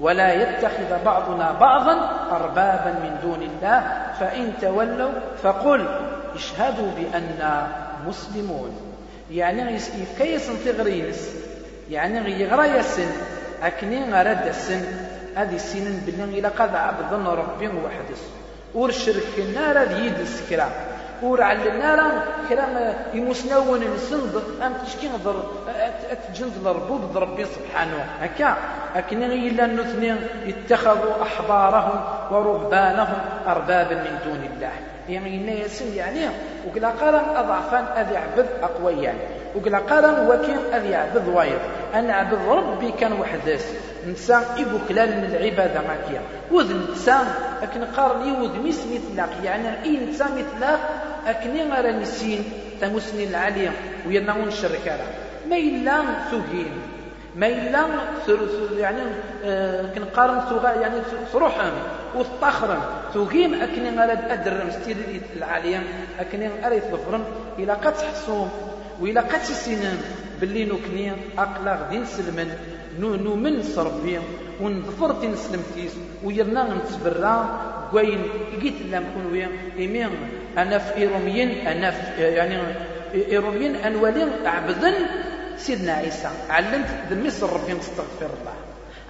ولا 0.00 0.32
يتخذ 0.32 1.04
بعضنا 1.04 1.52
بعضا 1.52 2.10
أربابا 2.32 2.90
من 2.90 3.18
دون 3.22 3.42
الله. 3.42 3.82
فإن 4.20 4.52
تولوا 4.60 5.12
فقل 5.42 5.86
اشهدوا 6.34 6.90
بأننا 6.96 7.66
مسلمون. 8.06 8.80
يعني 9.30 9.78
كيس 10.18 10.50
تغرينس 10.64 11.30
يعني 11.90 12.40
يغرى 12.40 12.68
يسن 12.68 13.10
أكني 13.62 14.12
غرد 14.12 14.46
السن 14.46 14.84
هذه 15.36 15.54
السنين 15.54 16.02
بالله 16.06 16.24
إلى 16.24 16.48
قد 16.48 16.74
عبد 16.74 17.12
ربي 17.26 17.68
وحدس 17.68 18.22
ور 18.74 18.90
شركنا 18.90 19.72
راه 19.72 20.08
السكرة. 20.20 20.70
ور 21.22 21.42
علمنا 21.42 21.94
راه 21.94 22.22
كلام 22.48 22.94
يمسنون 23.14 23.80
نسند 23.94 24.42
أم 24.62 24.72
تشكي 24.86 25.08
نظر 25.08 25.42
اتجند 26.10 26.52
لربوب 26.64 27.16
ربي 27.16 27.44
سبحانه. 27.44 28.06
هكا. 28.20 28.56
لكن 28.96 29.22
إلا 29.22 29.64
النثني 29.64 30.14
اتخذوا 30.46 31.22
احبارهم 31.22 32.00
ورهبانهم 32.30 33.18
اربابا 33.46 33.94
من 33.94 34.18
دون 34.24 34.48
الله. 34.54 34.72
يعني 35.08 35.60
يسن 35.60 35.94
يعني 35.94 36.20
وقلا 36.66 36.88
قرن 36.88 37.36
اضعفان 37.36 37.84
أذي 37.84 38.16
عبد 38.16 38.46
اقويا. 38.62 39.14
وقلا 39.56 39.78
قرن 39.78 40.28
وكين 40.28 40.58
اذي 40.74 40.94
عبد 40.94 41.28
وايض 41.28 41.58
أنا 41.94 42.12
عبد 42.12 42.38
ربي 42.48 42.92
كان 42.92 43.12
وحدس. 43.12 43.66
نسان 44.06 44.42
إبوكلال 44.58 45.08
من 45.08 45.24
العبادة 45.24 45.80
ماكيا 45.80 46.20
وذ 46.50 46.92
نسان 46.92 47.26
أكن 47.62 47.84
قارن 47.84 48.28
يوذ 48.28 48.58
ميس 48.58 48.80
مثلاق 48.86 49.30
يعني 49.44 49.82
أي 49.84 50.06
نسان 50.06 50.28
مثلاق 50.38 50.80
أكن 51.26 51.72
غير 51.72 52.00
نسين 52.00 52.44
تمسني 52.80 53.24
العالية 53.24 53.70
وينعون 54.06 54.48
الشركة 54.48 54.96
ما 55.50 55.56
إلا 55.56 56.02
ثوهين 56.30 56.72
ما 57.36 57.46
إلا 57.46 57.86
يعني 58.78 59.00
آه 59.44 59.94
كنقارن 59.94 60.40
ثوغا 60.40 60.70
يعني 60.70 60.94
ثروحهم 61.32 61.72
وثطخرم 62.14 62.80
ثوغيم 63.14 63.54
أكن 63.54 63.98
غير 64.00 64.18
أدرم 64.32 64.70
ستير 64.70 64.96
العالية 65.36 65.82
أكن 66.20 66.50
غير 66.64 66.72
يتظفرم 66.72 67.24
إلى 67.58 67.72
قد 67.72 67.92
تحصوم 67.92 68.50
وإلى 69.00 69.20
قد 69.20 69.42
تسينم 69.42 69.98
باللي 70.40 70.64
نكني 70.64 71.12
أقلا 71.38 71.76
غدي 71.76 71.98
نسلمن 71.98 72.48
نؤمن 73.00 73.64
ربي 73.76 74.20
ونظفر 74.60 75.12
تنسلمتيس 75.12 75.92
ويرنا 76.24 76.74
نتبرا 76.74 77.36
كوين 77.90 78.22
قيت 78.62 78.74
لم 78.92 79.04
كون 79.14 79.32
ويا 79.32 79.48
إيمين 79.78 80.10
أنا 80.58 80.78
في 80.78 80.96
إيروميين 80.96 81.66
أنا 81.66 81.90
في 81.90 82.22
يعني 82.22 82.56
إيروميين 83.14 83.76
أنوالي 83.76 84.26
عبدا 84.44 84.94
سيدنا 85.56 85.92
عيسى. 85.92 86.28
علمت 86.50 86.86
ذميس 87.10 87.42
ربي 87.42 87.72
نستغفر 87.72 88.30
الله. 88.40 88.56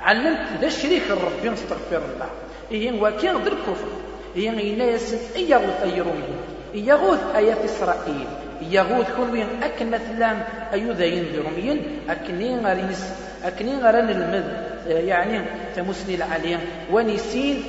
علمت 0.01 0.61
ذا 0.61 0.67
الشريك 0.67 1.11
ربي 1.11 1.49
نستغفر 1.49 2.03
الله. 2.15 2.31
إيه 2.71 3.03
وكان 3.03 3.37
ذا 3.43 3.49
الكفر. 3.49 3.89
إيه 4.37 4.75
إناس 4.75 5.15
إيغوث 5.37 5.83
أيروميين. 5.83 6.41
إيغوث 6.75 7.21
آيات 7.37 7.59
إسرائيل. 7.59 8.27
يغوث 8.71 9.07
كل 9.17 9.31
وين 9.33 9.63
أكن 9.63 9.91
مثلا 9.91 10.37
أيو 10.73 10.93
ذاين 10.93 11.27
بروميين 11.35 11.83
أكني 12.09 12.59
غريس 12.59 13.05
أكني 13.45 13.77
غران 13.77 14.09
المذ 14.11 14.45
يعني 14.87 15.45
تمسني 15.77 16.15
العليا 16.15 16.61
ونسين 16.93 17.65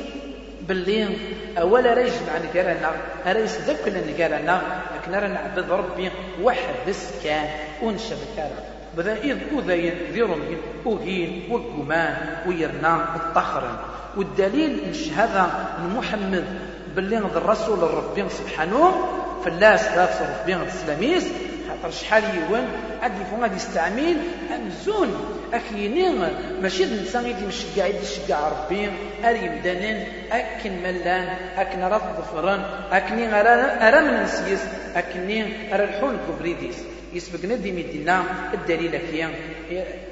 باللي 0.67 1.07
أولا 1.57 1.93
ريج 1.93 2.13
مع 2.27 2.37
نقارنا 2.37 2.91
ريس 3.27 3.61
ذاك 3.61 3.87
نقارنا 3.87 4.61
لكن 4.95 5.11
رانا 5.11 5.27
نعبد 5.27 5.71
ربي 5.71 6.11
واحد 6.41 6.75
بس 6.87 7.23
كان 7.23 7.49
ونشب 7.83 8.17
كارا 8.35 8.63
بدا 8.97 9.13
إذ 9.13 9.37
أذين 9.57 9.93
ذي 10.11 10.21
رمين 10.21 10.57
أهين 10.87 11.51
وقمان 11.51 12.15
ويرنا 12.47 13.15
الطخرا 13.15 13.79
والدليل 14.17 14.89
مش 14.89 15.09
هذا 15.09 15.51
محمد 15.95 16.45
باللي 16.95 17.17
الرسول 17.17 17.79
ربي 17.79 18.29
سبحانه 18.29 18.93
فلاس 19.49 19.87
لا 19.87 20.05
تصرف 20.05 20.45
بين 20.45 20.61
السلاميس 20.61 21.23
خاطر 21.69 21.91
شحال 21.91 22.23
يوان 22.23 22.67
عاد 23.01 23.11
يفون 23.21 23.41
غادي 23.41 23.55
يستعمل 23.55 24.17
امزون 24.55 25.37
اكينين 25.53 26.27
ماشي 26.61 26.83
الانسان 26.83 27.25
غادي 27.25 27.45
مشجع 27.45 27.85
يدي 27.85 27.97
يشجع 27.97 28.39
ربي 28.49 28.89
أري 29.25 29.49
مدانن 29.49 30.03
أكن 30.31 30.71
ملان 30.83 31.27
أكن 31.57 31.79
راه 31.79 32.01
ظفران 32.17 32.61
أكني 32.91 33.41
أرى 33.87 34.01
من 34.01 34.23
نسيس 34.23 34.59
أكني 34.95 35.73
أرى 35.73 35.83
الحون 35.83 36.17
كبريديس 36.27 36.75
يسبقنا 37.13 37.55
دي 37.55 37.71
مدينة 37.71 38.23
الدليل 38.53 38.97
كيان 38.97 39.31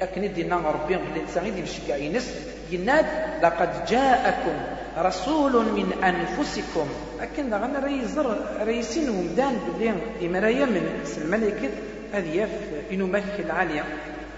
اكن 0.00 0.32
دينا 0.32 0.56
ربي 0.56 0.96
الانسان 1.16 1.44
غادي 1.44 1.62
مشجع 1.62 1.96
ينس 1.96 2.34
يناد 2.70 3.06
لقد 3.42 3.86
جاءكم 3.88 4.75
رسول 4.96 5.52
من 5.52 5.92
أنفسكم. 6.04 6.86
لكن 7.20 7.50
دغنا 7.50 7.78
ريزر 7.84 8.36
ريسين 8.62 9.10
ومدان 9.10 9.58
بلي 9.78 9.94
إمرا 10.26 10.48
يمن. 10.48 11.04
الملائكة 11.18 11.70
هذه 12.12 12.30
يف 12.36 12.50
إنو 12.92 13.06
مثل 13.06 13.50
عالية. 13.50 13.84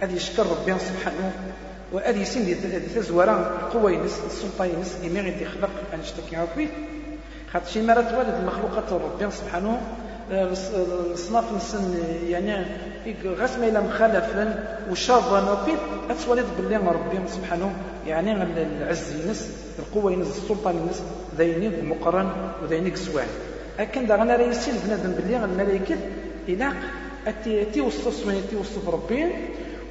هذه 0.01 0.15
يشكر 0.15 0.47
ربي 0.47 0.79
سبحانه. 0.79 1.33
وهذه 1.93 2.25
سن 2.25 2.57
تزورا 2.95 3.69
قوة 3.73 3.91
ينس 3.91 4.21
السلطة 4.27 4.65
ينس 4.65 4.97
إمي 5.05 5.21
غير 5.21 5.43
يخلق 5.43 5.71
أن 5.95 6.01
يشتكي 6.01 6.37
عفوي 6.37 6.69
خاطر 7.53 7.67
شي 7.71 7.83
مرات 7.83 8.15
والد 8.15 8.35
المخلوقات 8.35 8.93
ربي 8.93 9.31
سبحانه. 9.31 9.81
الصناف 10.31 11.45
نسن 11.57 11.95
يعني 12.29 12.67
غاس 13.27 13.59
ما 13.59 13.69
إلا 13.69 13.81
مخالفا 13.81 14.65
وشاظا 14.91 15.53
وكيف 15.53 15.79
أتولد 16.11 16.47
باللي 16.59 16.77
ربي 16.77 17.29
سبحانه 17.29 17.73
يعني 18.07 18.33
العز 18.33 19.27
ينس 19.27 19.51
القوة 19.79 20.13
ينس 20.13 20.27
السلطان 20.27 20.77
ينس 20.77 21.03
ذينيك 21.39 21.85
مقرن 21.85 22.31
وذينيك 22.63 22.97
سواع 22.97 23.25
لكن 23.79 24.07
دا 24.07 24.17
غنا 24.17 24.37
ريسيل 24.37 24.75
بنادم 24.87 25.13
باللي 25.13 25.45
الملائكة 25.45 25.97
إلاق 26.49 26.77
أتي 27.27 27.81
وصف 27.81 28.27
من 28.27 28.35
أتي 28.47 28.57
وصف 28.57 28.89
ربي 28.89 29.25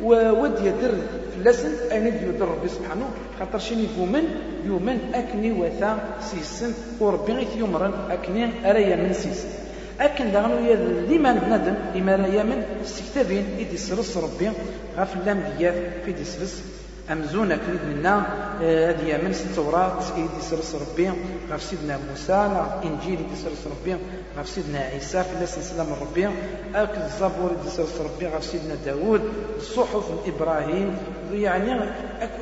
وود 0.04 0.60
يدر 0.66 0.92
في 1.32 1.38
اللسن 1.38 1.72
أين 1.92 2.08
يدر 2.08 2.48
ربي 2.48 2.70
سبحانه 2.70 3.10
خاطر 3.40 3.60
شيني 3.60 3.88
يؤمن 3.98 4.24
يؤمن 4.66 5.00
أكني 5.14 5.52
وثا 5.52 6.00
سيسن 6.22 6.74
وربي 7.00 7.34
غيث 7.34 7.56
يمرن 7.56 7.94
أكني 8.10 8.70
أريا 8.70 8.96
من 8.96 9.14
سيسن. 9.14 9.67
أكن 10.02 10.26
يا 10.68 10.76
لمن 11.10 11.34
بنادم 11.34 11.76
لا 12.18 12.28
يمن 12.28 12.64
استكتابين 12.84 13.46
إدي 13.60 13.78
سرس 13.78 14.18
ربي 14.18 14.52
غاف 14.98 15.16
اللام 15.22 15.44
ديال 15.58 15.92
في 16.06 16.12
دي 16.12 16.24
سرس 16.24 16.64
أمزون 17.12 17.56
كريد 17.56 17.98
منا 17.98 18.18
هذه 18.60 19.16
آه 19.16 19.18
من 19.18 19.32
التوراة 19.32 20.00
إيدي 20.16 20.42
سرس 20.50 20.76
ربي 20.76 21.12
غاف 21.52 21.64
سيدنا 21.64 22.00
موسى 22.10 22.68
إنجيل 22.84 23.20
سرس 23.44 23.68
ربي 23.68 23.98
غاف 24.38 24.50
سيدنا 24.50 24.80
عيسى 24.80 25.24
في 25.24 25.34
الله 25.36 25.46
سلام 25.46 25.88
ربي 26.02 26.30
أكل 26.76 27.02
الزبور 27.02 27.52
سرس 27.68 28.02
ربي 28.02 28.28
غاف 28.28 28.44
سيدنا 28.44 28.76
داود 28.86 29.22
الصحف 29.58 30.06
إبراهيم. 30.28 30.98
يعني 31.34 31.80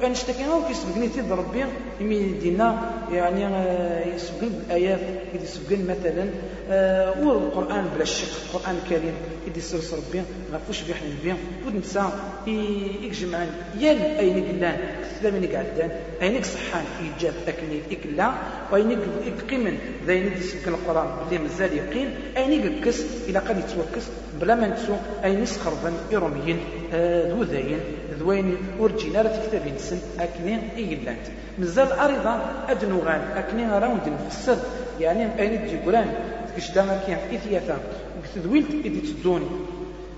أنشتكي 0.03 0.45
هو 0.47 0.67
كيسبقني 0.67 1.07
تيد 1.07 1.31
ربي 1.31 1.65
يمي 1.99 2.23
دينا 2.41 2.91
يعني 3.11 3.45
آه، 3.47 4.15
يسبقن 4.15 4.51
الآيات 4.67 4.99
يدي 5.33 5.43
يسبقن 5.43 5.83
مثلا. 5.83 6.29
آه 6.69 7.25
والقرآن 7.25 7.89
بلا 7.95 8.05
شك 8.05 8.27
القرآن 8.45 8.75
الكريم 8.83 9.13
يدي 9.47 9.61
سرس 9.61 9.93
ربي 9.93 10.23
غافوش 10.53 10.81
بيحنا 10.81 11.07
نبي 11.07 11.33
ونسى 11.67 12.09
يجمعن 12.47 13.49
يال 13.79 14.01
أين 14.01 14.37
قلان 14.55 14.77
ثلاثة 15.21 15.57
قعدان 15.57 15.91
أينك 16.21 16.45
صحان 16.45 16.85
إيجاب 17.01 17.33
أكني 17.47 17.79
إكلا. 17.91 18.31
وأينك 18.71 18.97
إقيمن 19.27 19.77
ذا 20.07 20.13
يدي 20.13 20.41
سبقن 20.41 20.73
القرآن 20.73 21.07
اللي 21.25 21.37
مازال 21.43 21.77
يقين. 21.77 22.09
أينك 22.37 22.85
كس 22.85 23.05
إلى 23.27 23.39
قد 23.39 23.57
يتوكس 23.57 24.05
بلا 24.41 24.55
ما 24.55 24.67
نتسو 24.67 24.95
أين 25.23 25.45
سخربا 25.45 25.93
إرميين. 26.13 26.59
آه 26.93 27.29
ذو 27.29 27.43
ذاين. 27.43 27.79
ذوين 28.19 28.57
ورجينا 28.79 29.21
راه 29.21 29.29
تكتب 29.29 29.61
نسن 29.75 29.99
أكني 30.19 30.59
إيلانت 30.77 31.25
مازال 31.59 31.91
أريضا 31.91 32.65
أدنو 32.69 32.99
غان. 32.99 33.21
أكني 33.35 33.79
راوند 33.79 34.01
نفسر 34.07 34.57
يعني 34.99 35.39
أين 35.39 35.67
تجي 35.67 35.77
قرآن. 35.85 36.13
كش 36.57 36.71
داما 36.71 37.01
كيان؟ 37.05 37.19
إثياثا. 37.35 37.77
وكتدويلت 38.17 38.71
إدي 38.85 39.01
تدوني. 39.01 39.45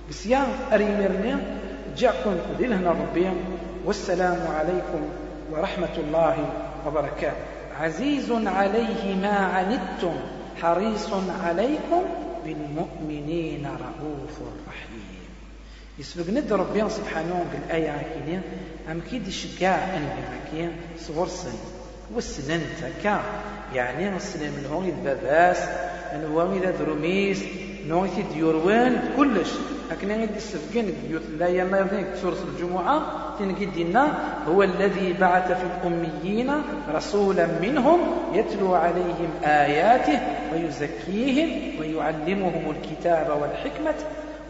بس 0.09 0.25
يا 0.25 0.47
أريميرني 0.73 1.35
جاكم 1.97 2.35
دي 2.59 2.65
لهنا 2.65 2.91
ربي 2.91 3.27
والسلام 3.87 4.47
عليكم 4.47 5.01
ورحمة 5.51 5.95
الله 5.97 6.35
وبركاته. 6.87 7.47
عزيز 7.79 8.31
عليه 8.31 9.15
ما 9.15 9.37
عنتم 9.55 10.15
حريص 10.61 11.09
عليكم 11.43 12.01
بالمؤمنين 12.45 13.63
رؤوف 13.65 14.35
رحيم. 14.67 15.07
يسبق 15.99 16.29
ند 16.29 16.53
ربي 16.53 16.89
سبحانه 16.89 17.45
الآية 17.63 18.07
كينيا 18.13 18.41
أم 18.91 19.01
كيد 19.11 19.29
شكاع 19.29 19.75
أنبي 19.97 20.51
كين 20.51 20.71
صغر 20.99 21.27
سن. 21.27 21.57
والسنن 22.15 22.61
تكا 22.81 23.21
يعني 23.73 24.15
السنن 24.15 24.51
من 24.51 24.69
هون 24.73 24.85
الباباس 24.85 25.59
من 26.13 26.31
هو 26.33 26.53
إذا 26.53 26.71
دروميس 26.71 27.43
نويتي 27.87 28.23
ديوروان 28.33 29.13
كلش. 29.17 29.51
لكن 29.91 30.11
غادي 30.11 30.35
السفكين 30.35 30.93
بيوت 31.07 31.21
الله 31.21 31.47
يلا 31.47 31.79
يظنك 31.79 32.15
سورة 32.21 32.37
الجمعة 32.47 33.26
تنقدنا 33.39 34.13
هو 34.47 34.63
الذي 34.63 35.13
بعث 35.13 35.51
في 35.51 35.63
الأميين 35.63 36.51
رسولا 36.93 37.47
منهم 37.61 37.99
يتلو 38.33 38.75
عليهم 38.75 39.29
آياته 39.43 40.19
ويزكيهم 40.53 41.79
ويعلمهم 41.79 42.73
الكتاب 42.75 43.41
والحكمة 43.41 43.95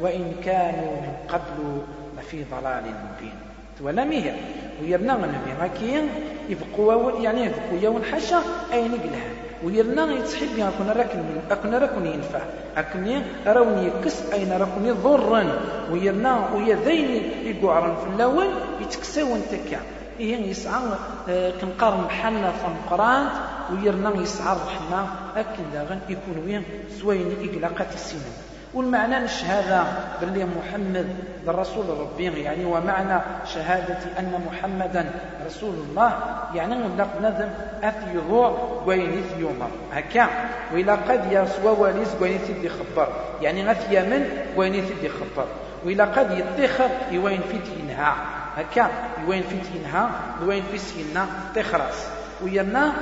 وإن 0.02 0.32
كانوا 0.46 0.92
من 1.02 1.14
قبل 1.30 1.82
لفي 2.18 2.44
ضلال 2.52 2.84
مبين. 2.84 3.34
ولم 3.82 4.12
هي 4.12 4.34
ويرنا 4.82 5.16
النبي 5.16 5.52
هكين 5.62 6.10
يبقوا 6.50 7.20
يعني 7.22 7.42
يبقوا 7.42 7.80
يوم 7.82 8.02
حشا 8.12 8.42
أين 8.74 8.92
قلها 8.92 9.47
ويرنا 9.64 10.14
يتحب 10.14 10.60
أكون 10.60 10.90
راكن 10.90 11.20
أكون 11.52 11.74
راكن 11.76 12.06
ينفع. 12.06 12.42
أكني 12.78 13.22
روني 13.48 13.90
كس 14.06 14.22
أين 14.34 14.52
راكن 14.52 14.94
ضرا. 15.04 15.44
ويرنا 15.92 16.50
ويا 16.56 16.76
ذين 16.86 17.32
يقعرن 17.44 17.96
في 17.96 18.16
الأول 18.16 18.48
يتكسون 18.82 19.42
تكا 19.52 19.80
إيه 20.20 20.50
يسعى 20.50 20.82
آه، 21.30 21.54
كنقارن 21.62 22.02
محنا 22.02 22.52
في 22.52 22.66
القرآن 22.68 23.28
ويرنا 23.72 24.22
يسعى 24.22 24.56
الرحمة. 24.56 25.08
أكن 25.36 25.64
داغن 25.74 26.00
يكون 26.10 26.44
وين 26.46 26.64
سوين 27.02 27.28
إقلاقات 27.44 27.94
السنين 27.94 28.34
والمعنى 28.74 29.18
الشهادة 29.18 29.84
باللي 30.22 30.46
محمد 30.46 31.08
الرسول 31.48 31.86
ربي 32.00 32.42
يعني 32.42 32.66
ومعنى 32.66 33.22
شهادة 33.46 33.98
أن 34.20 34.42
محمدا 34.48 35.12
رسول 35.46 35.74
الله 35.74 36.14
يعني 36.56 36.76
نلق 36.76 37.22
نذم 37.22 37.50
أثي 37.84 38.14
يضوع 38.14 38.82
وينيث 38.86 39.38
يومر 39.38 39.70
هكا 39.94 40.28
وإلا 40.74 40.94
قد 40.94 41.32
يسوى 41.32 41.72
واليس 41.80 42.16
وينيث 42.22 42.52
دي 42.52 42.70
خبر. 42.70 43.08
يعني 43.42 43.72
أثي 43.72 43.96
يمن 43.96 44.30
وينيث 44.56 44.92
دي 45.02 45.10
خبر. 45.10 45.46
وإلا 45.86 46.06
قد 46.06 46.32
يتخر 46.32 46.90
يوين 47.12 47.42
في 47.52 47.58
تينها. 47.58 48.16
هكا 48.58 48.90
يوين 49.26 49.44
في 49.44 49.58
تينها 49.74 50.10
يوين 50.42 50.64
في 50.72 50.78
سينا 50.78 51.26
تخرس. 51.56 52.10
ويرنا 52.44 52.94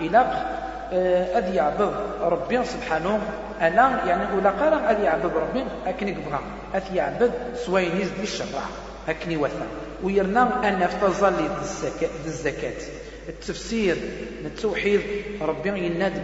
إلاق 0.00 0.63
أذ 1.38 1.54
يعبد 1.54 1.94
ربي 2.20 2.64
سبحانه. 2.64 3.20
أنا 3.60 4.04
يعني 4.06 4.36
ولا 4.36 4.50
قال 4.50 4.74
أذ 4.74 5.04
يعبد 5.04 5.32
ربي 5.36 5.64
أكني 5.86 6.12
بغا 6.12 6.40
أذ 6.74 6.94
يعبد 6.94 7.32
سوينيز 7.54 8.08
دي 8.08 8.22
الشرع 8.22 8.60
أكني 9.08 9.36
وثا 9.36 9.66
ويرنا 10.02 10.68
أن 10.68 10.82
افتظل 10.82 11.34
الزكاة. 12.26 12.72
التفسير 13.28 13.96
التوحيد 14.44 15.00
ربي 15.42 15.86
يناد 15.86 16.22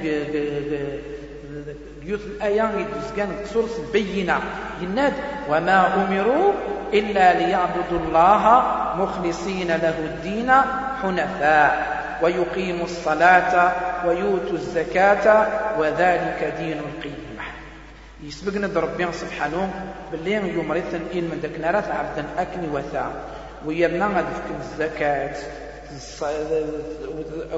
بيوت 2.03 2.21
الآية 2.21 2.63
يدوز 2.63 3.11
كان 3.17 3.29
سورة 3.53 3.69
البينة. 3.87 4.41
يناد 4.83 5.13
وما 5.49 5.95
أمروا 5.95 6.53
إلا 6.93 7.39
ليعبدوا 7.39 7.99
الله 8.07 8.63
مخلصين 8.97 9.69
له 9.69 9.99
الدين 9.99 10.53
حنفاء. 11.03 12.01
ويقيموا 12.23 12.85
الصلاة 12.85 13.73
ويؤتوا 14.07 14.53
الزكاة 14.53 15.47
وذلك 15.79 16.55
دين 16.59 16.79
القيمة. 16.79 17.45
يسبقنا 18.25 18.81
ربي 18.81 19.13
سبحانه 19.13 19.71
باللي 20.13 20.33
يوم 20.33 20.73
إن 21.15 21.25
من 21.25 21.41
دك 21.43 21.61
نارات 21.61 21.85
عبدا 21.85 22.25
أكني 22.39 22.69
وثا 22.69 23.13
ويرنا 23.67 24.07
غدفك 24.07 24.49
الزكاة. 24.61 25.37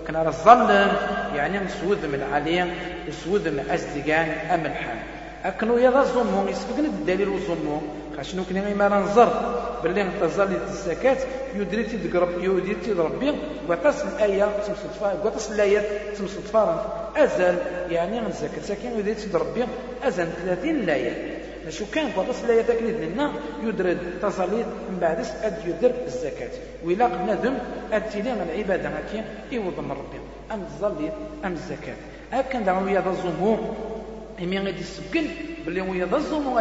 كنا 0.06 0.28
الظلم 0.28 0.92
يعني 1.34 1.58
نسود 1.58 2.06
من 2.06 2.14
العليم 2.14 2.74
من 3.48 3.70
أزدقان 3.70 4.30
أم 4.30 4.66
الحال 4.66 4.98
أكنو 5.44 5.78
يضا 5.78 6.00
الظلم 6.00 6.48
يسبقنا 6.48 6.86
الدليل 6.86 7.28
والظلم 7.28 7.82
خاشنو 8.16 8.44
كنا 8.44 8.74
ما 8.74 8.88
ننظر 8.88 9.28
باللي 9.82 10.02
نتظل 10.02 10.48
الزكاة 10.68 11.16
يدريتي 11.54 11.98
تقرب 11.98 12.28
يدريتي 12.44 12.92
ربي 12.92 13.32
وقص 13.68 14.02
الآية 14.02 14.44
تمصدفا 14.66 15.12
وقص 15.24 15.50
الآية 15.50 16.12
تمصدفا 16.18 16.64
أزل 17.16 17.56
يعني 17.90 18.20
من 18.20 18.26
الزكاة 18.26 18.62
ساكن 18.62 18.98
يدريتي 18.98 19.36
ربي 19.36 19.64
أزل 20.04 20.28
30 20.44 20.70
الآية 20.70 21.38
شو 21.68 21.84
كان 21.94 22.10
وقص 22.16 22.44
الآية 22.44 22.62
تكنيد 22.62 22.94
لنا 23.00 23.32
يدرد 23.64 23.98
تصليد 24.22 24.66
من 24.90 24.98
بعد 25.00 25.26
أد 25.42 25.58
يدر 25.66 25.92
الزكاة 26.06 26.50
وإلا 26.84 27.08
ندم 27.08 27.54
أد 27.92 28.10
تيلي 28.10 28.32
العبادة 28.32 28.88
هكي 28.88 29.22
يوض 29.52 29.80
من 29.80 29.90
ربي 29.90 30.20
أم 30.52 30.60
الظليد 30.60 31.12
أم 31.44 31.52
الزكاة 31.52 31.94
هكذا 32.32 32.60
دعوا 32.60 32.90
يا 32.90 33.02
الزمو 33.10 33.56
إمي 34.42 34.58
غادي 34.58 34.80
يسكن 34.80 35.24
باللي 35.64 35.80
هو 35.80 35.94
يا 35.94 36.08
الزمو 36.16 36.58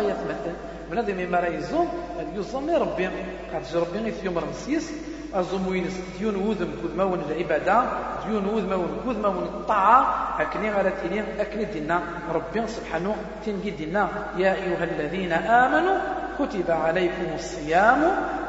بنادم 0.92 1.32
ما 1.32 1.40
راه 1.40 1.48
يزوم 1.48 1.88
يزوم 2.36 2.70
ربي 2.70 3.10
قد 3.54 3.64
ربي 3.76 4.12
في 4.12 4.26
يوم 4.26 4.38
رمسيس 4.38 4.92
أزوم 5.34 5.68
وينس 5.68 6.00
ديون 6.20 6.36
وذم 6.36 6.72
كود 6.82 6.98
مون 6.98 7.22
العبادة 7.30 7.84
ديون 8.26 8.46
وذم 8.46 9.02
كود 9.06 9.18
مون 9.18 9.44
الطاعة 9.44 10.02
أكني 10.42 10.70
على 10.70 10.92
تيني 11.02 11.42
أكني 11.42 11.66
دينا 11.66 12.02
ربي 12.34 12.68
سبحانه 12.68 13.16
تنجي 13.46 13.70
دينا 13.70 14.10
يا 14.38 14.54
أيها 14.54 14.84
الذين 14.84 15.34
آمنوا 15.34 15.98
كتب 16.40 16.72
عليكم 16.72 17.28
الصيام 17.36 18.02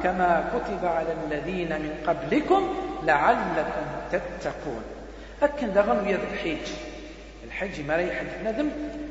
كما 0.03 0.45
كتب 0.55 0.86
على 0.86 1.12
الذين 1.26 1.68
من 1.68 1.93
قبلكم 2.07 2.62
لعلكم 3.05 3.86
تتقون 4.12 4.82
أكن 5.43 5.72
دغن 5.72 5.99
ويا 6.07 6.18
الحج 6.32 6.72
الحج 7.47 7.86
ما 7.88 7.97
ريح 7.97 8.22
بنادم 8.40 8.68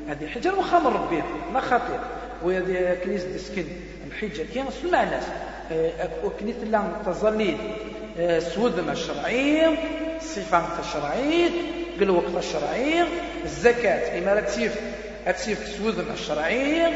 هذه 0.08 0.26
حجر 0.26 0.54
وخامر 0.58 0.92
ربي 0.92 1.22
ما 1.54 1.60
خطير 1.60 2.00
وهذه 2.44 2.96
كنيسة 3.04 3.28
ديسكن 3.32 3.64
الحجة. 4.08 4.42
كي 4.54 4.64
سمع 4.82 5.02
الناس 5.02 5.24
وكنيسة 6.24 6.64
لا 6.64 6.82
تظليل 7.06 7.56
سود 8.54 8.88
الشرعية 8.88 9.78
الصفة 10.16 10.80
الشرعية 10.80 11.48
الوقت 12.02 12.36
الشرعي 12.38 13.04
الزكاة 13.44 14.18
إما 14.18 14.40
تسيف 15.32 15.68
سود 15.78 16.04
الشرعية 16.14 16.86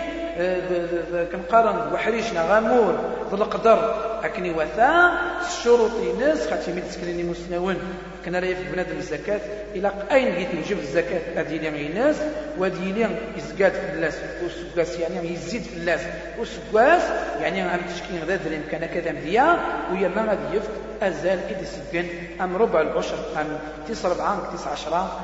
كنقارن 1.32 1.92
وحريشنا 1.92 2.42
غامور 2.42 2.98
ذو 3.30 3.36
القدر. 3.36 4.06
أكني 4.24 4.50
وثاء 4.50 5.12
الشروط 5.46 5.90
ناس 6.20 6.50
خاطي 6.50 6.72
مي 6.72 6.80
تسكنيني 6.80 7.22
مسنون. 7.22 7.76
كنا 8.24 8.38
راه 8.38 8.46
في 8.46 8.72
بنادم 8.72 8.96
الزكاة. 8.98 9.40
إلى 9.74 9.92
أين 10.12 10.36
جيت 10.38 10.54
نجيب 10.54 10.78
الزكاة؟ 10.78 11.20
هذه 11.40 11.56
لي 11.56 11.86
الناس 11.86 12.16
وهذه 12.58 12.92
لي 12.92 13.08
يزكاد 13.36 13.72
في 13.72 13.92
الناس. 13.94 14.14
وسكاس 14.44 14.98
يعني 14.98 15.32
يزيد 15.32 15.62
في 15.62 15.76
الناس. 15.76 16.00
وسكاس 16.40 17.02
يعني 17.40 17.60
عم 17.60 17.80
تشكين 17.94 18.22
غدا 18.22 18.36
درهم 18.36 18.62
كان 18.70 18.86
كذا 18.86 19.12
مديا 19.12 19.58
ويا 19.92 20.08
ما 20.08 20.22
غادي 20.22 20.56
يفت 20.56 20.70
أزال 21.02 21.38
إذا 21.50 21.64
سكن 21.64 22.06
أم 22.40 22.56
ربع 22.56 22.80
العشر 22.80 23.18
أم 23.40 23.58
تسع 23.88 24.08
ربعة 24.08 24.54
تسع 24.54 24.70
عشرة. 24.70 25.20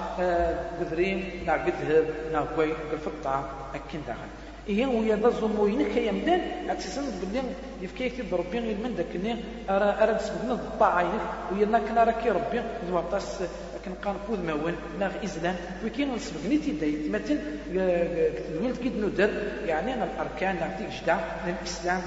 قدرين 0.80 1.44
نا 1.46 1.52
قدهب 1.52 2.04
نا 2.32 2.40
قوي 2.56 2.72
قلفطة 2.92 3.44
أكين 3.74 4.02
داخل. 4.06 4.41
إيه 4.68 4.86
ويا 4.86 5.16
ذا 5.16 5.28
الزموين 5.28 5.82
كيمدان 5.94 6.40
أتسن 6.70 7.02
بلي 7.02 7.42
يفكي 7.82 8.04
يكتب 8.04 8.34
ربي 8.34 8.58
غير 8.58 8.76
من 8.84 8.94
ذاك 8.96 9.06
اللي 9.14 9.36
أرى 9.70 9.96
أرى 10.02 10.14
تسبنا 10.14 10.52
الطاعة 10.52 11.12
ويا 11.52 11.66
كنا 11.66 12.04
راكي 12.04 12.30
ربي. 12.30 12.60
ذو 12.88 12.98
عطاس 12.98 13.42
كان 13.84 13.94
قان 14.04 14.14
فوز 14.28 14.38
مون 14.38 14.74
ناغ 15.00 15.10
إزلام 15.24 15.56
وكين 15.86 16.14
نسبقني 16.14 16.58
تيداي 16.58 17.08
مثلا 17.10 17.38
الولد 17.70 18.76
كيد 18.76 18.96
ندر 19.04 19.30
يعني 19.66 19.94
الأركان 19.94 20.56
نعطيك 20.56 21.02
جدع 21.02 21.18
الإسلام 21.46 22.00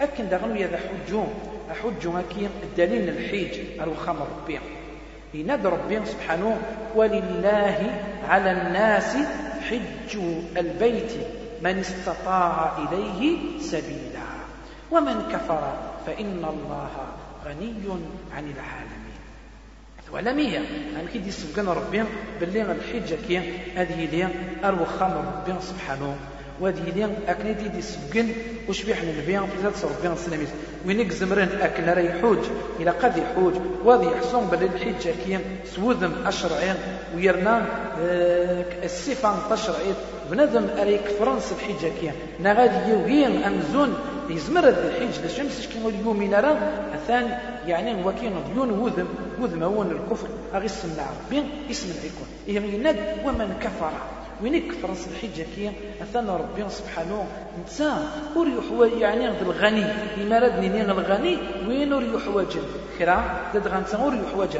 أكن 0.00 0.28
داغن 0.28 0.50
ويا 0.52 0.66
ذا 0.66 0.78
حجوم. 0.78 1.34
حجوم 1.82 2.16
أكين 2.16 2.48
الدليل 2.62 3.08
الحيج. 3.08 3.80
أروخام 3.80 4.16
ربي. 4.16 4.58
ينادى 5.34 5.68
ربي 5.68 6.06
سبحانه. 6.06 6.58
ولله 6.94 7.78
على 8.28 8.52
الناس 8.52 9.16
حج 9.70 10.18
البيت. 10.56 11.12
من 11.62 11.78
استطاع 11.78 12.78
إليه 12.78 13.58
سبيلا. 13.60 14.28
ومن 14.90 15.28
كفر 15.32 15.72
فإن 16.06 16.44
الله 16.44 16.90
غني 17.44 17.74
عن 18.36 18.44
العالمين. 18.44 19.02
ولمية 20.12 20.58
أنا 20.58 21.08
كي 21.12 21.18
يسبقنا 21.18 21.72
ربي 21.72 22.04
باللي 22.40 22.62
الحجة 22.62 23.18
كي 23.28 23.38
هذه 23.76 24.06
لي 24.06 24.28
أروخام 24.64 25.12
ربي 25.12 25.60
سبحانه. 25.60 26.16
وهذه 26.60 26.92
لي 26.96 27.08
أكن 27.28 27.70
دي 27.74 27.82
سجن 27.82 28.28
وشبيح 28.68 29.00
البيان 29.00 29.46
في 29.46 29.62
ذات 29.62 29.76
صرف 29.76 30.02
بيان 30.02 30.12
السلاميس 30.12 30.48
وينك 30.86 31.12
زمرن 31.12 31.48
أكن 31.60 31.84
راه 31.84 32.00
يحوج 32.00 32.38
إلى 32.80 32.90
قد 32.90 33.16
يحوج 33.16 33.54
وهذا 33.84 34.16
يحصون 34.16 34.46
بل 34.46 34.62
الحجة 34.62 35.14
كي 35.26 35.38
سوذم 35.76 36.12
أشرعين. 36.26 36.74
ويرنا 37.16 37.66
آه، 38.00 38.64
الصفة 38.84 39.34
تشرعي 39.50 39.92
بنادم 40.30 40.66
أري 40.80 40.98
كفرنس 40.98 41.52
الحجة 41.52 41.92
كي 42.00 42.10
نغادي 42.40 42.90
يوغين 42.90 43.42
أمزون. 43.42 43.94
يزمر 44.30 44.68
الحج 44.68 45.24
الشمس 45.24 45.68
كي 45.72 45.88
اليوم 45.88 46.34
راه 46.34 46.56
الثاني 46.94 47.34
يعني 47.66 48.04
هو 48.04 48.12
كي 48.12 48.30
ديون 48.54 48.70
وذم. 48.70 49.08
وذم 49.40 49.62
هو 49.62 49.82
الكفر. 49.82 50.28
أغي 50.54 50.66
السمع 50.66 51.04
ربي 51.26 51.42
اسم 51.70 51.88
العيكون 51.90 52.74
يناد 52.74 52.96
ومن 53.24 53.56
كفر. 53.62 54.21
وين 54.42 54.54
يكفر 54.54 54.90
الحجة 54.90 55.46
كي 55.56 55.72
أثنى 56.02 56.30
ربي 56.30 56.62
سبحانه؟ 56.68 57.26
نتا 57.62 57.92
ور 58.36 58.46
يحوى 58.48 59.00
يعني 59.00 59.28
الغني. 59.28 59.86
لما 60.18 60.38
ردني 60.38 60.68
نين 60.68 60.90
الغني 60.90 61.38
وين 61.68 61.92
ور 61.92 62.02
يحوج 62.02 62.52
خيرا؟ 62.98 63.16
داد 63.54 63.68
غانتا 63.68 63.98
ور 64.04 64.14
يحوج 64.14 64.54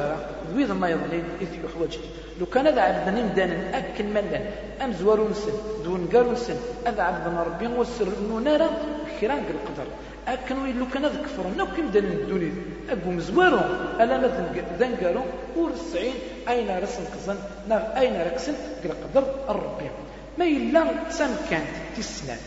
ويض 0.56 0.70
ما 0.70 0.88
يظلي 0.88 1.22
إذ 1.40 1.48
يحوج 1.64 1.98
لو 2.40 2.46
كان 2.46 2.66
هذا 2.66 2.80
عبدنا 2.80 3.22
مدانا 3.22 3.78
أكل 3.78 4.04
ملان 4.04 4.44
أم 4.82 4.92
زوارو 4.92 5.28
نسن 5.28 5.52
دون 5.84 6.08
قالو 6.12 6.32
نسن 6.32 6.56
هذا 6.86 7.02
عبدنا 7.02 7.42
ربي 7.42 7.66
وسر 7.66 8.08
نونارا 8.28 8.68
خيرا 9.20 9.34
القدر. 9.34 9.88
أكن 10.28 10.78
لو 10.78 10.86
كان 10.94 11.06
ذكفر 11.06 11.46
نو 11.58 11.66
كم 11.66 11.90
دان 11.90 12.04
الدنيا 12.04 12.52
أبو 12.90 13.10
مزوارو. 13.10 13.60
ألا 14.00 14.18
ما 14.18 14.28
ذنقارو 14.78 15.22
ورسعين 15.56 16.14
أين 16.48 16.78
رسم 16.78 17.04
قزن 17.14 17.38
ناغ 17.68 17.82
أين 17.98 18.14
ركسن 18.26 18.54
قدر 18.84 19.24
الربي 19.48 19.90
ما 20.38 20.44
إلا 20.44 21.10
سام 21.10 21.30
كانت 21.50 21.74
تسلام 21.96 22.38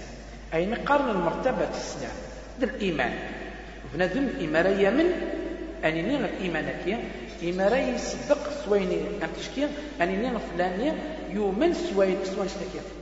أين 0.53 0.75
قارن 0.75 1.09
المرتبة 1.09 1.65
تسلام 1.65 2.15
ذا 2.59 2.65
الإيمان 2.65 3.13
بنادم 3.93 4.27
إمارة 4.41 4.89
من؟ 4.89 5.07
أني 5.85 6.01
نين 6.01 6.25
الإيمان 6.25 6.67
كي؟ 6.85 6.97
إمارة 7.49 7.75
يصدق 7.75 8.41
سويني 8.65 8.99
أم 9.23 9.29
تشكي 9.37 9.67
أني 10.01 10.15
نين 10.17 10.37
فلاني 10.37 10.91
يؤمن 11.33 11.73
سوين 11.73 12.17
سوين 12.23 12.49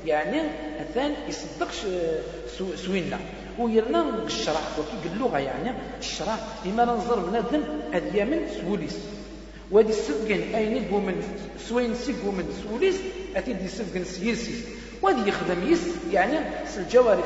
يعني 0.05 0.41
أثان 0.81 1.11
يصدقش 1.29 1.79
سوينا 2.75 3.19
ويرنا 3.59 4.05
الشرع 4.25 4.61
وكي 4.79 5.13
اللغة 5.13 5.37
يعني 5.39 5.71
الشرع 5.99 6.35
لما 6.65 6.85
ننظر 6.85 7.19
بنادم 7.19 7.63
أديامن 7.93 8.47
سوليس 8.61 8.97
وهذه 9.71 9.89
السفقن 9.89 10.41
أين 10.55 10.91
من 10.91 11.23
سوين 11.69 11.95
سيقو 11.95 12.31
من 12.31 12.63
سوليس 12.69 12.95
أتي 13.35 13.53
دي 13.53 13.67
سفقن 13.67 14.03
سيسيس 14.03 14.65
وهذه 15.01 15.27
يخدم 15.27 15.71
يس 15.71 15.81
يعني 16.11 16.39
الجوارح 16.77 17.25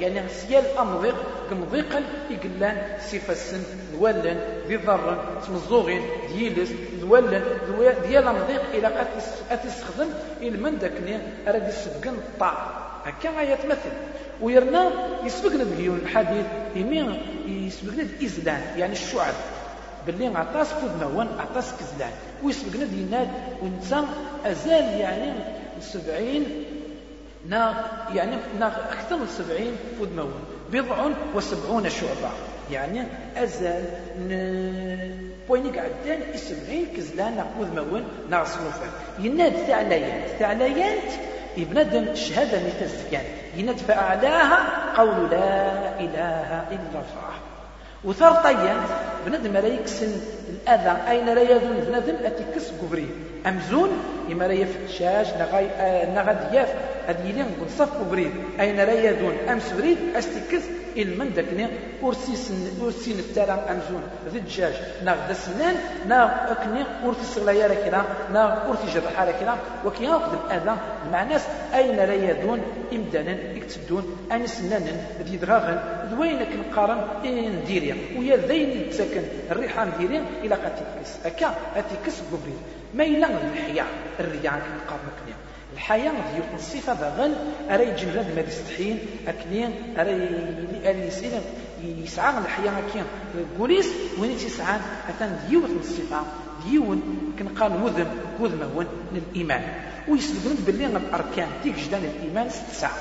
يعني 0.00 0.28
سيال 0.28 0.64
أمضيق 0.78 1.14
كمضيقا 1.50 2.02
يقلان 2.30 2.98
سيف 3.00 3.30
السن 3.30 3.62
ذولن 3.92 4.40
ذي 4.68 4.76
ضرن 4.76 5.16
تمزوغين 5.46 6.02
ديالس 6.32 6.70
ذولن 7.00 7.44
ديال 8.08 8.24
أمضيق 8.28 8.62
إلى 8.74 9.06
أتي 9.50 9.68
استخدم 9.68 10.08
إلى 10.40 10.56
من 10.56 10.78
داكني. 10.78 11.18
أراد 11.48 11.68
يسفقن 11.68 12.14
الطاع 12.14 12.87
هكا 13.08 13.30
غايتمثل 13.36 13.92
ويرنا 14.42 14.92
يسبقنا 15.24 15.64
ديون 15.64 15.98
الحديث 15.98 16.46
يمين 16.76 17.22
يسبقنا 17.46 18.02
الإزلان 18.02 18.62
يعني 18.76 18.92
الشعب. 18.92 19.34
باللي 20.06 20.26
عطاس 20.26 20.72
فود 20.72 20.90
موان 21.02 21.28
عطاس 21.38 21.72
كزلان 21.80 22.12
ويسبقنا 22.42 22.84
ديناد 22.84 23.28
ونتا 23.62 24.04
أزال 24.46 25.00
يعني 25.00 25.32
سبعين 25.80 26.64
نا 27.48 27.86
يعني 28.14 28.36
نا 28.60 28.92
أكثر 28.92 29.16
من 29.16 29.26
سبعين 29.26 29.72
فود 29.98 30.12
موان 30.16 30.44
بضع 30.72 31.10
وسبعون 31.34 31.90
شعبة. 31.90 32.30
يعني 32.72 33.02
أزال 33.36 33.84
بوينيك 35.48 35.78
عدان 35.78 36.20
سبعين 36.34 36.86
كزلان 36.96 37.36
نقود 37.36 38.04
نغسلو 38.30 38.70
فيه 38.70 39.24
يناد 39.26 39.52
ثعليات. 39.52 40.28
ثعليات 40.38 41.12
بنادم 41.64 42.14
شهادة 42.14 42.58
نتزكان 42.58 43.24
يناد 43.56 43.76
فأعلاها 43.76 44.58
قول 44.96 45.30
لا 45.30 46.00
إله 46.00 46.64
إلا 46.70 46.98
الله. 46.98 47.34
وثار 48.04 48.32
طيان 48.32 48.80
بنادم 49.26 49.52
لا 49.52 49.66
يكسن 49.66 50.12
الأذى. 50.48 50.96
أين 51.08 51.26
لا 51.26 51.42
يذون 51.42 51.76
بنادم 51.88 52.14
أتكس 52.24 52.70
قبري. 52.82 53.08
أمزون 53.46 53.90
إما 54.32 54.44
لا 54.44 54.52
يفتشاج 54.52 55.26
نغاد 56.14 56.54
ياف 56.54 56.68
هذه 57.08 57.28
يلين 57.28 57.46
صف 57.78 57.92
قبري. 58.00 58.32
أين 58.60 58.76
لا 58.76 58.92
يذون 58.92 59.34
أمس 59.48 59.72
بريد 59.72 59.98
أستكس 60.16 60.62
المن 61.02 61.32
داكني 61.34 61.66
ورسيسن 62.02 62.54
ورسين 62.80 63.18
الترى 63.18 63.66
امزون 63.70 64.02
ذي 64.32 64.38
الدجاج. 64.38 64.74
ناغ 65.04 65.16
دا 65.28 65.34
سنان 65.34 65.76
ناغ 66.08 66.28
أكني 66.52 66.84
ورتي 67.04 67.20
الصغلايا 67.20 67.66
راه 67.66 67.74
كذا 67.74 68.04
ناغ 68.32 68.70
ورتي 68.70 68.86
جرحا 68.94 69.24
راه 69.24 69.32
كذا 69.32 69.58
وكياخذ 69.84 70.32
الأذى 70.44 70.76
مع 71.12 71.22
ناس 71.22 71.44
أين 71.74 71.96
لا 71.96 72.14
يدون؟ 72.14 72.60
امدانا 72.92 73.32
يكتدون 73.56 74.04
ان 74.32 74.46
سنانا 74.46 74.92
ذي 75.22 75.36
دغاغن 75.36 75.78
ذوين 76.10 76.40
كنقارن 76.44 77.00
نديريا 77.24 77.96
ويا 78.18 78.36
ذين 78.36 78.70
يتسكن 78.80 79.22
الريحه 79.50 79.84
نديريا 79.84 80.24
إلى 80.42 80.54
قاتيكس. 80.54 81.10
هكا 81.24 81.54
اتيكس 81.76 82.16
قبري. 82.32 82.56
ما 82.94 83.04
إلا 83.04 83.26
الحياة 83.26 83.84
الرياء 84.20 84.54
كنقارن 84.64 85.10
كنيا. 85.18 85.36
الحياة 85.78 86.12
ديال 86.12 86.54
الصفة 86.54 86.94
باغن 86.94 87.34
أرى 87.70 87.84
يجمل 87.88 88.26
ما 88.36 88.40
يستحين 88.40 88.98
أكنين 89.28 89.70
أرى 89.98 90.12
يسعى 92.04 92.38
الحياة 92.38 92.72
كين 92.92 93.04
قوليس 93.58 93.88
وين 94.18 94.36
تسعى؟ 94.36 94.80
أثان 95.08 95.38
ديوت 95.48 95.70
الصفة. 95.80 96.20
ديون 96.66 97.02
كنقال 97.38 97.82
وذم 97.82 98.06
وذم 98.40 98.62
هو 98.76 98.84
الإيمان 99.12 99.62
ويسبقون 100.08 100.56
باللي 100.66 100.86
الأركان 100.86 101.48
تيك 101.62 101.74
جدان 101.74 102.04
الإيمان 102.04 102.50
ست 102.50 102.70
ساعة 102.72 102.98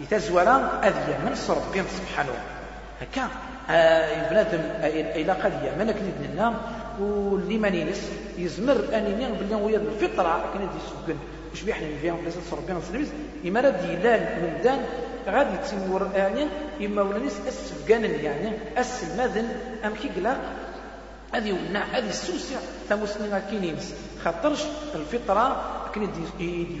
يتزورا 0.00 0.80
أذيا 0.82 1.18
من 1.24 1.34
ربي 1.48 1.82
سبحانه. 1.98 2.32
هكا. 3.00 3.28
آه 3.70 4.30
بنادم 4.30 4.60
إلى 5.20 5.32
قد 5.32 5.52
يمنك 5.52 5.96
ابن 5.96 6.24
النام 6.30 6.54
واللي 7.00 7.58
مانينس 7.58 8.10
يزمر 8.38 8.84
أني 8.94 9.32
باللي 9.38 9.54
ويا 9.54 9.78
الفطرة 9.78 10.50
كان 10.54 10.62
يسبقن 10.62 11.18
واش 11.54 11.62
بيحنا 11.62 11.86
فيهم 12.02 12.16
بلاصه 12.16 12.56
ربنا 12.56 12.80
سلميز 12.80 13.08
إما 13.46 13.60
راه 13.60 13.70
ديلال 13.70 14.22
ممدان 14.42 14.78
غادي 15.28 15.56
تسمور 15.56 16.10
يعني 16.14 16.46
إما 16.80 17.02
ولانيس 17.02 17.32
السفقان 17.46 18.04
يعني 18.04 18.50
السلماذن 18.78 19.48
أم 19.84 19.94
كي 19.94 20.08
قلاق 20.08 20.40
هذه 21.32 21.52
ولنا 21.52 21.98
هذه 21.98 22.08
السوسع 22.08 22.56
تمسلمة 22.90 23.42
كينيمس 23.50 23.94
خاطرش 24.24 24.62
الفطرة 24.94 25.62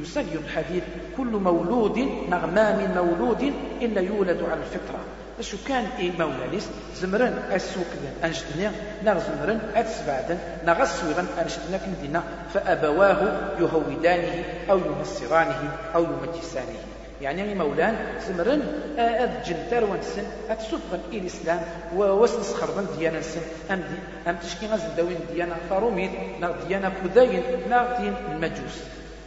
يسجل 0.02 0.38
الحديث 0.44 0.82
كل 1.16 1.26
مولود 1.26 1.98
نغمام 2.28 2.94
مولود 2.94 3.52
إلا 3.82 4.00
يولد 4.00 4.42
على 4.42 4.60
الفطرة. 4.60 5.00
شو 5.40 5.56
كان 5.68 5.86
اي 5.98 6.12
مولانيس 6.18 6.68
زمرن 6.96 7.38
اسوكدن 7.52 8.14
انجدنا 8.24 8.72
نا 9.04 9.18
زمرن 9.18 9.60
أتسبعدن 9.74 10.38
نا 10.66 10.72
غسوغن 10.72 11.26
انجدنا 11.40 11.78
كندينا 11.84 12.22
فأبواه 12.54 13.20
يهودانه 13.60 14.44
أو 14.70 14.78
ينصرانه 14.78 15.76
أو 15.94 16.02
يمجسانه. 16.04 16.78
يعني 17.22 17.54
مولان 17.54 17.96
زمرن 18.28 18.62
أذجل 18.98 19.70
تروان 19.70 20.02
سن 20.02 20.24
أتسفغن 20.50 21.00
إلى 21.12 21.18
الإسلام 21.18 21.60
ووسنس 21.96 22.54
خربن 22.54 22.86
ديانا 22.98 23.20
سن 23.22 23.40
أم, 23.70 23.78
دي 23.78 24.30
أم 24.30 24.36
تشكي 24.36 24.66
غزل 24.66 24.96
دوين 24.96 25.18
ديانا 25.32 25.56
فاروميد 25.70 26.10
نا 26.40 26.54
ديانا 26.68 26.92
كذاين 27.04 27.42
نا 27.70 27.98
دين 27.98 28.14
المجوس. 28.32 28.78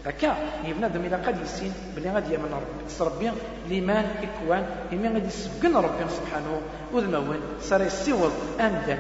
هكا 0.08 0.38
يبنادم 0.66 1.05
إلى 1.05 1.16
قد 1.16 1.41
يسين 1.43 1.74
بلي 1.95 2.10
غادي 2.10 2.34
يأمن 2.34 2.51
ربي. 2.53 2.95
تربي 2.99 3.32
ليمان 3.70 4.05
إكوان 4.24 4.66
يمين 4.91 5.14
غادي 5.14 5.28
يسبقن 5.28 5.76
ربي 5.76 6.03
سبحانه. 6.10 6.62
وذمون 6.93 7.39
صار 7.62 7.82
يسيوض 7.82 8.32
امدا 8.60 8.95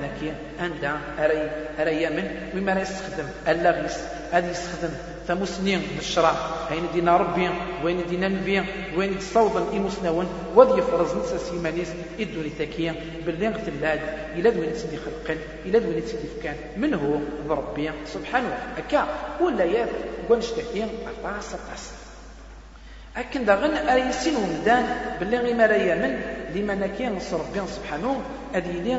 أندا 0.61 0.97
أري 1.19 1.51
أري 1.79 2.01
يامن 2.01 2.27
وما 2.55 2.73
راه 2.73 2.81
يستخدم 2.81 3.27
اللاغيس 3.47 3.97
غادي 4.33 4.47
يستخدم 4.47 4.93
ثمسنين 5.27 5.81
بالشرع 5.95 6.33
هين 6.69 6.83
دينا 6.93 7.17
ربي 7.17 7.49
وين 7.83 8.07
دينا 8.09 8.27
نبي 8.27 8.63
وين 8.97 9.19
تصوضا 9.19 9.77
إمسناون 9.77 10.27
وذي 10.55 10.79
يفرز 10.79 11.15
نسا 11.15 11.37
سيمانيس 11.37 11.87
إدوني 12.19 12.49
ثكيا 12.49 12.95
باللي 13.25 13.47
غتلاد 13.47 13.99
إلى 14.35 14.51
دوين 14.51 14.73
تسدي 14.73 14.97
خلقا 14.97 15.39
إلى 15.65 15.79
دوين 15.79 16.05
تسدي 16.05 16.27
فكان. 16.39 16.55
من 16.77 16.93
هو؟ 16.93 17.19
ربي. 17.55 17.91
سبحانه 18.05 18.57
أكا 18.77 19.07
ولا 19.41 19.63
ياف 19.63 19.89
ونشتكي 20.29 20.83
أطاس 20.83 21.53
أطاس. 21.53 21.96
أكن 23.17 23.45
داغن 23.45 23.73
أريسين 23.89 24.35
ومدان 24.35 24.85
باللي 25.19 25.37
غير 25.65 25.95
من 25.95 26.21
لمن 26.55 26.95
كان 26.99 27.13
ربي 27.33 27.67
سبحانه 27.67 28.21
أدي 28.55 28.97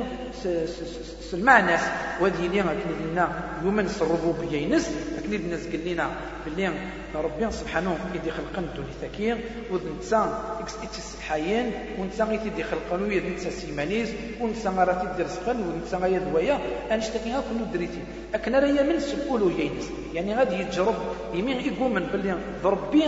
سلمع 1.30 1.58
الناس 1.58 1.80
وادي 2.20 2.48
لي 2.48 2.60
أكن 2.60 3.10
لنا 3.10 3.28
يومن 3.64 3.86
الربوبية 4.00 4.58
ينس 4.58 4.90
أكن 5.18 5.34
الناس 5.34 5.66
قال 5.66 5.88
لنا 5.88 6.10
باللي 6.44 6.72
ربي 7.14 7.50
سبحانه 7.50 7.98
يدي 8.14 8.30
خلقن 8.30 8.66
دون 8.76 8.86
ثكير 9.02 9.38
ونتسا 9.72 10.22
إكس 10.60 11.14
الحيين 11.18 11.72
ونتسا 11.98 12.32
يدي 12.32 12.64
خلقن 12.64 13.02
ويد 13.02 13.24
نتسا 13.26 13.50
سيمانيز 13.50 14.08
ونتسا 14.40 14.70
راه 14.70 15.04
تدير 15.04 15.26
رزقن 15.26 15.60
ونتسا 15.60 16.06
يد 16.06 16.34
ويا 16.34 16.58
انشتكي 16.92 17.30
هاك 17.30 17.44
دريتي. 17.74 18.02
أكن 18.34 18.54
راه 18.54 18.82
من 18.82 19.00
سكولو 19.00 19.48
ينس 19.48 19.90
يعني 20.14 20.34
غادي 20.34 20.56
يتجرب 20.60 20.94
يمين 21.34 21.60
يقومن 21.60 22.04
باللي 22.12 22.34
ضربي 22.62 23.04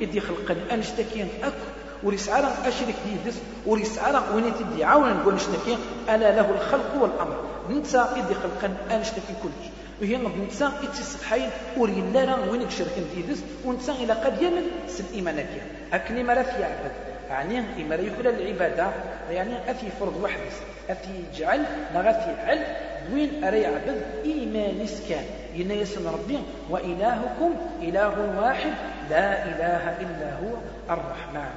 يدي 0.00 0.20
خلقن 0.20 0.56
انشتكي 0.72 1.22
أك 1.22 1.52
وريسعى 2.02 2.44
أشرك 2.64 2.94
ديدس 3.06 3.38
وريسعى 3.66 4.20
وين 4.34 4.52
تدي 4.54 4.84
عاون 4.84 5.16
نقول 5.16 5.34
نشتكي 5.34 5.78
ألا 6.08 6.36
له 6.36 6.50
الخلق 6.50 7.02
والأمر. 7.02 7.36
نتا 7.70 8.14
يدي 8.16 8.34
خلقا 8.34 8.96
انشتكي 8.96 9.34
كلش. 9.42 9.66
وهي 10.00 10.16
نتا 10.16 10.72
يتسبحين 10.82 11.50
وري 11.76 12.02
لا 12.14 12.34
وين 12.50 12.70
شركن 12.70 13.02
ديدس 13.14 13.42
ونتا 13.64 13.92
إلى 13.92 14.12
قد 14.12 14.42
يمن 14.42 14.62
سن 14.88 15.04
ايمانك 15.14 15.48
أكني 15.92 16.22
ما 16.22 16.42
في 16.42 16.64
عبد. 16.64 16.92
يعني 17.30 17.58
إما 17.58 17.94
يكون 17.94 18.26
العبادة 18.26 18.90
يعني 19.30 19.70
أثي 19.70 19.86
فرض 20.00 20.16
واحد 20.22 20.40
أثي 20.90 21.24
يجعل 21.34 21.64
نغثي 21.94 22.34
عل 22.46 22.58
وين 23.12 23.44
أري 23.44 23.66
عبد. 23.66 24.02
إيمان 24.24 24.86
كان 25.08 25.24
يسن 25.70 26.06
ربي. 26.06 26.38
وإلهكم 26.70 27.54
إله 27.82 28.40
واحد. 28.40 28.72
لا 29.10 29.44
إله 29.44 29.82
إلا 30.00 30.34
هو 30.34 30.56
الرحمن 30.90 31.50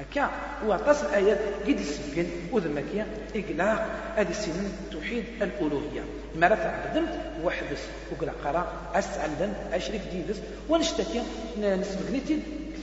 هكا 0.00 0.30
وعطاس 0.66 1.04
الآيات 1.04 1.38
قد 1.66 1.80
يسبقن 1.80 2.26
وذمكيا 2.52 3.06
إقلاق 3.36 3.88
هذه 4.16 4.32
سنين 4.32 4.72
توحيد 4.92 5.24
الألوهية. 5.42 6.00
ما 6.36 6.48
رفع 6.48 6.74
بدمت 6.84 7.20
وحدس 7.44 7.82
وقلا 8.12 8.32
قرأ 8.44 8.72
أسعلن 8.94 9.54
أشرك 9.72 10.00
ديدس 10.12 10.40
ونشتكي 10.68 11.22
نسبقني 11.60 12.20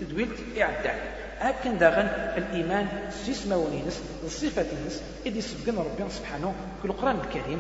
تدويلت 0.02 0.38
إعداد. 0.62 1.13
هكذا 1.40 1.74
داغن 1.74 2.08
الإيمان 2.38 2.88
سيسما 3.26 3.56
ونينس 3.56 4.02
الصفة 4.24 4.66
نس. 4.88 5.02
إذا 5.26 5.42
سبقن 5.42 5.78
ربنا 5.78 6.10
سبحانه 6.10 6.54
في 6.82 6.88
القرآن 6.88 7.20
الكريم 7.20 7.60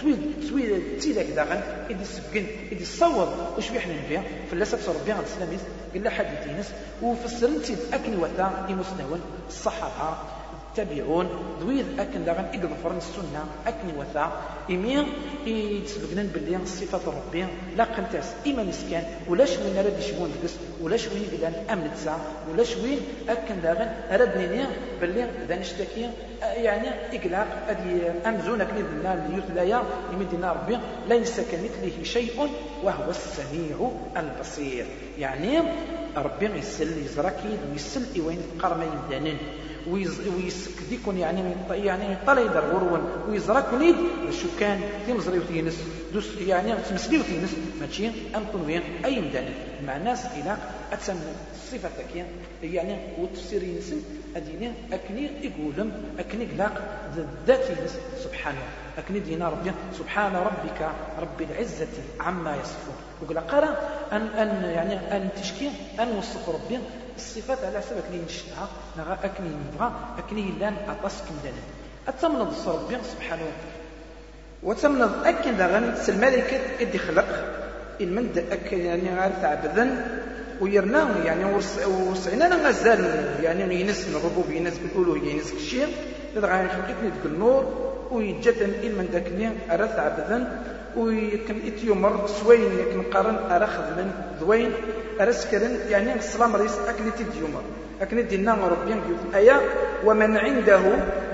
تويد 0.00 0.48
تويد 0.48 0.98
تيداك 1.00 1.26
داغن 1.26 1.60
إذا 1.90 2.04
سبقن 2.04 2.46
إذا 2.72 2.84
صوب 2.84 3.28
وش 3.58 3.70
بيحنا 3.70 3.94
نبيع؟ 4.04 4.22
فلسفة 4.50 4.92
ربنا 4.92 5.20
الإسلامي 5.20 5.58
قال 5.94 6.08
حديثينس 6.08 6.72
وفسرن 7.02 7.62
تيد 7.62 7.78
أكن 7.92 8.16
وثا 8.18 8.66
إمسنون 8.70 9.20
الصحابة. 9.48 10.37
تبعون 10.78 11.26
دويد 11.60 11.86
أكن 11.98 12.24
داغن 12.24 12.46
إقضفرن 12.54 12.96
السنة 12.96 13.42
أكن 13.66 13.88
وثا. 13.98 14.24
إمير 14.70 15.04
يتسبقنا 15.46 16.22
باللي 16.34 16.66
صفات 16.66 17.02
ربي. 17.18 17.46
لا 17.76 17.84
قنتاس 17.84 18.46
إما 18.46 18.62
نسكان 18.62 19.04
ولا 19.28 19.44
شوين 19.44 19.76
راد 19.76 19.98
يشبون 19.98 20.30
ولا 20.82 20.96
شوين 20.96 21.24
بلان 21.32 21.54
أمن 21.70 21.90
تسع 21.94 22.16
ولا 22.50 22.64
شوين 22.64 23.00
أكن 23.28 23.60
داغن 23.62 23.90
راد 24.10 24.38
نيني 24.38 24.66
باللي 25.00 25.26
ذا 25.48 25.56
نشتكي. 25.58 26.10
يعني 26.42 26.88
إقلاق 27.12 27.48
أدي 27.68 27.92
أمزون 28.26 28.58
بالله 28.64 29.14
اللي 29.14 29.38
يتلايا 29.38 29.82
يمدنا 30.12 30.52
ربي. 30.52 30.78
ليس 31.08 31.40
كمثله 31.40 31.96
شيء 32.02 32.38
وهو 32.84 33.10
السميع 33.10 33.90
البصير. 34.16 34.86
يعني 35.18 35.58
ربي 36.16 36.46
يسل 36.58 36.98
يزركيد 37.04 37.60
ويسل 37.72 38.04
إوين 38.20 38.42
قرمين 38.62 38.98
دانين 39.10 39.38
ويسكديكون 39.90 41.18
يعني 41.18 41.54
يعني 41.70 42.16
طلع 42.26 42.40
يدر 42.40 42.74
ورون 42.74 43.00
ويزرك 43.28 43.72
وليد 43.72 43.96
شو 44.42 44.48
كان 44.60 44.80
تيمزري 45.06 45.38
وتينس 45.38 45.76
دوس 46.14 46.36
يعني 46.46 46.72
تمسلي 46.90 47.18
وتينس 47.18 47.50
ماشي؟ 47.80 48.08
ام 48.08 48.44
وين؟ 48.66 48.82
أي 49.04 49.20
مدان 49.20 49.44
مع 49.86 49.96
الناس 49.96 50.26
إلى 50.26 50.56
أتسمى 50.92 51.20
الصفه 51.54 51.88
تكين 51.98 52.24
يعني 52.62 52.96
والتفسير 53.18 53.62
ينسم 53.62 54.02
أديني 54.36 54.72
أكني 54.92 55.30
يقولم 55.42 55.92
أكني 56.18 56.44
قلاق 56.44 56.74
ذات 57.46 57.64
سبحانه 58.24 58.58
أكني 58.98 59.20
دينا 59.20 59.48
ربي. 59.48 59.72
سبحان 59.98 60.32
ربك 60.36 60.90
رب 61.20 61.42
العزة 61.50 61.86
عما 62.20 62.56
يصفون. 62.56 62.94
وقال 63.22 63.46
قرأ 63.46 63.78
ان 64.12 64.22
أن 64.26 64.64
يعني 64.64 64.94
أن 65.16 65.28
تشكي 65.42 65.70
أن 66.00 66.08
وصف 66.18 66.48
ربي. 66.48 66.78
الصفات 67.18 67.58
على 67.64 67.78
حسب 67.78 67.96
اكني 67.98 68.22
نشتها 68.26 68.68
نغا 68.98 69.18
اكني 69.24 69.48
نبغى 69.48 69.92
اكني 70.18 70.52
لأن 70.60 70.76
أطاس 70.88 71.22
كمدانا 71.28 71.62
اتمنض 72.08 72.52
ربي 72.68 72.96
سبحانه 73.12 73.42
وتمنض 74.62 75.26
اكن 75.26 75.56
داغن 75.56 75.94
الملائكه 76.08 76.60
إدي 76.80 76.98
خلق. 76.98 77.26
المند 78.00 78.38
اكن 78.38 78.80
يعني 78.80 79.20
غير 79.20 79.30
تعبدن 79.42 80.00
ويرنا 80.60 81.24
يعني 81.24 81.44
وسعنا 81.86 82.68
غزال. 82.68 83.34
يعني 83.42 83.80
ينس 83.80 84.08
من 84.08 84.14
الربوب 84.14 84.50
ينس 84.50 84.78
بالالوهيه 84.78 85.32
ينس 85.34 85.52
الشيء 85.52 85.86
غير 86.36 86.68
خلقتني 86.68 87.10
ديك 87.10 87.24
النور. 87.24 87.87
ويجتن 88.10 88.70
من 88.98 89.08
داك 89.12 89.26
ارث 89.70 89.98
عبدا 89.98 90.62
ويكن 90.96 91.56
اتيومر 91.66 92.26
سوين 92.26 92.78
يكن 92.78 93.02
قارن 93.02 93.36
ارخذ 93.50 93.82
من 93.82 94.10
ذوين 94.40 94.72
ارسكرن 95.20 95.76
يعني 95.88 96.14
السلام 96.14 96.56
ريس 96.56 96.78
اكنتي 96.88 97.24
ديومر 97.38 97.62
اكنتي 98.00 98.36
نام 98.36 98.64
ربي 98.64 98.92
الايه 99.30 99.60
ومن 100.04 100.36
عنده 100.36 100.80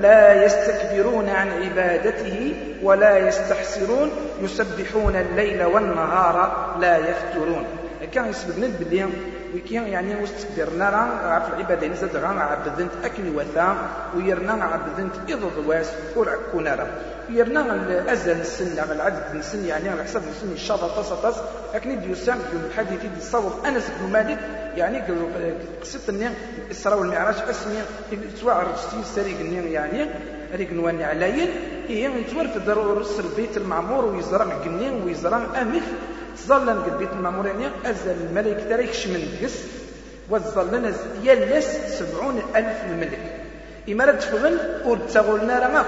لا 0.01 0.45
يستكبرون 0.45 1.29
عن 1.29 1.49
عبادته 1.63 2.55
ولا 2.83 3.29
يستحسرون 3.29 4.11
يسبحون 4.43 5.17
الليل 5.17 5.65
والنهار 5.65 6.37
لا 6.81 6.99
يفترون. 6.99 7.65
كان 8.13 8.31
يسبقنا 8.31 8.69
باللي 8.79 9.07
وكان 9.55 9.87
يعني 9.87 10.21
واستكبرنا 10.21 10.91
راه 10.91 11.33
عرف 11.35 11.49
العبادة 11.49 11.87
نزاد 11.87 12.17
غا 12.17 12.29
عبدنت 12.29 12.91
اكني 13.05 13.31
وثا 13.31 13.77
ويرنا 14.17 14.65
عبدنت 14.65 15.15
اذ 15.29 15.41
ضواس 15.57 15.93
ورعكونا 16.17 16.75
راه. 16.75 16.89
يرنا 17.31 17.75
الأزل 17.75 18.41
السن 18.41 18.93
العدد 18.93 19.35
السن 19.35 19.65
يعني 19.65 19.89
على 19.89 20.05
حسب 20.05 20.23
السن 20.31 20.53
الشاطر 20.53 20.89
تصطس 20.89 21.37
لكن 21.75 22.01
ديو 22.01 22.15
سام 22.15 22.39
في 22.39 22.57
الحديث 22.67 23.01
دي 23.01 23.09
الصوت 23.19 23.67
أنس 23.67 23.85
بن 24.01 24.13
مالك 24.13 24.39
يعني 24.77 24.99
قصه 25.81 26.01
النير 26.09 26.31
الاسراء 26.67 26.99
والمعراج 26.99 27.35
أسمي 27.51 27.83
سواء 28.41 28.57
رجستي 28.57 28.97
سريق 29.15 29.41
النير 29.41 29.67
يعني 29.67 30.07
ريق 30.55 30.73
نواني 30.73 31.05
عليين 31.05 31.49
هي 31.89 32.21
يتورف 32.21 32.69
رس 32.79 33.21
البيت 33.21 33.57
المعمور 33.57 34.05
ويزرع 34.05 34.45
قنين 34.45 35.03
ويزرع 35.03 35.37
امف 35.63 35.83
ظل 36.47 36.71
قد 36.71 36.99
بيت 36.99 37.13
المعمور 37.13 37.47
يعني 37.47 37.67
أزل 37.87 38.17
الملك 38.31 38.67
تاريخ 38.69 39.07
من 39.07 39.39
دقس 39.41 39.55
وظلنا 40.31 40.93
يلس 41.23 41.69
سبعون 41.99 42.43
ألف 42.57 42.85
الملك. 42.91 43.19
إما 43.89 44.05
رد 44.05 44.21
فغن 44.21 44.59
ورد 44.85 45.11
رمى 45.65 45.85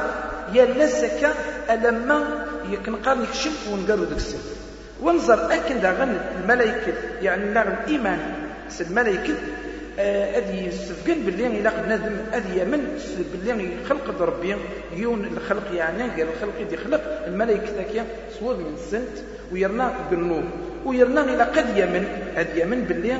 يا 0.54 0.86
سكا 0.86 1.34
ألما 1.70 2.46
يكنقار 2.70 3.16
يكشم 3.22 3.50
ونقالو 3.72 4.04
داك 4.04 4.16
السن 4.16 4.38
ونظر 5.02 5.54
أكن 5.54 5.80
داغن 5.80 6.20
الملائكة 6.40 6.92
يعني 7.22 7.44
ناغ 7.44 7.66
الإيمان 7.68 8.18
سد 8.70 8.86
الملائكة 8.86 9.34
أدي 9.98 10.70
سفقن 10.70 11.14
باللي 11.26 11.46
إلا 11.46 11.82
بنادم 11.82 12.16
أدي 12.32 12.60
يمن 12.60 12.98
باللي 13.32 13.70
خلق 13.88 14.22
ربي 14.22 14.56
يون 14.96 15.24
الخلق 15.24 15.74
يعني 15.74 16.02
قال 16.02 16.26
الخلق 16.34 16.60
يدي 16.60 16.76
خلق. 16.76 17.24
الملائكة 17.26 17.76
ذاك 17.76 18.06
صور 18.40 18.56
من 18.56 18.74
السنت 18.74 19.24
ويرنا 19.52 19.94
بالنور. 20.10 20.42
ويرنا 20.84 21.20
إلى 21.34 21.42
قد 21.42 21.76
يمن. 21.76 22.32
أدي 22.36 22.60
يمن 22.60 22.80
باللي 22.84 23.18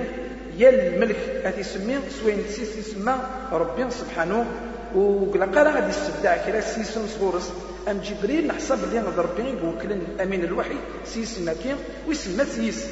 يا 0.58 0.70
الملك 0.70 1.16
هذه 1.44 1.62
سمي 1.62 1.98
سوين 2.22 2.38
سيسي 2.48 2.82
سما 2.82 3.30
ربي 3.52 3.90
سبحانه. 3.90 4.46
وقال 4.94 5.54
قال 5.54 5.66
غادي 5.66 5.88
يستبدع 5.88 6.36
كلا 6.46 6.60
سيسن 6.60 7.06
صغورس 7.06 7.52
أم 7.90 7.98
جبريل 7.98 8.46
نحسب 8.46 8.84
اللي 8.84 9.00
غادي 9.00 9.20
ربي 9.20 9.48
يوكلن 9.64 10.02
أمين 10.22 10.44
الوحي 10.44 10.74
سيس 11.04 11.38
ماكين 11.38 11.76
ويسمى 12.08 12.44
سيس 12.44 12.86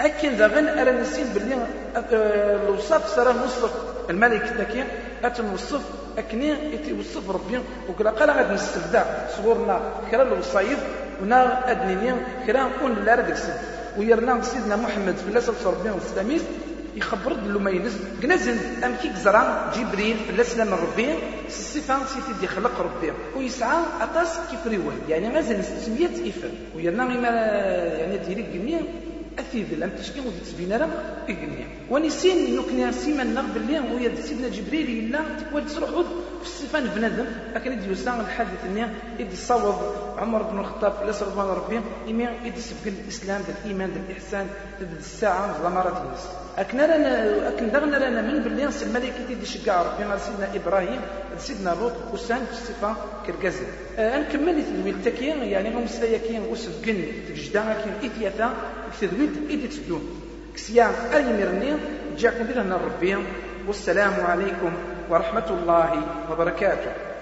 اكن 0.00 0.30
ذا 0.36 0.46
غن 0.46 0.68
ارى 0.68 0.90
نسين 0.90 1.26
باللي 1.34 1.54
آه، 1.96 2.68
الوصف 2.68 3.08
سرى 3.08 3.32
نوصف 3.32 3.72
الملك 4.10 4.52
ذاكي 4.58 4.84
اتنوصف 5.24 5.80
أكني 6.18 6.48
يتوصف 6.74 7.30
ربي 7.30 7.60
وقال 7.88 8.08
قال 8.08 8.30
غادي 8.30 8.54
نستبدع 8.54 9.04
صغورنا 9.36 9.80
كرا 10.10 10.22
الوصايف 10.22 10.78
ونا 11.22 11.70
أدنيني 11.70 12.14
كرا 12.46 12.62
نكون 12.62 13.04
لا 13.04 13.14
راه 13.14 13.34
ويرنا 13.98 14.42
سيدنا 14.42 14.76
محمد 14.76 15.16
في 15.16 15.28
الله 15.28 15.40
الله 15.40 16.02
عليه 16.18 16.40
يخبر 16.96 17.32
ينزل 17.70 17.98
كنزل 18.22 18.56
ام 18.84 18.94
كي 19.02 19.10
زرا 19.24 19.72
جبريل 19.76 20.16
في 20.16 20.30
الاسلام 20.30 20.74
ربي 20.74 21.08
الصفه 21.46 22.06
سيتي 22.06 22.40
دي 22.40 22.46
خلق 22.46 22.80
ربي. 22.80 23.12
ويسعى 23.36 23.78
أطاس 24.00 24.38
كيف 24.50 24.66
ريوان 24.66 24.98
يعني 25.08 25.36
غازل 25.36 25.64
سميت 25.64 26.26
إفر. 26.26 26.50
ويرنا 26.76 27.04
يعني 27.98 28.18
ديري 28.18 28.42
قنيه 28.42 28.80
اثيد 29.38 29.74
لم 29.74 29.90
تشكي 29.98 30.20
وتسبين 30.20 30.72
راه 30.72 30.88
قنيه 31.28 31.66
ونسين 31.90 32.56
نكني 32.56 32.92
سيما 32.92 33.24
نغ 33.24 33.46
باللي 33.54 33.80
ويا 33.80 34.14
سيدنا 34.22 34.48
جبريل 34.48 34.88
الا 34.88 35.20
تقول 35.38 35.66
تروح 35.66 35.90
في 35.90 36.46
الصفة 36.50 36.80
بنادم. 36.80 37.26
لكن 37.54 37.72
يدي 37.72 37.92
يسان 37.92 38.20
الحديث 38.20 38.64
اني 38.64 38.86
يدي 39.18 39.36
صوب 39.36 39.74
عمر 40.18 40.42
بن 40.42 40.58
الخطاب 40.58 41.12
في 41.12 41.24
رضوان 41.24 41.46
ربي 41.46 41.80
يمي 42.06 42.28
يدي 42.44 42.60
سبق 42.60 42.86
الإسلام 42.86 43.40
ذا 43.40 43.54
الايمان 43.64 43.90
ذا 43.90 44.00
الاحسان 44.08 44.46
ذا 44.80 44.98
الساعة 44.98 45.62
ذا 45.62 45.68
مرات 45.68 45.96
الناس 46.04 46.43
اكن 46.58 46.80
رانا 46.80 47.48
اكن 47.48 47.70
دغنا 47.70 47.98
رانا 47.98 48.22
من 48.22 48.42
باللي 48.42 48.64
نص 48.64 48.82
الملائكه 48.82 49.26
تيدي 49.28 49.46
شقع 49.46 49.82
ربي 49.82 50.18
سيدنا 50.18 50.48
إبراهيم 50.54 51.00
سيدنا 51.38 51.70
لوط 51.80 51.92
وسان 52.12 52.44
في 52.44 52.52
الصفه 52.52 52.96
كركازن 53.26 53.66
أه 53.98 54.18
نكمل 54.18 54.64
تدويل 54.64 55.02
تكين 55.04 55.42
يعني 55.42 55.74
هم 55.74 55.86
سلايكين 55.86 56.42
وسبقن 56.42 57.04
تجدا 57.28 57.62
كين 57.84 58.10
اثياثا 58.10 58.54
تدويل 59.00 59.30
ايدي 59.50 59.68
تسدون 59.68 60.02
كسيان 60.54 60.94
أي 61.14 61.24
مرني 61.24 61.76
جاكم 62.18 62.44
بنا 62.44 62.76
ربي 62.76 63.16
والسلام 63.66 64.14
عليكم 64.20 64.72
ورحمة 65.10 65.50
الله 65.50 66.02
وبركاته. 66.30 67.13